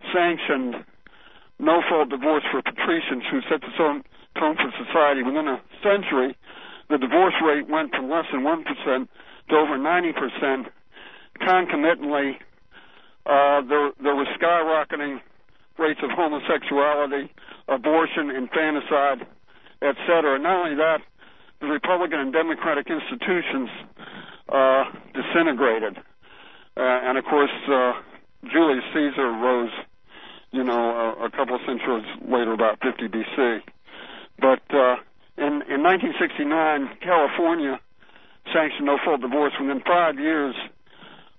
[0.09, 0.81] sanctioned
[1.59, 4.01] no-fault divorce for patricians who set the tone
[4.33, 5.21] for society.
[5.21, 6.35] Within a century,
[6.89, 10.65] the divorce rate went from less than 1% to over 90%.
[11.39, 12.37] Concomitantly,
[13.25, 15.19] uh, there, there was skyrocketing
[15.77, 17.31] rates of homosexuality,
[17.67, 19.27] abortion, infanticide,
[19.81, 20.39] etc.
[20.39, 21.01] Not only that,
[21.61, 23.69] the Republican and Democratic institutions
[24.49, 24.83] uh,
[25.13, 25.97] disintegrated.
[26.77, 27.93] Uh, and of course, uh,
[28.51, 29.71] Julius Caesar rose,
[30.51, 33.61] you know, a, a couple of centuries later, about 50 BC.
[34.39, 34.95] But uh,
[35.37, 37.79] in, in 1969, California
[38.53, 39.53] sanctioned no-fault divorce.
[39.59, 40.55] Within five years,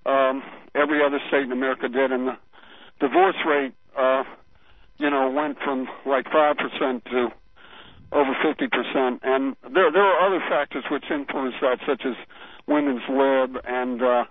[0.07, 0.43] um,
[0.75, 2.37] every other state in America did, and the
[3.01, 4.25] divorce rate, uh,
[4.99, 7.29] you know, went from like five percent to
[8.13, 9.21] over 50%.
[9.23, 12.15] And there, there are other factors which influence that, such as
[12.67, 14.25] women's lib and uh,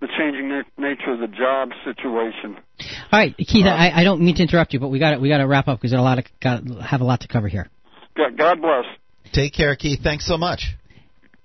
[0.00, 2.56] the changing na- nature of the job situation.
[3.12, 5.28] All right, Keith, uh, I, I don't mean to interrupt you, but we got we
[5.28, 7.68] got to wrap up because a lot of got, have a lot to cover here.
[8.16, 8.84] God bless.
[9.32, 10.00] Take care, Keith.
[10.02, 10.74] Thanks so much.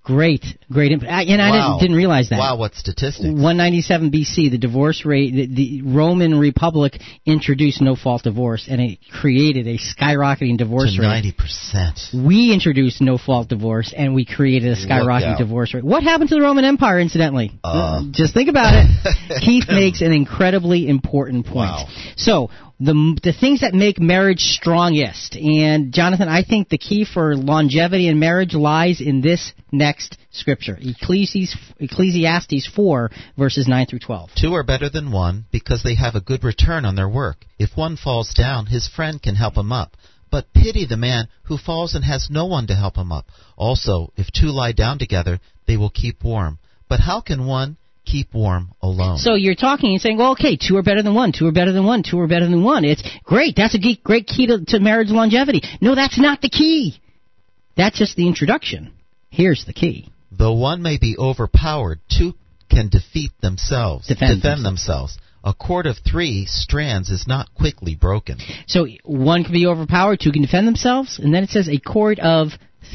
[0.03, 2.37] Great, great, and I didn't, didn't, realize that.
[2.37, 3.23] Wow, what statistics?
[3.23, 9.65] 197 BC, the divorce rate, the, the Roman Republic introduced no-fault divorce, and it created
[9.65, 11.07] a skyrocketing divorce to rate.
[11.07, 11.99] 90 percent.
[12.13, 15.85] We introduced no-fault divorce, and we created a skyrocketing divorce rate.
[15.85, 17.57] What happened to the Roman Empire, incidentally?
[17.63, 18.03] Uh.
[18.11, 19.41] Just think about it.
[19.41, 21.71] Keith makes an incredibly important point.
[21.71, 21.87] Wow.
[22.17, 22.49] So
[22.79, 25.35] the the things that make marriage strongest.
[25.35, 30.77] And Jonathan, I think the key for longevity in marriage lies in this next scripture,
[30.79, 34.29] Ecclesiastes, Ecclesiastes 4 verses 9 through 12.
[34.35, 37.45] Two are better than one because they have a good return on their work.
[37.59, 39.95] If one falls down, his friend can help him up.
[40.31, 43.27] But pity the man who falls and has no one to help him up.
[43.55, 46.57] Also, if two lie down together, they will keep warm.
[46.89, 47.77] But how can one
[48.13, 49.17] keep warm alone.
[49.17, 51.71] So you're talking and saying, well, okay, two are better than one, two are better
[51.71, 52.85] than one, two are better than one.
[52.85, 53.55] It's great.
[53.55, 55.61] That's a great key to, to marriage longevity.
[55.81, 57.01] No, that's not the key.
[57.75, 58.93] That's just the introduction.
[59.29, 60.09] Here's the key.
[60.31, 62.33] Though one may be overpowered, two
[62.69, 65.17] can defeat themselves, defend, defend themselves.
[65.43, 68.37] A cord of three strands is not quickly broken.
[68.67, 72.19] So one can be overpowered, two can defend themselves, and then it says a cord
[72.19, 72.49] of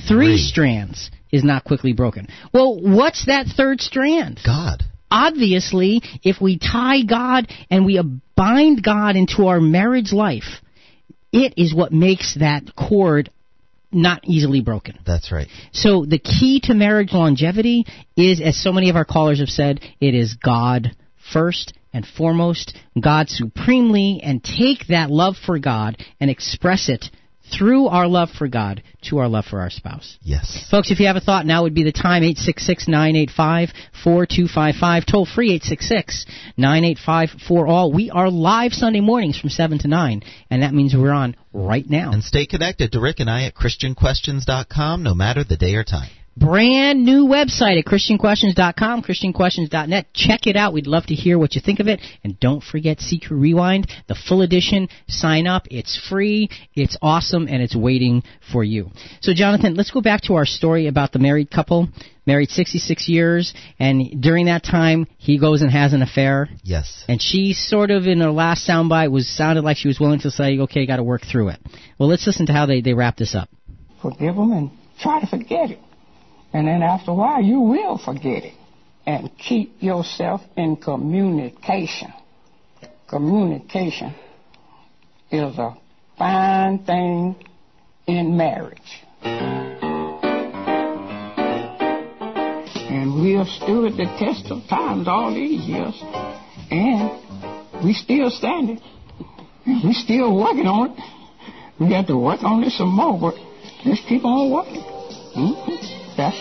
[0.09, 0.39] three, Three.
[0.39, 2.29] strands is not quickly broken.
[2.55, 4.41] Well, what's that third strand?
[4.47, 4.83] God.
[5.11, 8.01] Obviously, if we tie God and we
[8.37, 10.63] bind God into our marriage life,
[11.33, 13.31] it is what makes that cord
[13.91, 14.99] not easily broken.
[15.07, 15.49] That's right.
[15.73, 17.87] So the key to marriage longevity
[18.17, 20.95] is, as so many of our callers have said, it is God
[21.33, 27.07] first and foremost, God supremely, and take that love for God and express it
[27.57, 30.19] through our love for God to our love for our spouse.
[30.23, 30.67] Yes.
[30.71, 32.23] Folks, if you have a thought, now would be the time.
[32.23, 35.07] 866-985-4255.
[35.07, 35.61] Toll free,
[36.59, 37.95] 866-985-4ALL.
[37.95, 41.89] We are live Sunday mornings from 7 to 9, and that means we're on right
[41.89, 42.13] now.
[42.13, 46.11] And stay connected to Rick and I at ChristianQuestions.com no matter the day or time.
[46.39, 50.15] Brand new website at ChristianQuestions.com, ChristianQuestions.net.
[50.15, 50.73] Check it out.
[50.73, 52.01] We'd love to hear what you think of it.
[52.23, 54.89] And don't forget CQ Rewind, the full edition.
[55.09, 55.67] Sign up.
[55.71, 56.49] It's free.
[56.75, 58.91] It's awesome, and it's waiting for you.
[59.21, 61.89] So, Jonathan, let's go back to our story about the married couple.
[62.25, 66.51] Married 66 years, and during that time, he goes and has an affair.
[66.63, 67.03] Yes.
[67.09, 70.31] And she sort of, in her last soundbite, was sounded like she was willing to
[70.31, 71.59] say, "Okay, got to work through it."
[71.99, 73.49] Well, let's listen to how they they wrap this up.
[74.03, 74.71] Forgive them and
[75.01, 75.79] try to forget it.
[76.53, 78.55] And then after a while, you will forget it.
[79.07, 82.13] And keep yourself in communication.
[83.09, 84.15] Communication
[85.31, 85.77] is a
[86.19, 87.37] fine thing
[88.07, 89.03] in marriage.
[92.91, 96.03] And we have stood the test of times all these years.
[96.71, 98.81] And we still standing.
[99.67, 100.99] We still working on it.
[101.81, 103.35] We got to work on this some more, but
[103.85, 104.83] let's keep on working.
[105.37, 105.98] Mm-hmm.
[106.19, 106.37] That's.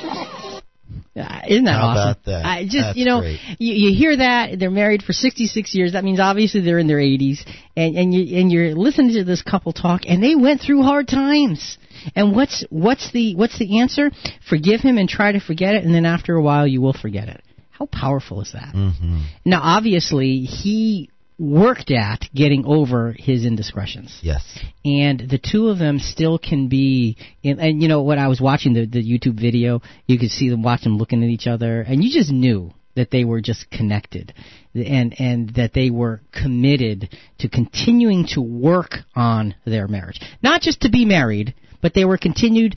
[1.15, 2.11] Uh, isn't that How awesome?
[2.11, 2.45] about that?
[2.45, 5.93] I just That's you know you, you hear that they're married for 66 years.
[5.93, 7.39] That means obviously they're in their 80s,
[7.75, 11.07] and and you and you're listening to this couple talk, and they went through hard
[11.07, 11.77] times.
[12.15, 14.11] And what's what's the what's the answer?
[14.47, 17.29] Forgive him and try to forget it, and then after a while you will forget
[17.29, 17.41] it.
[17.71, 18.73] How powerful is that?
[18.73, 19.21] Mm-hmm.
[19.45, 21.09] Now, obviously, he
[21.39, 24.19] worked at getting over his indiscretions.
[24.21, 24.59] Yes.
[24.83, 28.41] And the two of them still can be, and, and you know, when I was
[28.41, 31.81] watching the, the YouTube video, you could see them watch them looking at each other,
[31.81, 34.33] and you just knew that they were just connected
[34.73, 40.81] and and that they were committed to continuing to work on their marriage not just
[40.81, 42.75] to be married but they were continued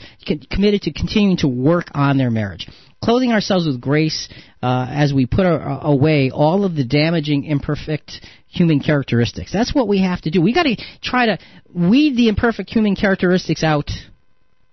[0.51, 2.69] committed to continuing to work on their marriage
[3.03, 4.29] clothing ourselves with grace
[4.63, 8.21] uh, as we put our, away all of the damaging imperfect
[8.51, 11.39] human characteristics that's what we have to do we got to try to
[11.75, 13.91] weed the imperfect human characteristics out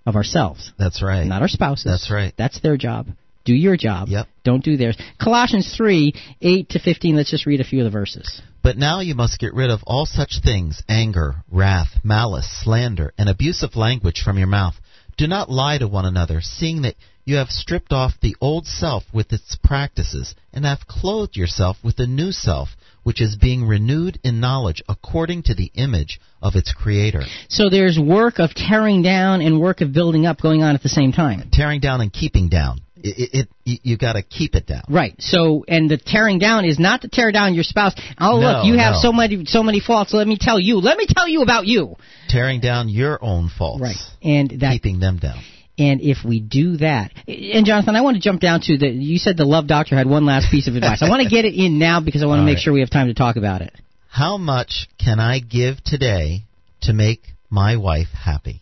[0.06, 1.26] of ourselves That's right.
[1.26, 2.34] not our spouses That's right.
[2.38, 3.08] that's their job
[3.48, 4.10] do your job.
[4.10, 4.28] Yep.
[4.44, 4.98] Don't do theirs.
[5.24, 7.16] Colossians 3, 8 to 15.
[7.16, 8.42] Let's just read a few of the verses.
[8.62, 13.30] But now you must get rid of all such things anger, wrath, malice, slander, and
[13.30, 14.74] abusive language from your mouth.
[15.18, 19.04] Do not lie to one another, seeing that you have stripped off the old self
[19.14, 22.68] with its practices, and have clothed yourself with the new self,
[23.08, 27.22] which is being renewed in knowledge according to the image of its creator.
[27.48, 30.90] So there's work of tearing down and work of building up going on at the
[30.90, 31.48] same time.
[31.54, 32.82] Tearing down and keeping down.
[32.98, 34.84] It, it, it you got to keep it down.
[34.90, 35.16] Right.
[35.20, 37.96] So, and the tearing down is not to tear down your spouse.
[38.20, 39.00] Oh, No, look, you have no.
[39.00, 40.14] so many, so many faults.
[40.14, 40.82] Let me tell you.
[40.82, 41.96] Let me tell you about you.
[42.28, 43.84] Tearing down your own faults.
[43.84, 43.96] Right.
[44.22, 45.42] And that, Keeping them down.
[45.78, 48.88] And if we do that, and Jonathan, I want to jump down to the.
[48.88, 51.04] You said the love doctor had one last piece of advice.
[51.04, 52.64] I want to get it in now because I want to make right.
[52.64, 53.74] sure we have time to talk about it.
[54.10, 56.44] How much can I give today
[56.82, 58.62] to make my wife happy?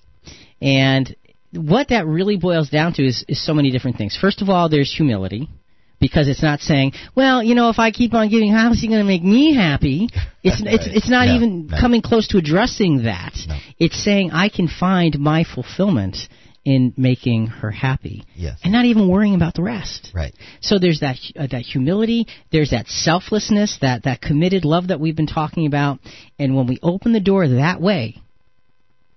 [0.61, 1.15] And
[1.53, 4.17] what that really boils down to is, is so many different things.
[4.19, 5.49] First of all, there's humility.
[5.97, 8.89] Because it's not saying, well, you know, if I keep on giving, how is he
[8.89, 10.09] going to make me happy?
[10.43, 11.77] It's it's it's not No, even no.
[11.79, 13.33] coming close to addressing that.
[13.79, 16.17] It's saying I can find my fulfillment
[16.65, 18.59] in making her happy, Yes.
[18.63, 20.11] and not even worrying about the rest.
[20.13, 20.33] Right.
[20.61, 25.15] So there's that uh, that humility, there's that selflessness, that that committed love that we've
[25.15, 25.99] been talking about,
[26.39, 28.17] and when we open the door that way,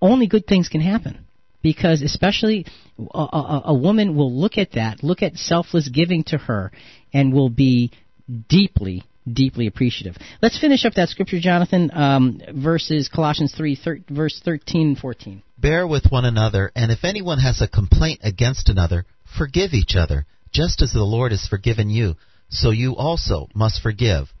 [0.01, 1.25] only good things can happen.
[1.61, 2.65] Because especially
[2.97, 6.71] a, a, a woman will look at that, look at selfless giving to her,
[7.11, 7.91] and will be
[8.47, 10.15] deeply, deeply appreciative.
[10.41, 15.43] Let's finish up that scripture, Jonathan, um, verses Colossians 3, thir- verse 13 and 14.
[15.57, 19.05] Bear with one another, and if anyone has a complaint against another,
[19.37, 22.15] forgive each other, just as the Lord has forgiven you,
[22.49, 24.33] so you also must forgive.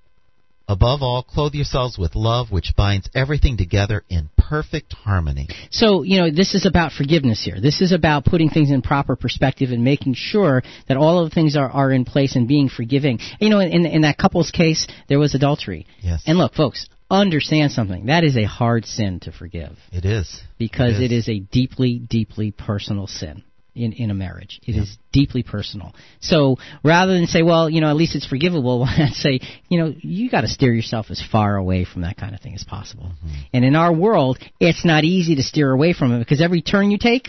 [0.67, 5.47] Above all, clothe yourselves with love, which binds everything together in perfect harmony.
[5.69, 7.61] So, you know, this is about forgiveness here.
[7.61, 11.33] This is about putting things in proper perspective and making sure that all of the
[11.35, 13.19] things are, are in place and being forgiving.
[13.39, 15.85] You know, in, in that couple's case, there was adultery.
[16.01, 16.23] Yes.
[16.25, 18.07] And look, folks, understand something.
[18.07, 20.41] That is a hard sin to forgive It is.
[20.57, 23.43] because It it is a deeply, deeply personal sin
[23.79, 24.59] in, in a marriage.
[24.65, 25.93] It is deeply personal.
[26.19, 29.39] So rather than say, well, you know, at least it's forgivable, I'd say,
[29.69, 32.55] you know, you got to steer yourself as far away from that kind of thing
[32.55, 33.05] as possible.
[33.05, 33.35] Mm-hmm.
[33.53, 36.91] And in our world, it's not easy to steer away from it because every turn
[36.91, 37.27] you take,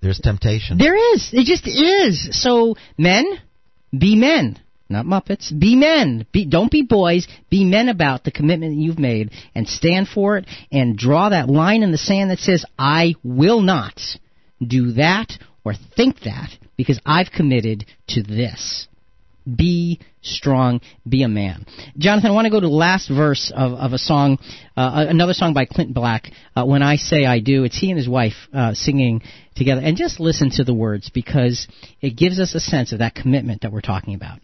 [0.00, 0.78] There's temptation.
[0.78, 1.30] there is.
[1.32, 2.40] It just is.
[2.42, 3.26] So men,
[3.96, 4.58] be men.
[4.88, 5.56] Not Muppets.
[5.56, 6.26] Be men.
[6.32, 7.28] Be, don't be boys.
[7.48, 11.84] Be men about the commitment you've made and stand for it and draw that line
[11.84, 14.00] in the sand that says, I will not
[14.60, 18.88] do that or think that because I've committed to this.
[19.56, 20.80] Be strong.
[21.08, 21.66] Be a man.
[21.96, 24.38] Jonathan, I want to go to the last verse of, of a song,
[24.76, 27.64] uh, another song by Clint Black, uh, When I Say I Do.
[27.64, 29.22] It's he and his wife uh, singing
[29.56, 29.80] together.
[29.82, 31.66] And just listen to the words because
[32.00, 34.40] it gives us a sense of that commitment that we're talking about.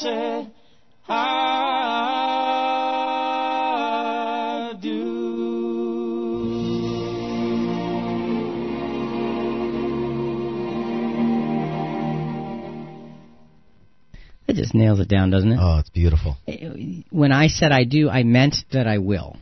[0.00, 0.50] Said
[1.08, 1.18] I
[4.80, 4.90] do.
[14.46, 15.58] It just nails it down, doesn't it?
[15.60, 16.36] Oh, it's beautiful.
[17.10, 19.36] When I said I do, I meant that I will.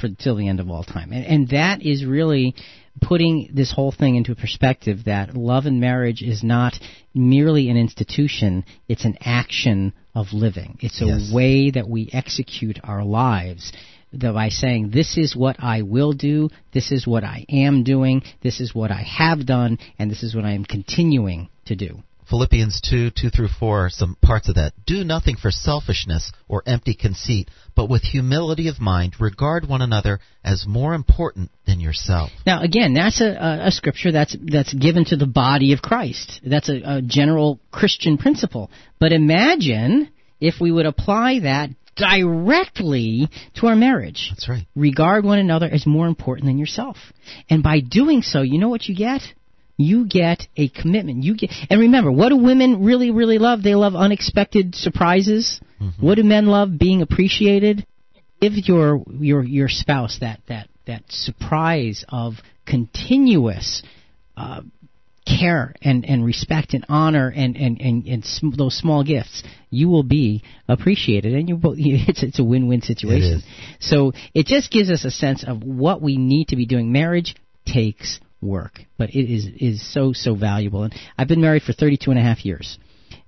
[0.00, 1.12] for till the end of all time.
[1.12, 2.54] And, and that is really
[3.00, 6.78] putting this whole thing into perspective that love and marriage is not
[7.14, 10.78] merely an institution, it's an action of living.
[10.80, 11.32] It's a Yes.
[11.32, 13.72] way that we execute our lives
[14.12, 18.60] by saying, This is what I will do, this is what I am doing, this
[18.60, 22.02] is what I have done, and this is what I am continuing to do.
[22.32, 24.72] Philippians 2, 2 through 4 some parts of that.
[24.86, 30.18] Do nothing for selfishness or empty conceit, but with humility of mind regard one another
[30.42, 32.30] as more important than yourself.
[32.46, 36.40] Now, again, that's a, a, a scripture that's that's given to the body of Christ.
[36.42, 38.70] That's a, a general Christian principle.
[38.98, 40.08] But imagine
[40.40, 44.30] if we would apply that directly to our marriage.
[44.30, 44.66] That's right.
[44.74, 46.96] Regard one another as more important than yourself.
[47.50, 49.20] And by doing so, you know what you get?
[49.82, 51.24] You get a commitment.
[51.24, 53.62] You get, and remember, what do women really, really love?
[53.62, 55.60] They love unexpected surprises.
[56.00, 56.78] What do men love?
[56.78, 57.86] Being appreciated.
[58.40, 62.34] Give your your your spouse that that that surprise of
[62.66, 63.82] continuous
[64.36, 64.62] uh,
[65.26, 69.88] care and, and respect and honor and and and, and sm- those small gifts, you
[69.88, 71.76] will be appreciated, and you both.
[71.80, 73.38] It's it's a win win situation.
[73.38, 73.44] is.
[73.80, 76.92] So it just gives us a sense of what we need to be doing.
[76.92, 77.36] Marriage
[77.66, 80.82] takes work, but it is is so so valuable.
[80.82, 82.78] And I've been married for 32 and a half years,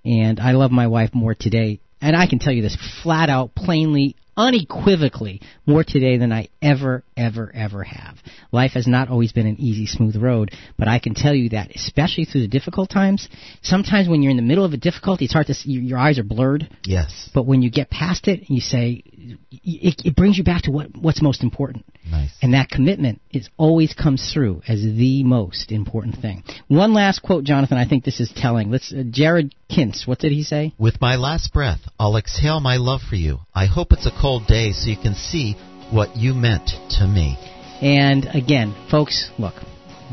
[0.04, 1.80] and I love my wife more today.
[2.00, 7.04] And I can tell you this flat out, plainly, unequivocally, more today than I ever,
[7.16, 8.16] ever, ever have.
[8.52, 11.70] Life has not always been an easy, smooth road, but I can tell you that,
[11.74, 13.28] especially through the difficult times,
[13.62, 16.18] sometimes when you're in the middle of a difficulty, it's hard to see, your eyes
[16.18, 16.68] are blurred.
[16.84, 17.30] Yes.
[17.34, 19.02] But when you get past it, you say,
[19.50, 21.84] it, it brings you back to what, what's most important.
[22.10, 22.30] Nice.
[22.42, 26.42] And that commitment is always comes through as the most important thing.
[26.68, 27.78] One last quote, Jonathan.
[27.78, 28.70] I think this is telling.
[28.70, 28.92] Let's.
[28.92, 30.06] Uh, Jarod Kintz.
[30.06, 30.74] What did he say?
[30.78, 33.38] With my last breath, I'll exhale my love for you.
[33.54, 35.54] I hope it's a cold day so you can see
[35.92, 37.36] what you meant to me.
[37.82, 39.52] And again, folks, look,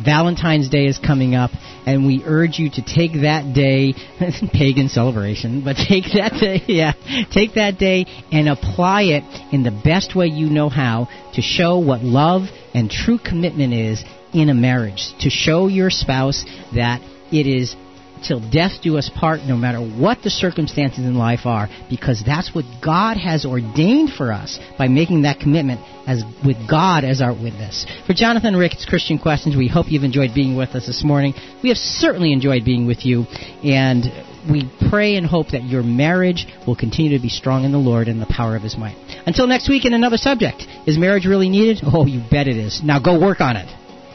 [0.03, 1.49] Valentine's Day is coming up,
[1.85, 3.93] and we urge you to take that day,
[4.51, 6.91] pagan celebration, but take that day, yeah,
[7.31, 9.23] take that day and apply it
[9.53, 14.03] in the best way you know how to show what love and true commitment is
[14.33, 15.13] in a marriage.
[15.21, 16.43] To show your spouse
[16.75, 16.99] that
[17.31, 17.77] it is
[18.27, 22.53] till death do us part, no matter what the circumstances in life are, because that's
[22.53, 27.33] what God has ordained for us by making that commitment as with God as our
[27.33, 27.85] witness.
[28.07, 29.55] For Jonathan Rick, it's Christian Questions.
[29.55, 31.33] We hope you've enjoyed being with us this morning.
[31.63, 33.25] We have certainly enjoyed being with you,
[33.63, 34.05] and
[34.49, 38.07] we pray and hope that your marriage will continue to be strong in the Lord
[38.07, 38.95] and the power of His might.
[39.25, 40.65] Until next week, in another subject.
[40.87, 41.83] Is marriage really needed?
[41.85, 42.81] Oh, you bet it is.
[42.83, 43.67] Now go work on it.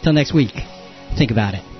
[0.02, 0.52] Till next week.
[1.16, 1.75] Think about it.